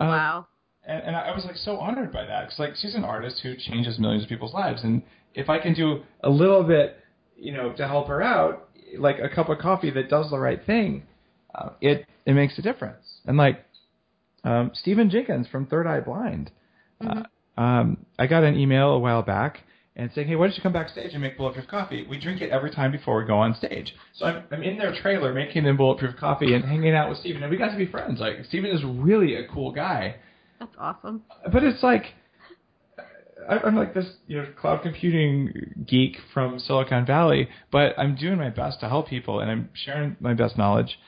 Um, 0.00 0.08
Wow. 0.08 0.46
And, 0.86 1.02
and 1.02 1.16
I 1.16 1.34
was 1.34 1.44
like 1.44 1.56
so 1.56 1.76
honored 1.76 2.12
by 2.12 2.24
that 2.24 2.46
because 2.46 2.58
like 2.58 2.76
she's 2.76 2.94
an 2.94 3.04
artist 3.04 3.40
who 3.42 3.54
changes 3.56 3.98
millions 3.98 4.22
of 4.22 4.28
people's 4.28 4.54
lives, 4.54 4.82
and 4.84 5.02
if 5.34 5.48
I 5.48 5.58
can 5.58 5.74
do 5.74 6.02
a 6.22 6.30
little 6.30 6.64
bit, 6.64 6.96
you 7.36 7.52
know, 7.52 7.72
to 7.74 7.86
help 7.86 8.08
her 8.08 8.22
out, 8.22 8.70
like 8.98 9.18
a 9.18 9.28
cup 9.28 9.48
of 9.50 9.58
coffee 9.58 9.90
that 9.90 10.08
does 10.08 10.30
the 10.30 10.38
right 10.38 10.64
thing, 10.64 11.02
uh, 11.54 11.70
it 11.80 12.06
it 12.24 12.32
makes 12.32 12.58
a 12.58 12.62
difference. 12.62 13.04
And 13.26 13.36
like 13.36 13.64
um, 14.44 14.70
Stephen 14.74 15.10
Jenkins 15.10 15.46
from 15.48 15.66
Third 15.66 15.86
Eye 15.86 16.00
Blind, 16.00 16.50
uh, 17.06 17.22
um, 17.60 18.06
I 18.18 18.26
got 18.26 18.44
an 18.44 18.56
email 18.56 18.90
a 18.90 18.98
while 18.98 19.22
back 19.22 19.64
and 19.98 20.10
saying, 20.14 20.28
"Hey, 20.28 20.36
why 20.36 20.46
don't 20.46 20.56
you 20.56 20.62
come 20.62 20.72
backstage 20.72 21.12
and 21.12 21.20
make 21.20 21.36
bulletproof 21.36 21.66
coffee? 21.68 22.06
We 22.08 22.18
drink 22.18 22.40
it 22.40 22.50
every 22.50 22.70
time 22.70 22.90
before 22.92 23.18
we 23.18 23.26
go 23.26 23.36
on 23.38 23.54
stage." 23.54 23.94
So 24.14 24.24
I'm, 24.26 24.44
I'm 24.50 24.62
in 24.62 24.78
their 24.78 24.94
trailer 25.02 25.34
making 25.34 25.64
them 25.64 25.76
bulletproof 25.76 26.16
coffee 26.16 26.54
and 26.54 26.64
hanging 26.64 26.94
out 26.94 27.10
with 27.10 27.18
Stephen, 27.18 27.42
and 27.42 27.50
we 27.50 27.56
got 27.58 27.72
to 27.72 27.76
be 27.76 27.86
friends. 27.86 28.20
Like 28.20 28.36
Stephen 28.46 28.70
is 28.70 28.82
really 28.84 29.34
a 29.34 29.46
cool 29.48 29.72
guy, 29.72 30.16
That's 30.60 30.74
awesome. 30.78 31.22
but 31.52 31.62
it's 31.64 31.82
like 31.82 32.04
I- 33.48 33.58
I'm 33.60 33.76
like 33.76 33.94
this, 33.94 34.06
you 34.26 34.36
know, 34.38 34.46
cloud 34.60 34.82
computing 34.82 35.84
geek 35.86 36.16
from 36.34 36.58
Silicon 36.58 37.06
Valley, 37.06 37.48
but 37.70 37.98
I'm 37.98 38.14
doing 38.14 38.36
my 38.38 38.50
best 38.50 38.80
to 38.80 38.88
help 38.88 39.08
people 39.08 39.40
and 39.40 39.50
I'm 39.50 39.70
sharing 39.72 40.16
my 40.20 40.34
best 40.34 40.58
knowledge. 40.58 40.98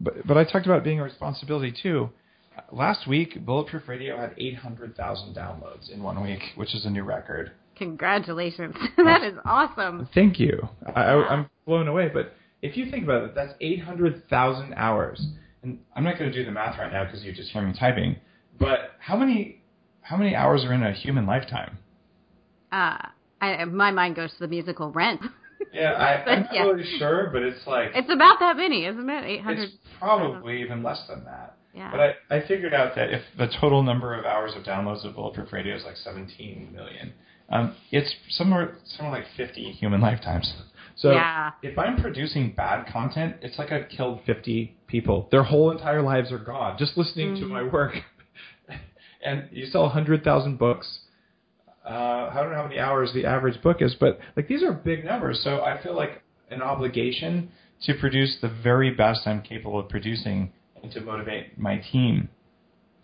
But 0.00 0.26
but 0.26 0.36
I 0.36 0.44
talked 0.44 0.66
about 0.66 0.84
being 0.84 1.00
a 1.00 1.04
responsibility 1.04 1.72
too. 1.72 2.10
Last 2.72 3.06
week, 3.06 3.44
Bulletproof 3.44 3.86
Radio 3.86 4.16
had 4.18 4.32
800,000 4.38 5.34
downloads 5.34 5.90
in 5.90 6.02
one 6.02 6.22
week, 6.22 6.40
which 6.56 6.74
is 6.74 6.86
a 6.86 6.90
new 6.90 7.02
record. 7.04 7.52
Congratulations. 7.76 8.74
that 8.96 9.22
is 9.22 9.34
awesome. 9.44 10.08
Thank 10.14 10.38
you. 10.40 10.68
I, 10.94 11.02
I'm 11.02 11.50
blown 11.66 11.88
away. 11.88 12.10
But 12.12 12.34
if 12.62 12.76
you 12.76 12.90
think 12.90 13.04
about 13.04 13.24
it, 13.24 13.34
that's 13.34 13.52
800,000 13.60 14.74
hours. 14.74 15.24
And 15.62 15.78
I'm 15.94 16.04
not 16.04 16.18
going 16.18 16.30
to 16.30 16.36
do 16.36 16.44
the 16.44 16.52
math 16.52 16.78
right 16.78 16.92
now 16.92 17.04
because 17.04 17.22
you 17.22 17.32
just 17.32 17.50
hear 17.50 17.62
me 17.62 17.74
typing. 17.78 18.16
But 18.58 18.92
how 18.98 19.16
many 19.16 19.62
how 20.00 20.16
many 20.16 20.34
hours 20.36 20.64
are 20.64 20.72
in 20.72 20.82
a 20.82 20.92
human 20.92 21.26
lifetime? 21.26 21.78
Uh, 22.72 22.98
I, 23.40 23.64
my 23.64 23.90
mind 23.90 24.14
goes 24.16 24.30
to 24.34 24.38
the 24.40 24.48
musical 24.48 24.90
Rent. 24.92 25.20
Yeah, 25.72 25.92
I, 25.92 26.30
I'm 26.30 26.42
not 26.42 26.54
Yeah. 26.54 26.62
really 26.64 26.98
sure, 26.98 27.30
but 27.32 27.42
it's 27.42 27.66
like 27.66 27.90
It's 27.94 28.10
about 28.12 28.38
that 28.40 28.56
many, 28.56 28.84
isn't 28.84 29.08
it? 29.10 29.24
800. 29.24 29.58
it's 29.62 29.72
probably 29.98 30.60
even 30.62 30.82
less 30.82 31.02
than 31.08 31.24
that. 31.24 31.56
Yeah. 31.74 31.90
But 31.90 32.00
I, 32.30 32.36
I 32.36 32.46
figured 32.46 32.72
out 32.74 32.94
that 32.94 33.10
if 33.10 33.22
the 33.38 33.48
total 33.60 33.82
number 33.82 34.14
of 34.14 34.24
hours 34.26 34.52
of 34.54 34.64
downloads 34.64 35.04
of 35.06 35.14
Bulletproof 35.14 35.52
Radio 35.52 35.74
is 35.74 35.82
like 35.84 35.96
17 35.96 36.72
million, 36.74 37.12
um, 37.50 37.74
it's 37.90 38.14
somewhere 38.30 38.76
somewhere 38.84 39.18
like 39.20 39.26
50 39.36 39.72
human 39.72 40.00
lifetimes. 40.00 40.52
So 40.96 41.12
Yeah. 41.12 41.50
if 41.62 41.78
I'm 41.78 42.00
producing 42.00 42.52
bad 42.52 42.86
content, 42.86 43.36
it's 43.42 43.58
like 43.58 43.70
I've 43.72 43.88
killed 43.88 44.20
50 44.26 44.76
people. 44.86 45.28
Their 45.30 45.42
whole 45.42 45.70
entire 45.70 46.02
lives 46.02 46.32
are 46.32 46.38
gone 46.38 46.76
just 46.78 46.96
listening 46.96 47.34
to 47.36 47.44
Mhm. 47.46 47.50
my 47.50 47.62
work. 47.62 47.94
and 49.24 49.48
you 49.52 49.66
sell 49.66 49.82
100,000 49.82 50.58
books. 50.58 51.00
Uh, 51.84 52.30
I 52.32 52.40
don't 52.40 52.50
know 52.50 52.56
how 52.56 52.64
many 52.64 52.80
hours 52.80 53.12
the 53.12 53.24
average 53.26 53.62
book 53.62 53.80
is, 53.80 53.94
but 53.94 54.18
like 54.36 54.48
these 54.48 54.62
are 54.62 54.72
big 54.72 55.04
numbers. 55.04 55.40
So 55.42 55.62
I 55.62 55.80
feel 55.82 55.94
like 55.94 56.22
an 56.50 56.62
obligation 56.62 57.50
to 57.82 57.94
produce 57.94 58.38
the 58.40 58.48
very 58.48 58.90
best 58.90 59.26
I'm 59.26 59.42
capable 59.42 59.78
of 59.78 59.88
producing 59.88 60.52
and 60.82 60.90
to 60.92 61.00
motivate 61.00 61.58
my 61.58 61.78
team 61.92 62.28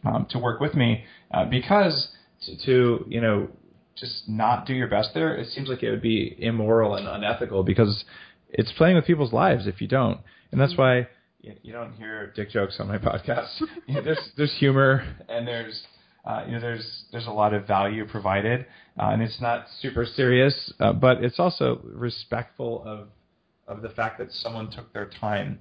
um, 0.04 0.26
to 0.30 0.38
work 0.38 0.60
with 0.60 0.74
me 0.74 1.04
uh, 1.32 1.44
because 1.44 2.08
to, 2.46 2.56
to 2.66 3.04
you 3.08 3.20
know 3.20 3.48
just 3.96 4.28
not 4.28 4.66
do 4.66 4.72
your 4.74 4.88
best 4.88 5.10
there 5.14 5.36
it 5.36 5.48
seems 5.48 5.68
like 5.68 5.82
it 5.82 5.90
would 5.90 6.02
be 6.02 6.34
immoral 6.38 6.94
and 6.94 7.06
unethical 7.06 7.62
because 7.62 8.04
it's 8.52 8.70
playing 8.72 8.96
with 8.96 9.06
people's 9.06 9.32
lives 9.32 9.66
if 9.66 9.80
you 9.80 9.88
don't. 9.88 10.20
And 10.50 10.60
that's 10.60 10.76
why 10.76 11.08
you, 11.40 11.72
don't 11.72 11.94
hear 11.94 12.32
dick 12.36 12.50
jokes 12.50 12.76
on 12.78 12.88
my 12.88 12.98
podcast. 12.98 13.48
You 13.86 13.94
know, 13.94 14.02
there's 14.02 14.30
there's 14.36 14.54
humor 14.58 15.04
and 15.28 15.48
there's 15.48 15.82
uh, 16.24 16.44
you 16.46 16.52
know 16.52 16.60
there's 16.60 17.04
there's 17.10 17.26
a 17.26 17.32
lot 17.32 17.52
of 17.52 17.66
value 17.66 18.06
provided 18.06 18.66
uh, 18.98 19.08
and 19.08 19.22
it's 19.22 19.40
not 19.40 19.66
super 19.80 20.06
serious 20.06 20.72
uh, 20.78 20.92
but 20.92 21.24
it's 21.24 21.40
also 21.40 21.80
respectful 21.84 22.82
of 22.86 23.08
of 23.66 23.82
the 23.82 23.88
fact 23.88 24.18
that 24.18 24.30
someone 24.30 24.70
took 24.70 24.92
their 24.92 25.10
time 25.20 25.58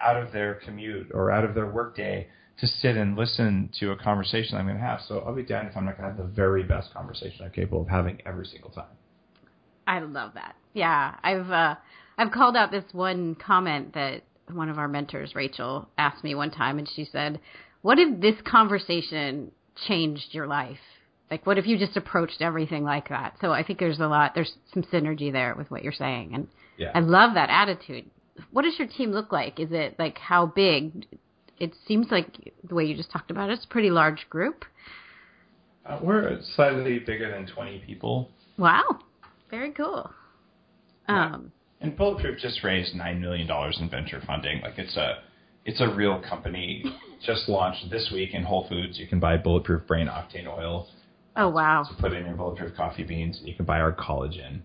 out 0.00 0.16
of 0.16 0.32
their 0.32 0.54
commute 0.54 1.08
or 1.12 1.30
out 1.30 1.44
of 1.44 1.54
their 1.54 1.66
workday 1.66 2.26
to 2.60 2.66
sit 2.66 2.96
and 2.96 3.16
listen 3.16 3.70
to 3.80 3.90
a 3.92 3.96
conversation 3.96 4.56
I'm 4.56 4.66
going 4.66 4.76
to 4.76 4.82
have. 4.82 5.00
So 5.06 5.20
I'll 5.20 5.34
be 5.34 5.42
damned 5.42 5.68
if 5.68 5.76
I'm 5.76 5.84
not 5.84 5.96
going 5.96 6.10
to 6.10 6.16
have 6.16 6.26
the 6.26 6.32
very 6.34 6.62
best 6.62 6.92
conversation 6.92 7.44
I'm 7.44 7.50
capable 7.50 7.82
of 7.82 7.88
having 7.88 8.20
every 8.26 8.46
single 8.46 8.70
time. 8.70 8.86
I 9.86 10.00
love 10.00 10.34
that. 10.34 10.54
Yeah, 10.74 11.16
I've 11.22 11.50
uh, 11.50 11.74
I've 12.16 12.30
called 12.30 12.56
out 12.56 12.70
this 12.70 12.84
one 12.92 13.34
comment 13.34 13.94
that 13.94 14.22
one 14.52 14.68
of 14.68 14.78
our 14.78 14.88
mentors, 14.88 15.34
Rachel, 15.34 15.88
asked 15.98 16.22
me 16.22 16.34
one 16.34 16.50
time, 16.50 16.78
and 16.78 16.88
she 16.88 17.04
said, 17.04 17.40
"What 17.82 17.98
if 17.98 18.20
this 18.20 18.36
conversation 18.44 19.50
changed 19.88 20.28
your 20.32 20.46
life? 20.46 20.78
Like, 21.30 21.46
what 21.46 21.58
if 21.58 21.66
you 21.66 21.78
just 21.78 21.96
approached 21.96 22.40
everything 22.40 22.84
like 22.84 23.08
that?" 23.08 23.36
So 23.40 23.52
I 23.52 23.64
think 23.64 23.78
there's 23.78 24.00
a 24.00 24.06
lot, 24.06 24.34
there's 24.34 24.52
some 24.72 24.82
synergy 24.84 25.32
there 25.32 25.54
with 25.56 25.70
what 25.70 25.82
you're 25.82 25.92
saying, 25.92 26.34
and 26.34 26.48
Yeah. 26.76 26.92
I 26.94 27.00
love 27.00 27.34
that 27.34 27.50
attitude. 27.50 28.10
What 28.52 28.62
does 28.62 28.78
your 28.78 28.88
team 28.88 29.10
look 29.10 29.32
like? 29.32 29.58
Is 29.58 29.72
it 29.72 29.98
like 29.98 30.18
how 30.18 30.46
big? 30.46 31.06
It 31.60 31.74
seems 31.86 32.06
like 32.10 32.26
the 32.66 32.74
way 32.74 32.84
you 32.84 32.96
just 32.96 33.10
talked 33.10 33.30
about 33.30 33.50
it, 33.50 33.52
it's 33.54 33.64
a 33.64 33.68
pretty 33.68 33.90
large 33.90 34.26
group. 34.30 34.64
Uh, 35.86 35.98
we're 36.02 36.38
slightly 36.56 36.98
bigger 36.98 37.30
than 37.30 37.46
20 37.46 37.82
people. 37.86 38.30
Wow, 38.58 38.98
very 39.50 39.72
cool. 39.72 40.10
Yeah. 41.08 41.34
Um, 41.34 41.52
And 41.80 41.96
Bulletproof 41.96 42.38
just 42.38 42.62
raised 42.64 42.94
$9 42.94 43.20
million 43.20 43.48
in 43.80 43.90
venture 43.90 44.22
funding. 44.26 44.60
Like 44.62 44.78
it's 44.78 44.96
a, 44.96 45.18
it's 45.64 45.80
a 45.80 45.94
real 45.94 46.22
company. 46.28 46.84
just 47.26 47.48
launched 47.48 47.90
this 47.90 48.10
week 48.12 48.30
in 48.34 48.42
Whole 48.42 48.66
Foods. 48.68 48.98
You 48.98 49.06
can 49.06 49.20
buy 49.20 49.36
Bulletproof 49.36 49.86
Brain 49.86 50.06
Octane 50.06 50.46
Oil. 50.46 50.88
oh 51.36 51.48
wow, 51.48 51.84
to 51.84 52.02
put 52.02 52.12
in 52.12 52.24
your 52.26 52.34
bulletproof 52.34 52.74
coffee 52.76 53.04
beans, 53.04 53.38
and 53.38 53.48
you 53.48 53.54
can 53.54 53.64
buy 53.66 53.78
our 53.80 53.92
collagen 53.92 54.60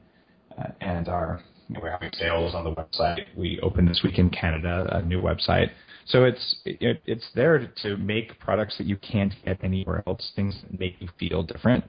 uh, 0.58 0.68
and 0.82 1.08
our. 1.10 1.42
We're 1.70 1.90
having 1.90 2.12
sales 2.14 2.54
on 2.54 2.64
the 2.64 2.72
website. 2.72 3.26
We 3.36 3.60
opened 3.62 3.88
this 3.88 4.02
week 4.04 4.20
in 4.20 4.30
Canada 4.30 4.88
a 4.92 5.02
new 5.02 5.22
website, 5.22 5.72
so 6.06 6.24
it's 6.24 6.58
it, 6.66 7.02
it's 7.06 7.28
there 7.34 7.72
to, 7.82 7.98
make 7.98 8.40
products 8.40 8.78
that 8.78 8.86
you 8.86 8.98
can't 8.98 9.34
get 9.44 9.64
anywhere 9.64 10.04
else. 10.06 10.32
Things 10.36 10.56
that 10.62 10.80
make 10.80 10.96
you 11.00 11.08
feel 11.20 11.42
different. 11.42 11.84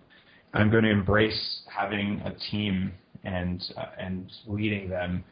I'm 0.54 0.70
going 0.70 0.84
to 0.84 0.90
embrace 0.90 1.60
having 1.68 2.22
a 2.24 2.32
team 2.50 2.92
and 3.24 3.62
uh, 3.76 3.86
and 3.98 4.30
leading 4.46 4.88
them, 4.88 5.22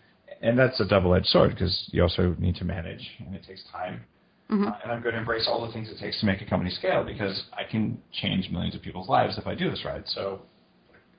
and 0.43 0.59
that's 0.59 0.79
a 0.81 0.85
double-edged 0.85 1.27
sword 1.27 1.51
because 1.51 1.89
you 1.93 2.03
also 2.03 2.37
need 2.39 2.57
to 2.57 2.65
manage, 2.65 3.09
and 3.25 3.35
it 3.35 3.45
takes 3.47 3.63
time. 3.73 4.05
Mhm. 4.51 4.69
Uh, 4.69 4.77
and 4.83 4.93
I'm 4.93 5.01
going 5.01 5.15
to 5.15 5.21
embrace 5.21 5.47
all 5.49 5.67
the 5.67 5.73
things 5.73 5.89
it 5.91 5.99
takes 5.99 6.21
to 6.21 6.27
make 6.27 6.43
a 6.43 6.45
company 6.45 6.71
scale 6.71 7.03
because 7.03 7.45
I 7.55 7.65
can 7.65 7.99
change 8.13 8.51
millions 8.51 8.75
of 8.75 8.83
people's 8.83 9.09
lives 9.09 9.39
if 9.39 9.47
I 9.47 9.55
do 9.55 9.71
this 9.71 9.87
right. 9.87 10.07
So 10.07 10.43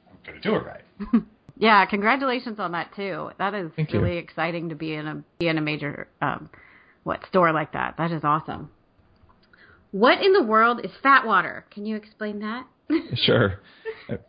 I'm 0.08 0.18
going 0.24 0.40
to 0.40 0.48
do 0.48 0.56
it 0.56 0.64
right. 0.64 1.24
Yeah, 1.58 1.86
congratulations 1.86 2.60
on 2.60 2.74
that 2.74 2.94
too. 2.96 3.30
That 3.38 3.54
is 3.54 3.72
Thank 3.76 3.94
you. 3.94 4.02
really 4.02 4.18
exciting 4.18 4.70
to 4.70 4.76
be 4.76 4.94
in 4.94 5.08
a 5.08 5.24
be 5.40 5.48
in 5.48 5.58
a 5.58 5.62
major 5.62 6.08
um, 6.22 6.50
what 7.04 7.26
store 7.28 7.54
like 7.54 7.72
that. 7.74 7.96
That 7.98 8.12
is 8.12 8.24
awesome. 8.24 8.70
What 9.92 10.22
in 10.22 10.34
the 10.34 10.44
world 10.44 10.82
is 10.84 10.92
fat 11.02 11.26
water? 11.26 11.66
Can 11.72 11.86
you 11.86 11.96
explain 11.96 12.40
that? 12.40 12.68
sure. 13.16 13.62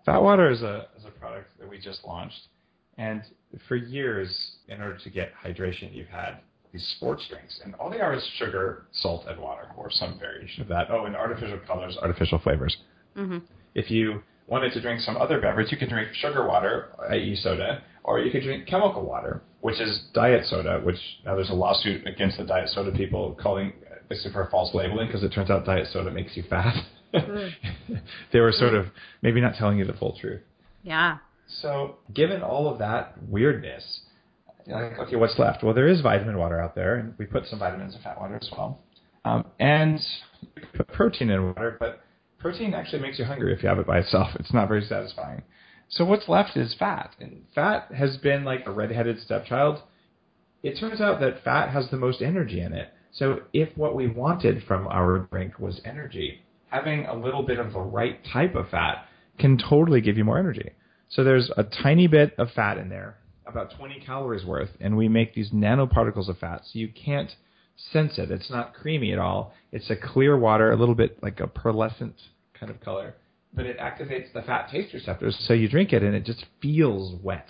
Fat 0.05 0.23
Water 0.23 0.51
is 0.51 0.63
a 0.63 0.87
is 0.97 1.05
a 1.05 1.11
product 1.11 1.49
that 1.59 1.69
we 1.69 1.79
just 1.79 2.05
launched, 2.07 2.49
and 2.97 3.23
for 3.69 3.77
years, 3.77 4.53
in 4.69 4.81
order 4.81 4.97
to 4.99 5.11
get 5.11 5.33
hydration, 5.45 5.95
you've 5.95 6.09
had 6.09 6.39
these 6.73 6.87
sports 6.97 7.27
drinks, 7.29 7.61
and 7.65 7.75
all 7.75 7.91
they 7.91 8.01
are 8.01 8.15
is 8.15 8.27
sugar, 8.39 8.87
salt, 8.93 9.25
and 9.29 9.39
water, 9.41 9.69
or 9.77 9.91
some 9.91 10.19
variation 10.19 10.63
of 10.63 10.69
that. 10.69 10.87
Oh, 10.91 11.05
and 11.05 11.15
artificial 11.17 11.59
colors, 11.67 11.99
artificial 12.01 12.39
flavors. 12.39 12.77
hmm 13.15 13.39
If 13.75 13.91
you 13.91 14.23
wanted 14.47 14.73
to 14.73 14.81
drink 14.81 15.01
some 15.01 15.17
other 15.17 15.41
beverage, 15.41 15.73
you 15.73 15.79
could 15.79 15.89
drink 15.89 16.09
sugar 16.15 16.47
water, 16.47 16.91
i.e. 17.11 17.37
soda, 17.37 17.83
or 18.05 18.21
you 18.21 18.31
could 18.31 18.43
drink 18.43 18.67
chemical 18.67 19.05
water, 19.05 19.43
which 19.61 19.81
is 19.81 20.05
diet 20.15 20.47
soda, 20.47 20.81
which 20.83 20.99
now 21.25 21.35
there's 21.35 21.51
a 21.51 21.55
lawsuit 21.55 22.07
against 22.07 22.39
the 22.39 22.45
diet 22.45 22.69
soda 22.71 22.93
people 22.93 23.37
calling 23.41 23.73
basically 24.09 24.33
for 24.33 24.49
false 24.51 24.73
labeling 24.75 25.09
because 25.09 25.25
it 25.25 25.31
turns 25.31 25.51
out 25.51 25.65
diet 25.65 25.89
soda 25.93 26.11
makes 26.11 26.37
you 26.37 26.45
fat. 26.49 26.75
they 28.33 28.41
were 28.41 28.53
sort 28.53 28.75
of 28.75 28.87
maybe 29.23 29.41
not 29.41 29.55
telling 29.55 29.79
you 29.79 29.85
the 29.85 29.95
full 29.95 30.17
truth. 30.21 30.41
Yeah. 30.83 31.19
So, 31.49 31.97
given 32.13 32.43
all 32.43 32.69
of 32.69 32.79
that 32.79 33.15
weirdness, 33.29 34.01
like, 34.67 34.99
okay, 34.99 35.17
what's 35.17 35.39
left? 35.39 35.63
Well, 35.63 35.75
there 35.75 35.87
is 35.87 36.01
vitamin 36.01 36.39
water 36.39 36.61
out 36.61 36.75
there, 36.75 36.97
and 36.97 37.15
we 37.19 37.27
put 37.27 37.47
some 37.47 37.59
vitamins 37.59 37.95
in 37.95 38.03
fat 38.03 38.21
water 38.21 38.37
as 38.37 38.49
well. 38.57 38.81
Um, 39.25 39.45
and 39.59 40.01
you 40.57 40.63
put 40.77 40.89
protein 40.89 41.31
in 41.31 41.47
water, 41.47 41.77
but 41.79 42.01
protein 42.39 42.75
actually 42.75 43.03
makes 43.03 43.19
you 43.19 43.25
hungry 43.25 43.53
if 43.53 43.63
you 43.63 43.69
have 43.69 43.79
it 43.79 43.87
by 43.87 43.99
itself. 43.99 44.29
It's 44.39 44.53
not 44.53 44.69
very 44.69 44.85
satisfying. 44.85 45.43
So 45.89 46.05
what's 46.05 46.29
left 46.29 46.57
is 46.57 46.75
fat, 46.79 47.15
and 47.21 47.45
fat 47.55 47.93
has 47.97 48.17
been 48.17 48.45
like 48.45 48.67
a 48.67 48.73
redheaded 48.73 49.21
stepchild. 49.21 49.81
It 50.63 50.79
turns 50.79 51.01
out 51.01 51.21
that 51.21 51.45
fat 51.45 51.71
has 51.71 51.91
the 51.91 51.97
most 51.97 52.21
energy 52.21 52.61
in 52.61 52.73
it. 52.73 52.89
So 53.13 53.41
if 53.53 53.77
what 53.77 53.95
we 53.95 54.09
wanted 54.09 54.65
from 54.65 54.89
our 54.89 55.21
drink 55.31 55.59
was 55.59 55.81
energy, 55.85 56.43
having 56.69 57.07
a 57.07 57.15
little 57.15 57.43
bit 57.43 57.59
of 57.59 57.73
the 57.73 57.81
right 57.81 58.19
type 58.33 58.55
of 58.55 58.69
fat 58.69 59.07
can 59.39 59.59
totally 59.59 60.01
give 60.01 60.17
you 60.17 60.25
more 60.25 60.39
energy. 60.39 60.71
So 61.09 61.23
there's 61.23 61.51
a 61.57 61.63
tiny 61.63 62.09
bit 62.09 62.35
of 62.37 62.51
fat 62.51 62.79
in 62.79 62.89
there, 62.89 63.17
about 63.47 63.77
20 63.77 64.01
calories 64.05 64.45
worth, 64.45 64.71
and 64.81 64.97
we 64.97 65.09
make 65.09 65.35
these 65.35 65.51
nanoparticles 65.51 66.29
of 66.29 66.39
fat, 66.39 66.63
so 66.65 66.79
you 66.79 66.89
can't 66.89 67.31
sense 67.77 68.19
it. 68.19 68.31
It's 68.31 68.51
not 68.51 68.75
creamy 68.75 69.13
at 69.13 69.19
all. 69.19 69.53
It's 69.73 69.91
a 69.91 69.97
clear 69.97 70.37
water, 70.37 70.73
a 70.73 70.77
little 70.77 70.95
bit 70.95 71.23
like 71.23 71.41
a 71.41 71.47
pearlescent 71.47 72.15
kind 72.59 72.71
of 72.71 72.81
color, 72.81 73.15
but 73.53 73.67
it 73.67 73.79
activates 73.79 74.33
the 74.33 74.43
fat 74.43 74.69
taste 74.71 74.95
receptors, 74.95 75.37
so 75.47 75.55
you 75.55 75.69
drink 75.69 75.93
it 75.93 76.03
and 76.03 76.15
it 76.15 76.25
just 76.25 76.45
feels 76.61 77.21
wet. 77.23 77.49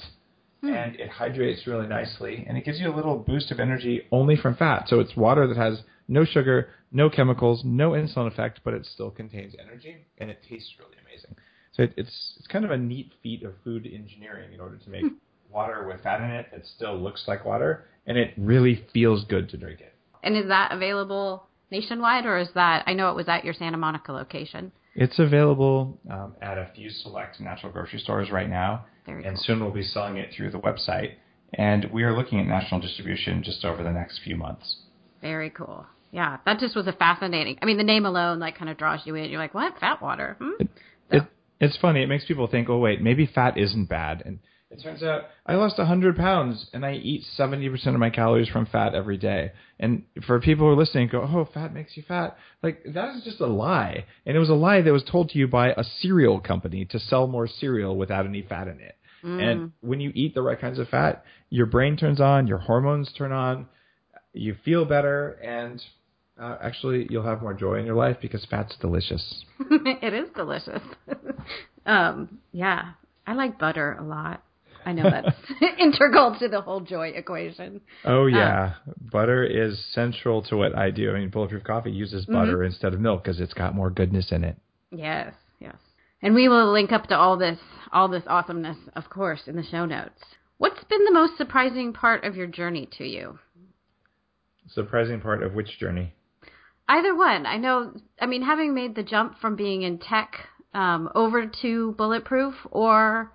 Hmm. 0.62 0.68
And 0.68 0.96
it 0.96 1.10
hydrates 1.10 1.66
really 1.66 1.86
nicely, 1.86 2.44
and 2.48 2.56
it 2.56 2.64
gives 2.64 2.80
you 2.80 2.92
a 2.92 2.96
little 2.96 3.18
boost 3.18 3.50
of 3.50 3.60
energy 3.60 4.02
only 4.10 4.36
from 4.36 4.56
fat. 4.56 4.84
So 4.88 5.00
it's 5.00 5.14
water 5.14 5.46
that 5.46 5.56
has 5.56 5.82
no 6.08 6.24
sugar, 6.24 6.70
no 6.92 7.10
chemicals, 7.10 7.62
no 7.64 7.90
insulin 7.90 8.26
effect, 8.26 8.60
but 8.64 8.72
it 8.72 8.86
still 8.86 9.10
contains 9.10 9.54
energy, 9.60 9.96
and 10.18 10.30
it 10.30 10.42
tastes 10.48 10.72
really 10.78 10.96
amazing. 11.04 11.36
So 11.72 11.82
it, 11.82 11.92
it's 11.96 12.34
it's 12.38 12.46
kind 12.46 12.64
of 12.64 12.70
a 12.70 12.76
neat 12.76 13.12
feat 13.22 13.42
of 13.42 13.52
food 13.64 13.86
engineering 13.86 14.54
in 14.54 14.60
order 14.60 14.78
to 14.78 14.90
make 14.90 15.02
hmm. 15.02 15.08
water 15.50 15.86
with 15.86 16.02
fat 16.02 16.22
in 16.22 16.30
it 16.30 16.46
that 16.52 16.64
still 16.64 16.96
looks 16.96 17.24
like 17.28 17.44
water, 17.44 17.84
and 18.06 18.16
it 18.16 18.32
really 18.38 18.86
feels 18.94 19.24
good 19.24 19.50
to 19.50 19.58
drink 19.58 19.80
it. 19.80 19.92
And 20.22 20.36
is 20.36 20.48
that 20.48 20.72
available 20.72 21.46
nationwide, 21.70 22.26
or 22.26 22.38
is 22.38 22.48
that 22.54 22.84
I 22.86 22.94
know 22.94 23.10
it 23.10 23.16
was 23.16 23.28
at 23.28 23.44
your 23.44 23.54
Santa 23.54 23.76
Monica 23.76 24.12
location? 24.12 24.72
It's 24.94 25.18
available 25.18 25.98
um, 26.10 26.34
at 26.40 26.56
a 26.56 26.70
few 26.74 26.88
select 26.88 27.38
natural 27.40 27.70
grocery 27.70 27.98
stores 27.98 28.30
right 28.30 28.48
now, 28.48 28.86
and 29.06 29.24
cool. 29.24 29.36
soon 29.36 29.60
we'll 29.60 29.72
be 29.72 29.82
selling 29.82 30.16
it 30.16 30.30
through 30.34 30.50
the 30.50 30.58
website. 30.58 31.14
And 31.54 31.86
we 31.92 32.02
are 32.02 32.16
looking 32.16 32.40
at 32.40 32.46
national 32.46 32.80
distribution 32.80 33.42
just 33.42 33.64
over 33.64 33.82
the 33.82 33.92
next 33.92 34.20
few 34.24 34.36
months. 34.36 34.76
Very 35.20 35.50
cool. 35.50 35.86
Yeah, 36.10 36.38
that 36.44 36.58
just 36.58 36.74
was 36.74 36.86
a 36.86 36.92
fascinating. 36.92 37.58
I 37.62 37.66
mean, 37.66 37.76
the 37.76 37.84
name 37.84 38.06
alone 38.06 38.38
like 38.38 38.58
kind 38.58 38.70
of 38.70 38.78
draws 38.78 39.00
you 39.04 39.14
in. 39.14 39.30
You're 39.30 39.40
like, 39.40 39.54
what? 39.54 39.78
Fat 39.78 40.00
water? 40.00 40.36
Hmm? 40.40 40.50
It, 40.60 40.68
so. 41.10 41.16
it, 41.18 41.22
it's 41.60 41.76
funny. 41.78 42.02
It 42.02 42.08
makes 42.08 42.24
people 42.24 42.46
think, 42.46 42.68
oh 42.68 42.78
wait, 42.78 43.02
maybe 43.02 43.26
fat 43.26 43.58
isn't 43.58 43.88
bad. 43.88 44.22
And 44.24 44.38
it 44.76 44.82
turns 44.82 45.02
out 45.02 45.22
I 45.44 45.54
lost 45.54 45.78
100 45.78 46.16
pounds 46.16 46.66
and 46.72 46.84
I 46.84 46.94
eat 46.94 47.24
70% 47.38 47.86
of 47.88 47.94
my 47.94 48.10
calories 48.10 48.48
from 48.48 48.66
fat 48.66 48.94
every 48.94 49.16
day. 49.16 49.52
And 49.78 50.04
for 50.26 50.40
people 50.40 50.66
who 50.66 50.72
are 50.72 50.76
listening, 50.76 51.08
go, 51.08 51.22
oh, 51.22 51.48
fat 51.52 51.72
makes 51.72 51.96
you 51.96 52.02
fat. 52.06 52.36
Like, 52.62 52.82
that 52.94 53.16
is 53.16 53.24
just 53.24 53.40
a 53.40 53.46
lie. 53.46 54.04
And 54.24 54.36
it 54.36 54.40
was 54.40 54.50
a 54.50 54.54
lie 54.54 54.82
that 54.82 54.92
was 54.92 55.04
told 55.04 55.30
to 55.30 55.38
you 55.38 55.48
by 55.48 55.70
a 55.70 55.84
cereal 56.00 56.40
company 56.40 56.84
to 56.86 56.98
sell 56.98 57.26
more 57.26 57.48
cereal 57.48 57.96
without 57.96 58.26
any 58.26 58.42
fat 58.42 58.68
in 58.68 58.80
it. 58.80 58.96
Mm. 59.24 59.42
And 59.42 59.72
when 59.80 60.00
you 60.00 60.12
eat 60.14 60.34
the 60.34 60.42
right 60.42 60.60
kinds 60.60 60.78
of 60.78 60.88
fat, 60.88 61.24
your 61.50 61.66
brain 61.66 61.96
turns 61.96 62.20
on, 62.20 62.46
your 62.46 62.58
hormones 62.58 63.12
turn 63.16 63.32
on, 63.32 63.66
you 64.32 64.56
feel 64.64 64.84
better, 64.84 65.30
and 65.42 65.82
uh, 66.38 66.56
actually 66.60 67.06
you'll 67.10 67.24
have 67.24 67.40
more 67.40 67.54
joy 67.54 67.76
in 67.76 67.86
your 67.86 67.94
life 67.94 68.18
because 68.20 68.44
fat's 68.50 68.76
delicious. 68.80 69.44
it 69.70 70.12
is 70.12 70.28
delicious. 70.34 70.82
um, 71.86 72.38
yeah, 72.52 72.92
I 73.26 73.34
like 73.34 73.58
butter 73.58 73.96
a 73.98 74.04
lot. 74.04 74.42
I 74.86 74.92
know 74.92 75.10
that's 75.10 75.36
integral 75.80 76.36
to 76.38 76.46
the 76.48 76.60
whole 76.60 76.80
joy 76.80 77.08
equation. 77.08 77.80
Oh 78.04 78.26
yeah, 78.26 78.74
um, 78.86 78.94
butter 79.12 79.44
is 79.44 79.84
central 79.92 80.42
to 80.42 80.56
what 80.56 80.78
I 80.78 80.92
do. 80.92 81.10
I 81.10 81.18
mean, 81.18 81.28
Bulletproof 81.28 81.64
Coffee 81.64 81.90
uses 81.90 82.22
mm-hmm. 82.22 82.34
butter 82.34 82.58
mm-hmm. 82.58 82.66
instead 82.66 82.94
of 82.94 83.00
milk 83.00 83.24
because 83.24 83.40
it's 83.40 83.52
got 83.52 83.74
more 83.74 83.90
goodness 83.90 84.30
in 84.30 84.44
it. 84.44 84.56
Yes, 84.92 85.34
yes. 85.58 85.74
And 86.22 86.36
we 86.36 86.48
will 86.48 86.72
link 86.72 86.92
up 86.92 87.08
to 87.08 87.16
all 87.16 87.36
this, 87.36 87.58
all 87.92 88.08
this 88.08 88.22
awesomeness, 88.28 88.78
of 88.94 89.10
course, 89.10 89.40
in 89.48 89.56
the 89.56 89.64
show 89.64 89.84
notes. 89.84 90.22
What's 90.58 90.82
been 90.84 91.04
the 91.04 91.12
most 91.12 91.36
surprising 91.36 91.92
part 91.92 92.24
of 92.24 92.36
your 92.36 92.46
journey 92.46 92.88
to 92.96 93.04
you? 93.04 93.40
Surprising 94.68 95.20
part 95.20 95.42
of 95.42 95.52
which 95.52 95.80
journey? 95.80 96.14
Either 96.88 97.14
one. 97.14 97.44
I 97.44 97.56
know. 97.56 97.92
I 98.20 98.26
mean, 98.26 98.42
having 98.42 98.72
made 98.72 98.94
the 98.94 99.02
jump 99.02 99.40
from 99.40 99.56
being 99.56 99.82
in 99.82 99.98
tech 99.98 100.32
um, 100.72 101.10
over 101.16 101.50
to 101.62 101.92
Bulletproof, 101.98 102.54
or 102.70 103.32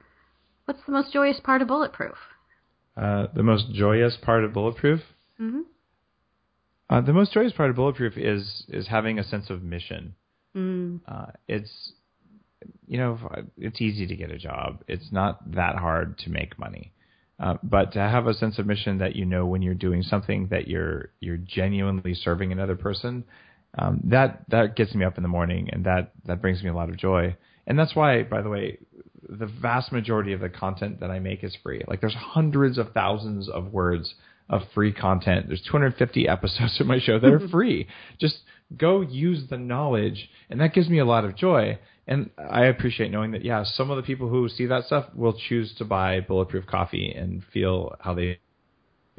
What's 0.65 0.81
the 0.85 0.91
most 0.91 1.11
joyous 1.13 1.39
part 1.43 1.61
of 1.61 1.67
Bulletproof? 1.67 2.15
Uh, 2.95 3.27
the 3.33 3.43
most 3.43 3.71
joyous 3.73 4.17
part 4.21 4.43
of 4.43 4.53
Bulletproof? 4.53 5.01
Mm-hmm. 5.39 5.61
Uh, 6.89 7.01
the 7.01 7.13
most 7.13 7.33
joyous 7.33 7.53
part 7.53 7.69
of 7.69 7.77
Bulletproof 7.77 8.17
is 8.17 8.65
is 8.67 8.87
having 8.87 9.17
a 9.17 9.23
sense 9.23 9.49
of 9.49 9.63
mission. 9.63 10.13
Mm. 10.55 10.99
Uh, 11.07 11.27
it's 11.47 11.93
you 12.85 12.97
know 12.97 13.17
it's 13.57 13.79
easy 13.79 14.05
to 14.07 14.15
get 14.15 14.29
a 14.29 14.37
job. 14.37 14.83
It's 14.87 15.11
not 15.11 15.51
that 15.53 15.75
hard 15.75 16.17
to 16.19 16.29
make 16.29 16.59
money. 16.59 16.91
Uh, 17.39 17.55
but 17.63 17.93
to 17.93 17.99
have 17.99 18.27
a 18.27 18.35
sense 18.35 18.59
of 18.59 18.67
mission 18.67 18.99
that 18.99 19.15
you 19.15 19.25
know 19.25 19.47
when 19.47 19.63
you're 19.63 19.73
doing 19.73 20.03
something 20.03 20.47
that 20.51 20.67
you're 20.67 21.09
you're 21.21 21.37
genuinely 21.37 22.13
serving 22.13 22.51
another 22.51 22.75
person, 22.75 23.23
um, 23.79 24.01
that 24.03 24.43
that 24.49 24.75
gets 24.75 24.93
me 24.93 25.05
up 25.05 25.17
in 25.17 25.23
the 25.23 25.29
morning 25.29 25.69
and 25.71 25.85
that 25.85 26.11
that 26.25 26.41
brings 26.41 26.61
me 26.61 26.69
a 26.69 26.73
lot 26.73 26.89
of 26.89 26.97
joy. 26.97 27.35
And 27.65 27.79
that's 27.79 27.95
why, 27.95 28.23
by 28.23 28.41
the 28.41 28.49
way, 28.49 28.79
the 29.31 29.45
vast 29.45 29.91
majority 29.91 30.33
of 30.33 30.41
the 30.41 30.49
content 30.49 30.99
that 30.99 31.09
I 31.09 31.19
make 31.19 31.43
is 31.43 31.55
free. 31.63 31.81
Like 31.87 32.01
there's 32.01 32.13
hundreds 32.13 32.77
of 32.77 32.91
thousands 32.91 33.47
of 33.47 33.71
words 33.71 34.13
of 34.49 34.61
free 34.73 34.91
content. 34.91 35.47
There's 35.47 35.61
250 35.61 36.27
episodes 36.27 36.79
of 36.81 36.87
my 36.87 36.99
show 36.99 37.17
that 37.17 37.31
are 37.31 37.47
free. 37.51 37.87
Just 38.19 38.39
go 38.75 39.01
use 39.01 39.49
the 39.49 39.57
knowledge, 39.57 40.29
and 40.49 40.59
that 40.59 40.73
gives 40.73 40.89
me 40.89 40.99
a 40.99 41.05
lot 41.05 41.23
of 41.23 41.35
joy. 41.35 41.79
And 42.07 42.29
I 42.37 42.65
appreciate 42.65 43.11
knowing 43.11 43.31
that, 43.31 43.45
yeah, 43.45 43.63
some 43.63 43.89
of 43.89 43.95
the 43.95 44.03
people 44.03 44.27
who 44.27 44.49
see 44.49 44.65
that 44.65 44.85
stuff 44.85 45.05
will 45.15 45.37
choose 45.47 45.73
to 45.77 45.85
buy 45.85 46.19
Bulletproof 46.19 46.65
Coffee 46.65 47.13
and 47.15 47.41
feel 47.53 47.95
how 48.01 48.13
they 48.13 48.39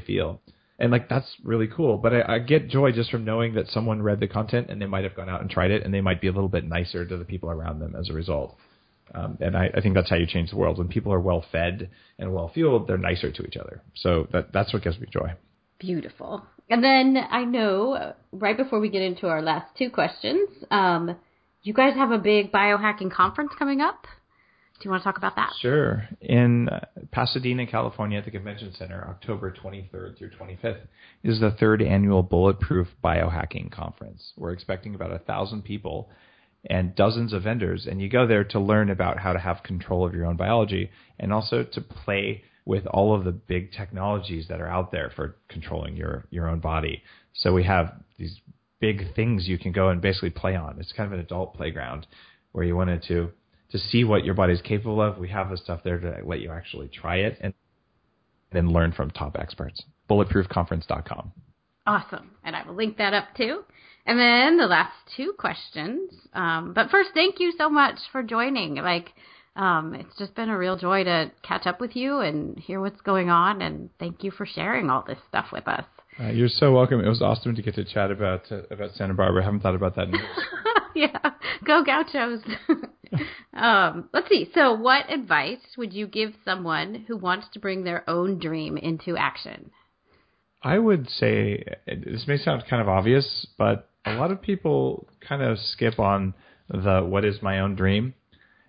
feel. 0.07 0.43
And 0.79 0.91
like 0.91 1.09
that's 1.09 1.37
really 1.43 1.69
cool. 1.69 1.97
But 1.97 2.13
I, 2.13 2.35
I 2.35 2.39
get 2.41 2.69
joy 2.69 2.93
just 2.93 3.11
from 3.11 3.25
knowing 3.25 3.55
that 3.55 3.69
someone 3.69 4.03
read 4.03 4.21
the 4.21 4.27
content 4.27 4.67
and 4.69 4.83
they 4.83 4.87
might 4.87 5.05
have 5.05 5.15
gone 5.15 5.31
out 5.31 5.41
and 5.41 5.49
tried 5.49 5.71
it, 5.71 5.85
and 5.85 5.95
they 5.95 6.01
might 6.03 6.21
be 6.21 6.29
a 6.29 6.33
little 6.33 6.49
bit 6.51 6.65
nicer 6.65 7.07
to 7.07 7.17
the 7.17 7.25
people 7.25 7.51
around 7.51 7.79
them 7.79 7.95
as 7.99 8.11
a 8.11 8.13
result. 8.13 8.59
Um, 9.15 9.37
and 9.41 9.57
I, 9.57 9.71
I, 9.75 9.81
think 9.81 9.95
that's 9.95 10.09
how 10.09 10.17
you 10.17 10.27
change 10.27 10.51
the 10.51 10.57
world. 10.57 10.79
When 10.79 10.89
people 10.89 11.13
are 11.13 11.21
well 11.21 11.45
fed 11.53 11.91
and 12.19 12.33
well 12.33 12.51
fueled, 12.53 12.87
they're 12.87 12.97
nicer 12.97 13.31
to 13.31 13.43
each 13.43 13.57
other. 13.57 13.83
So 13.95 14.27
that, 14.33 14.53
that's 14.53 14.73
what 14.73 14.83
gives 14.83 14.99
me 14.99 15.07
joy. 15.13 15.33
Beautiful. 15.79 16.43
And 16.71 16.83
then 16.83 17.19
I 17.31 17.45
know 17.45 17.93
uh, 17.93 18.13
right 18.33 18.57
before 18.57 18.81
we 18.81 18.89
get 18.89 19.03
into 19.03 19.29
our 19.29 19.43
last 19.43 19.77
two 19.77 19.91
questions, 19.91 20.49
um, 20.71 21.17
you 21.63 21.75
guys 21.75 21.95
have 21.95 22.11
a 22.11 22.19
big 22.19 22.51
biohacking 22.51 23.13
conference 23.13 23.53
coming 23.59 23.81
up. 23.81 24.07
Do 24.83 24.87
you 24.87 24.91
want 24.91 25.03
to 25.03 25.05
talk 25.05 25.19
about 25.19 25.37
that? 25.37 25.53
Sure. 25.61 26.09
In 26.21 26.69
uh, 26.69 26.87
Pasadena, 27.13 27.67
California, 27.67 28.19
at 28.19 28.25
the 28.25 28.33
Convention 28.33 28.73
Center, 28.73 29.07
October 29.09 29.53
23rd 29.53 30.19
through 30.19 30.31
25th, 30.31 30.81
is 31.23 31.39
the 31.39 31.53
third 31.53 31.83
annual 31.83 32.23
Bulletproof 32.23 32.89
Biohacking 33.05 33.71
Conference. 33.71 34.33
We're 34.37 34.53
expecting 34.53 34.97
about 34.97 35.13
a 35.13 35.21
thousand 35.21 35.63
people 35.63 36.11
and 36.69 36.95
dozens 36.95 37.33
of 37.33 37.43
vendors. 37.43 37.87
And 37.87 38.01
you 38.01 38.09
go 38.09 38.27
there 38.27 38.45
to 38.45 38.61
learn 38.61 38.91
about 38.91 39.19
how 39.19 39.33
to 39.33 39.39
have 39.39 39.63
control 39.63 40.07
of 40.07 40.15
your 40.15 40.27
own 40.27 40.37
biology 40.37 40.91
and 41.19 41.33
also 41.33 41.65
to 41.65 41.81
play 41.81 42.43
with 42.65 42.87
all 42.87 43.15
of 43.15 43.25
the 43.25 43.33
big 43.33 43.73
technologies 43.73 44.47
that 44.49 44.61
are 44.61 44.69
out 44.69 44.93
there 44.93 45.11
for 45.15 45.37
controlling 45.49 45.97
your, 45.97 46.27
your 46.31 46.49
own 46.49 46.61
body. 46.61 47.03
So 47.35 47.53
we 47.53 47.65
have 47.65 47.93
these 48.19 48.41
big 48.81 49.15
things 49.15 49.49
you 49.49 49.59
can 49.59 49.73
go 49.73 49.89
and 49.89 50.01
basically 50.01 50.31
play 50.31 50.55
on. 50.55 50.77
It's 50.79 50.93
kind 50.93 51.07
of 51.07 51.13
an 51.13 51.25
adult 51.25 51.55
playground 51.55 52.07
where 52.53 52.65
you 52.65 52.77
wanted 52.77 53.03
to 53.09 53.31
to 53.71 53.79
see 53.79 54.05
what 54.05 54.23
your 54.23 54.35
body's 54.35 54.61
capable 54.61 55.01
of. 55.01 55.17
We 55.17 55.31
have 55.31 55.49
the 55.49 55.57
stuff 55.57 55.81
there 55.83 55.99
to 55.99 56.19
let 56.25 56.41
you 56.41 56.51
actually 56.51 56.89
try 56.89 57.17
it 57.17 57.39
and 57.41 57.55
then 58.53 58.71
learn 58.71 58.93
from 58.93 59.11
top 59.11 59.37
experts. 59.39 59.83
Bulletproofconference.com. 60.11 61.33
Awesome. 61.87 62.31
And 62.45 62.55
I 62.55 62.67
will 62.67 62.75
link 62.75 62.99
that 62.99 63.15
up 63.15 63.29
too. 63.35 63.65
And 64.05 64.19
then 64.19 64.57
the 64.57 64.67
last 64.67 64.93
two 65.17 65.33
questions. 65.39 66.11
Um, 66.33 66.73
but 66.75 66.91
first, 66.91 67.11
thank 67.15 67.39
you 67.39 67.53
so 67.57 67.69
much 67.69 67.99
for 68.11 68.23
joining. 68.23 68.75
Like, 68.77 69.11
um, 69.55 69.95
it's 69.95 70.17
just 70.19 70.35
been 70.35 70.49
a 70.49 70.59
real 70.59 70.77
joy 70.77 71.05
to 71.05 71.31
catch 71.43 71.67
up 71.67 71.81
with 71.81 71.95
you 71.95 72.19
and 72.19 72.59
hear 72.59 72.81
what's 72.81 73.01
going 73.03 73.31
on. 73.31 73.63
And 73.63 73.91
thank 74.01 74.25
you 74.25 74.31
for 74.31 74.47
sharing 74.47 74.91
all 74.91 75.05
this 75.07 75.19
stuff 75.29 75.47
with 75.53 75.69
us. 75.69 75.85
Uh, 76.21 76.29
you're 76.29 76.49
so 76.49 76.73
welcome. 76.73 77.01
It 77.01 77.09
was 77.09 77.23
awesome 77.23 77.55
to 77.55 77.63
get 77.63 77.75
to 77.77 77.85
chat 77.85 78.11
about 78.11 78.43
uh, 78.51 78.63
about 78.71 78.91
Santa 78.93 79.15
Barbara. 79.15 79.43
I 79.43 79.45
haven't 79.47 79.61
thought 79.61 79.75
about 79.75 79.97
that 79.97 80.09
in 80.09 80.15
years. 80.15 80.39
yeah, 80.95 81.31
go 81.65 81.83
Gauchos. 81.83 82.41
um, 83.55 84.11
let's 84.13 84.29
see. 84.29 84.51
So, 84.53 84.75
what 84.75 85.11
advice 85.11 85.61
would 85.79 85.95
you 85.95 86.07
give 86.07 86.35
someone 86.45 87.07
who 87.09 87.17
wants 87.17 87.47
to 87.55 87.61
bring 87.61 87.85
their 87.85 88.09
own 88.11 88.39
dream 88.39 88.77
into 88.77 89.17
action? 89.17 89.71
I 90.63 90.79
would 90.79 91.09
say 91.09 91.65
this 91.87 92.25
may 92.29 92.37
sound 92.37 92.65
kind 92.69 92.83
of 92.83 92.89
obvious, 92.89 93.47
but 93.57 93.89
a 94.05 94.15
lot 94.15 94.31
of 94.31 94.43
people 94.43 95.09
kind 95.27 95.43
of 95.43 95.59
skip 95.59 95.99
on 95.99 96.35
the 96.69 97.01
what 97.01 97.25
is 97.25 97.43
my 97.43 97.61
own 97.61 97.75
dream. 97.75 98.15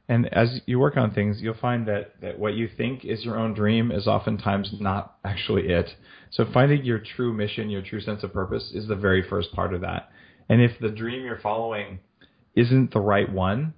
And 0.09 0.31
as 0.33 0.59
you 0.65 0.79
work 0.79 0.97
on 0.97 1.13
things, 1.13 1.37
you'll 1.39 1.53
find 1.53 1.87
that, 1.87 2.19
that 2.21 2.37
what 2.37 2.55
you 2.55 2.67
think 2.67 3.05
is 3.05 3.23
your 3.23 3.39
own 3.39 3.53
dream 3.53 3.91
is 3.91 4.05
oftentimes 4.05 4.73
not 4.79 5.15
actually 5.23 5.69
it. 5.69 5.89
So 6.29 6.45
finding 6.53 6.83
your 6.83 6.99
true 6.99 7.31
mission, 7.33 7.69
your 7.69 7.81
true 7.81 8.01
sense 8.01 8.21
of 8.21 8.33
purpose 8.33 8.71
is 8.73 8.87
the 8.87 8.95
very 8.95 9.27
first 9.27 9.53
part 9.53 9.73
of 9.73 9.81
that. 9.81 10.09
And 10.49 10.61
if 10.61 10.71
the 10.79 10.89
dream 10.89 11.23
you're 11.23 11.39
following 11.39 11.99
isn't 12.53 12.91
the 12.91 12.99
right 12.99 13.31
one, 13.31 13.73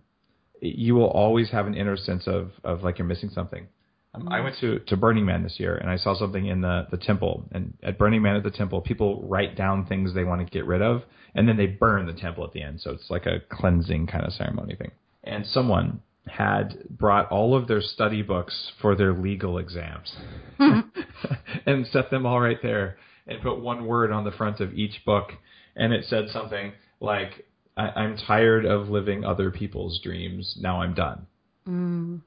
you 0.62 0.96
will 0.96 1.10
always 1.10 1.52
have 1.52 1.68
an 1.68 1.76
inner 1.76 1.96
sense 1.96 2.28
of, 2.28 2.52
of 2.64 2.82
like 2.82 2.98
you're 2.98 3.08
missing 3.08 3.30
something. 3.30 3.68
Um, 4.16 4.30
I 4.30 4.42
went 4.42 4.56
to, 4.62 4.80
to 4.80 4.98
Burning 4.98 5.26
Man 5.26 5.44
this 5.44 5.56
year 5.60 5.76
and 5.76 5.90
I 5.90 5.98
saw 5.98 6.16
something 6.16 6.46
in 6.46 6.62
the, 6.62 6.88
the 6.92 6.98
temple. 6.98 7.46
And 7.52 7.74
at 7.84 7.98
Burning 7.98 8.22
Man 8.22 8.36
at 8.36 8.44
the 8.44 8.52
temple, 8.52 8.82
people 8.82 9.22
write 9.28 9.56
down 9.56 9.86
things 9.86 10.14
they 10.14 10.24
want 10.24 10.46
to 10.46 10.52
get 10.52 10.66
rid 10.66 10.82
of 10.82 11.04
and 11.34 11.48
then 11.48 11.58
they 11.58 11.68
burn 11.68 12.06
the 12.08 12.14
temple 12.14 12.46
at 12.46 12.54
the 12.54 12.62
end. 12.62 12.82
So 12.82 12.92
it's 12.92 13.10
like 13.10 13.26
a 13.26 13.42
cleansing 13.50 14.08
kind 14.08 14.26
of 14.26 14.34
ceremony 14.34 14.76
thing. 14.76 14.92
And 15.24 15.46
someone 15.46 16.02
had 16.28 16.90
brought 16.90 17.30
all 17.30 17.56
of 17.56 17.68
their 17.68 17.82
study 17.82 18.22
books 18.22 18.72
for 18.82 18.96
their 18.96 19.14
legal 19.14 19.58
exams 19.58 20.16
and 20.60 21.86
set 21.88 22.10
them 22.10 22.26
all 22.26 22.40
right 22.40 22.58
there 22.64 22.98
and 23.28 23.42
put 23.42 23.60
one 23.60 23.86
word 23.86 24.12
on 24.12 24.24
the 24.24 24.32
front 24.32 24.60
of 24.60 24.74
each 24.74 25.04
book. 25.06 25.32
And 25.76 25.94
it 25.94 26.06
said 26.06 26.30
something 26.30 26.74
like, 27.00 27.46
I- 27.78 28.04
am 28.04 28.18
tired 28.18 28.66
of 28.66 28.90
living 28.90 29.26
other 29.26 29.52
people's 29.52 30.00
dreams. 30.02 30.56
Now 30.60 30.82
I'm 30.82 30.94
done. 30.94 31.28
Mm. 31.68 32.22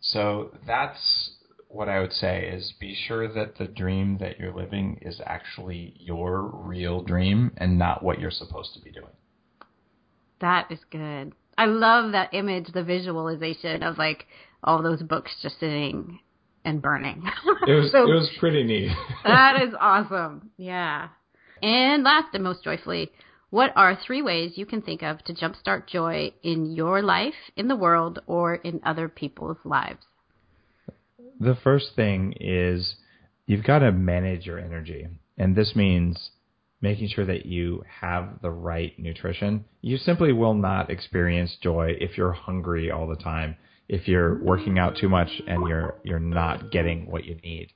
So 0.00 0.52
that's 0.66 1.30
what 1.68 1.88
I 1.88 2.00
would 2.00 2.12
say 2.12 2.48
is 2.48 2.74
be 2.80 2.94
sure 2.94 3.32
that 3.32 3.56
the 3.56 3.66
dream 3.66 4.18
that 4.18 4.40
you're 4.40 4.54
living 4.54 4.98
is 5.02 5.20
actually 5.24 5.94
your 5.98 6.42
real 6.42 7.02
dream 7.02 7.52
and 7.56 7.78
not 7.78 8.02
what 8.02 8.18
you're 8.18 8.30
supposed 8.30 8.74
to 8.74 8.80
be 8.80 8.90
doing. 8.90 9.12
That 10.40 10.70
is 10.70 10.80
good. 10.90 11.32
I 11.56 11.66
love 11.66 12.12
that 12.12 12.34
image, 12.34 12.72
the 12.72 12.82
visualization 12.82 13.82
of 13.82 13.98
like 13.98 14.26
all 14.64 14.82
those 14.82 15.02
books 15.02 15.30
just 15.42 15.60
sitting 15.60 16.18
and 16.64 16.82
burning. 16.82 17.22
It 17.66 17.74
was 17.74 17.92
so, 17.92 18.10
it 18.10 18.14
was 18.14 18.30
pretty 18.38 18.64
neat. 18.64 18.90
that 19.24 19.62
is 19.62 19.74
awesome. 19.78 20.50
Yeah. 20.56 21.08
And 21.62 22.02
last 22.04 22.28
and 22.32 22.42
most 22.42 22.64
joyfully, 22.64 23.12
what 23.50 23.72
are 23.76 23.98
three 24.06 24.22
ways 24.22 24.52
you 24.54 24.64
can 24.64 24.80
think 24.80 25.02
of 25.02 25.22
to 25.24 25.34
jumpstart 25.34 25.86
joy 25.86 26.32
in 26.42 26.72
your 26.72 27.02
life, 27.02 27.34
in 27.56 27.68
the 27.68 27.76
world, 27.76 28.20
or 28.26 28.54
in 28.54 28.80
other 28.84 29.08
people's 29.08 29.58
lives? 29.64 30.04
The 31.40 31.56
first 31.62 31.96
thing 31.96 32.34
is 32.38 32.94
you've 33.46 33.64
got 33.64 33.80
to 33.80 33.90
manage 33.92 34.46
your 34.46 34.58
energy. 34.58 35.08
And 35.36 35.56
this 35.56 35.74
means 35.74 36.30
making 36.80 37.08
sure 37.08 37.26
that 37.26 37.46
you 37.46 37.82
have 38.00 38.40
the 38.40 38.50
right 38.50 38.96
nutrition. 38.98 39.64
You 39.82 39.96
simply 39.96 40.32
will 40.32 40.54
not 40.54 40.90
experience 40.90 41.56
joy 41.60 41.96
if 42.00 42.16
you're 42.16 42.32
hungry 42.32 42.90
all 42.90 43.08
the 43.08 43.16
time, 43.16 43.56
if 43.88 44.06
you're 44.06 44.42
working 44.42 44.78
out 44.78 44.96
too 44.96 45.08
much 45.08 45.28
and 45.46 45.68
you're 45.68 45.96
you're 46.04 46.20
not 46.20 46.70
getting 46.70 47.10
what 47.10 47.24
you 47.24 47.34
need. 47.42 47.72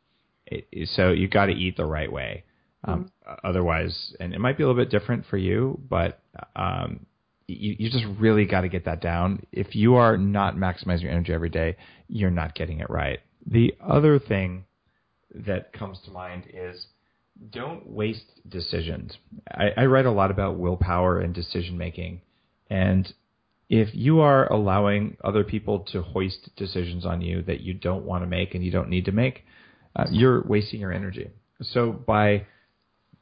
It, 0.46 0.88
so 0.90 1.10
you've 1.10 1.30
got 1.30 1.46
to 1.46 1.52
eat 1.52 1.76
the 1.76 1.84
right 1.84 2.10
way. 2.10 2.44
Um, 2.86 3.04
mm-hmm. 3.04 3.46
Otherwise, 3.48 4.14
and 4.20 4.34
it 4.34 4.40
might 4.40 4.56
be 4.56 4.62
a 4.62 4.66
little 4.66 4.82
bit 4.82 4.90
different 4.90 5.24
for 5.26 5.36
you, 5.36 5.80
but 5.88 6.20
um, 6.54 7.06
you, 7.46 7.76
you 7.78 7.90
just 7.90 8.04
really 8.18 8.44
got 8.44 8.62
to 8.62 8.68
get 8.68 8.84
that 8.84 9.00
down. 9.00 9.46
If 9.52 9.74
you 9.74 9.94
are 9.94 10.16
not 10.16 10.56
maximizing 10.56 11.02
your 11.02 11.12
energy 11.12 11.32
every 11.32 11.48
day, 11.48 11.76
you're 12.08 12.30
not 12.30 12.54
getting 12.54 12.80
it 12.80 12.90
right. 12.90 13.20
The 13.46 13.74
other 13.86 14.18
thing 14.18 14.64
that 15.34 15.72
comes 15.72 15.98
to 16.04 16.10
mind 16.10 16.44
is 16.52 16.86
don't 17.50 17.88
waste 17.88 18.40
decisions. 18.48 19.16
I, 19.50 19.70
I 19.76 19.86
write 19.86 20.06
a 20.06 20.12
lot 20.12 20.30
about 20.30 20.58
willpower 20.58 21.20
and 21.20 21.34
decision 21.34 21.76
making, 21.76 22.20
and 22.70 23.12
if 23.68 23.88
you 23.94 24.20
are 24.20 24.50
allowing 24.52 25.16
other 25.24 25.42
people 25.42 25.80
to 25.92 26.02
hoist 26.02 26.50
decisions 26.56 27.04
on 27.04 27.20
you 27.20 27.42
that 27.42 27.60
you 27.60 27.74
don't 27.74 28.04
want 28.04 28.22
to 28.22 28.26
make 28.26 28.54
and 28.54 28.64
you 28.64 28.70
don't 28.70 28.88
need 28.88 29.06
to 29.06 29.12
make, 29.12 29.44
uh, 29.96 30.04
you're 30.10 30.42
wasting 30.42 30.80
your 30.80 30.92
energy. 30.92 31.30
So 31.62 31.90
by 31.92 32.46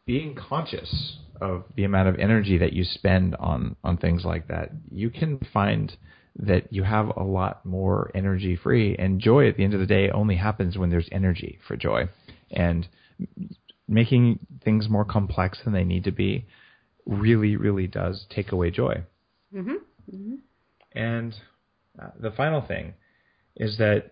being 0.06 0.34
conscious 0.34 1.18
of 1.40 1.64
the 1.76 1.84
amount 1.84 2.08
of 2.08 2.18
energy 2.18 2.58
that 2.58 2.72
you 2.72 2.84
spend 2.84 3.34
on 3.36 3.76
on 3.82 3.96
things 3.96 4.24
like 4.24 4.48
that, 4.48 4.70
you 4.90 5.10
can 5.10 5.40
find 5.52 5.96
that 6.36 6.72
you 6.72 6.82
have 6.82 7.08
a 7.16 7.22
lot 7.22 7.64
more 7.64 8.10
energy 8.14 8.56
free 8.56 8.96
and 8.96 9.20
joy 9.20 9.48
at 9.48 9.56
the 9.56 9.64
end 9.64 9.74
of 9.74 9.80
the 9.80 9.86
day 9.86 10.10
only 10.10 10.36
happens 10.36 10.78
when 10.78 10.90
there's 10.90 11.08
energy 11.12 11.58
for 11.66 11.76
joy. 11.76 12.08
And 12.50 12.88
making 13.88 14.38
things 14.64 14.88
more 14.88 15.04
complex 15.04 15.58
than 15.64 15.72
they 15.72 15.84
need 15.84 16.04
to 16.04 16.12
be 16.12 16.46
really, 17.06 17.56
really 17.56 17.86
does 17.86 18.26
take 18.30 18.52
away 18.52 18.70
joy. 18.70 19.02
Mm-hmm. 19.54 20.14
Mm-hmm. 20.14 20.34
And 20.92 21.34
uh, 22.00 22.10
the 22.18 22.30
final 22.30 22.62
thing 22.62 22.94
is 23.56 23.76
that 23.78 24.10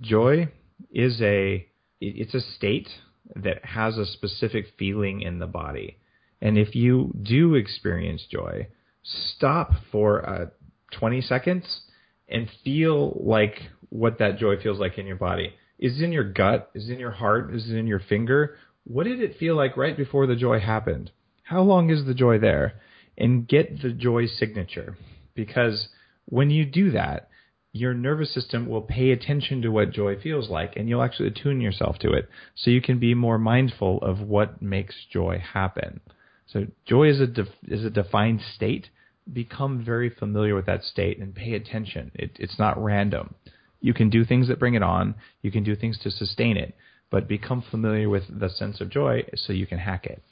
joy 0.00 0.48
is 0.90 1.20
a 1.20 1.66
it's 2.00 2.34
a 2.34 2.40
state 2.40 2.88
that 3.36 3.64
has 3.64 3.96
a 3.96 4.06
specific 4.06 4.66
feeling 4.78 5.22
in 5.22 5.38
the 5.38 5.46
body. 5.46 5.98
And 6.40 6.58
if 6.58 6.74
you 6.74 7.12
do 7.22 7.54
experience 7.54 8.26
joy, 8.30 8.68
stop 9.02 9.72
for 9.90 10.28
uh, 10.28 10.46
20 10.92 11.20
seconds 11.22 11.82
and 12.28 12.48
feel 12.62 13.18
like 13.24 13.60
what 13.88 14.18
that 14.18 14.38
joy 14.38 14.60
feels 14.60 14.78
like 14.78 14.98
in 14.98 15.06
your 15.06 15.16
body. 15.16 15.54
Is 15.78 16.00
it 16.00 16.04
in 16.04 16.12
your 16.12 16.24
gut? 16.24 16.70
Is 16.74 16.88
it 16.88 16.94
in 16.94 17.00
your 17.00 17.10
heart? 17.10 17.54
Is 17.54 17.70
it 17.70 17.76
in 17.76 17.86
your 17.86 18.00
finger? 18.00 18.56
What 18.84 19.04
did 19.04 19.20
it 19.20 19.38
feel 19.38 19.56
like 19.56 19.76
right 19.76 19.96
before 19.96 20.26
the 20.26 20.36
joy 20.36 20.60
happened? 20.60 21.10
How 21.42 21.62
long 21.62 21.90
is 21.90 22.04
the 22.04 22.14
joy 22.14 22.38
there? 22.38 22.80
And 23.16 23.46
get 23.46 23.82
the 23.82 23.90
joy 23.90 24.26
signature. 24.26 24.96
Because 25.34 25.88
when 26.26 26.50
you 26.50 26.64
do 26.64 26.90
that, 26.92 27.28
your 27.74 27.92
nervous 27.92 28.32
system 28.32 28.68
will 28.68 28.80
pay 28.80 29.10
attention 29.10 29.60
to 29.60 29.68
what 29.68 29.90
joy 29.90 30.16
feels 30.16 30.48
like 30.48 30.74
and 30.76 30.88
you'll 30.88 31.02
actually 31.02 31.26
attune 31.26 31.60
yourself 31.60 31.98
to 31.98 32.12
it 32.12 32.28
so 32.54 32.70
you 32.70 32.80
can 32.80 33.00
be 33.00 33.14
more 33.14 33.36
mindful 33.36 33.98
of 33.98 34.20
what 34.20 34.62
makes 34.62 34.94
joy 35.12 35.42
happen. 35.52 36.00
So 36.46 36.66
joy 36.86 37.08
is 37.10 37.20
a 37.20 37.26
def- 37.26 37.48
is 37.66 37.84
a 37.84 37.90
defined 37.90 38.42
state. 38.54 38.90
Become 39.30 39.84
very 39.84 40.08
familiar 40.08 40.54
with 40.54 40.66
that 40.66 40.84
state 40.84 41.18
and 41.18 41.34
pay 41.34 41.54
attention. 41.54 42.12
It, 42.14 42.30
it's 42.38 42.60
not 42.60 42.80
random. 42.80 43.34
You 43.80 43.92
can 43.92 44.08
do 44.08 44.24
things 44.24 44.46
that 44.46 44.60
bring 44.60 44.74
it 44.74 44.82
on. 44.84 45.16
You 45.42 45.50
can 45.50 45.64
do 45.64 45.74
things 45.74 45.98
to 46.04 46.12
sustain 46.12 46.56
it, 46.56 46.76
but 47.10 47.26
become 47.26 47.60
familiar 47.60 48.08
with 48.08 48.22
the 48.28 48.50
sense 48.50 48.80
of 48.80 48.88
joy 48.88 49.24
so 49.34 49.52
you 49.52 49.66
can 49.66 49.78
hack 49.78 50.06
it. 50.06 50.22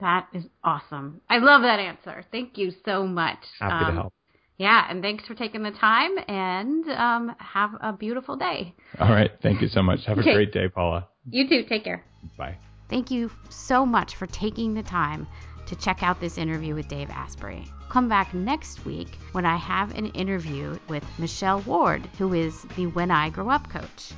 That 0.00 0.28
is 0.34 0.44
awesome. 0.62 1.22
I 1.30 1.38
love 1.38 1.62
that 1.62 1.80
answer. 1.80 2.22
Thank 2.30 2.58
you 2.58 2.72
so 2.84 3.06
much. 3.06 3.38
Happy 3.58 3.84
um, 3.84 3.86
to 3.86 4.00
help. 4.00 4.12
Yeah, 4.58 4.84
and 4.90 5.02
thanks 5.02 5.24
for 5.24 5.34
taking 5.34 5.62
the 5.62 5.70
time 5.70 6.18
and 6.26 6.88
um, 6.90 7.36
have 7.38 7.70
a 7.80 7.92
beautiful 7.92 8.36
day. 8.36 8.74
All 8.98 9.10
right. 9.10 9.30
Thank 9.40 9.62
you 9.62 9.68
so 9.68 9.82
much. 9.82 10.04
Have 10.06 10.18
a 10.18 10.22
great 10.22 10.52
day, 10.52 10.68
Paula. 10.68 11.06
You 11.30 11.48
too. 11.48 11.62
Take 11.62 11.84
care. 11.84 12.04
Bye. 12.36 12.56
Thank 12.88 13.12
you 13.12 13.30
so 13.50 13.86
much 13.86 14.16
for 14.16 14.26
taking 14.26 14.74
the 14.74 14.82
time 14.82 15.28
to 15.66 15.76
check 15.76 16.02
out 16.02 16.20
this 16.20 16.38
interview 16.38 16.74
with 16.74 16.88
Dave 16.88 17.10
Asprey. 17.10 17.70
Come 17.88 18.08
back 18.08 18.34
next 18.34 18.84
week 18.84 19.08
when 19.32 19.46
I 19.46 19.56
have 19.56 19.96
an 19.96 20.06
interview 20.06 20.76
with 20.88 21.04
Michelle 21.18 21.60
Ward, 21.60 22.06
who 22.18 22.34
is 22.34 22.62
the 22.76 22.86
When 22.86 23.10
I 23.10 23.30
Grow 23.30 23.50
Up 23.50 23.70
coach. 23.70 24.12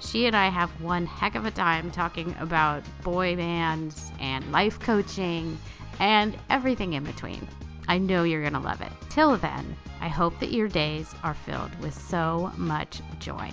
She 0.00 0.26
and 0.26 0.36
I 0.36 0.50
have 0.50 0.70
one 0.82 1.06
heck 1.06 1.36
of 1.36 1.46
a 1.46 1.50
time 1.50 1.90
talking 1.90 2.34
about 2.38 2.82
boy 3.02 3.34
bands 3.34 4.10
and 4.20 4.52
life 4.52 4.78
coaching 4.78 5.58
and 5.98 6.36
everything 6.50 6.92
in 6.92 7.04
between. 7.04 7.48
I 7.88 7.98
know 7.98 8.24
you're 8.24 8.40
going 8.40 8.52
to 8.54 8.58
love 8.60 8.80
it. 8.80 8.92
Till 9.10 9.36
then, 9.36 9.76
I 10.00 10.08
hope 10.08 10.38
that 10.40 10.52
your 10.52 10.68
days 10.68 11.14
are 11.22 11.34
filled 11.34 11.74
with 11.80 11.94
so 11.94 12.52
much 12.56 13.00
joy. 13.18 13.50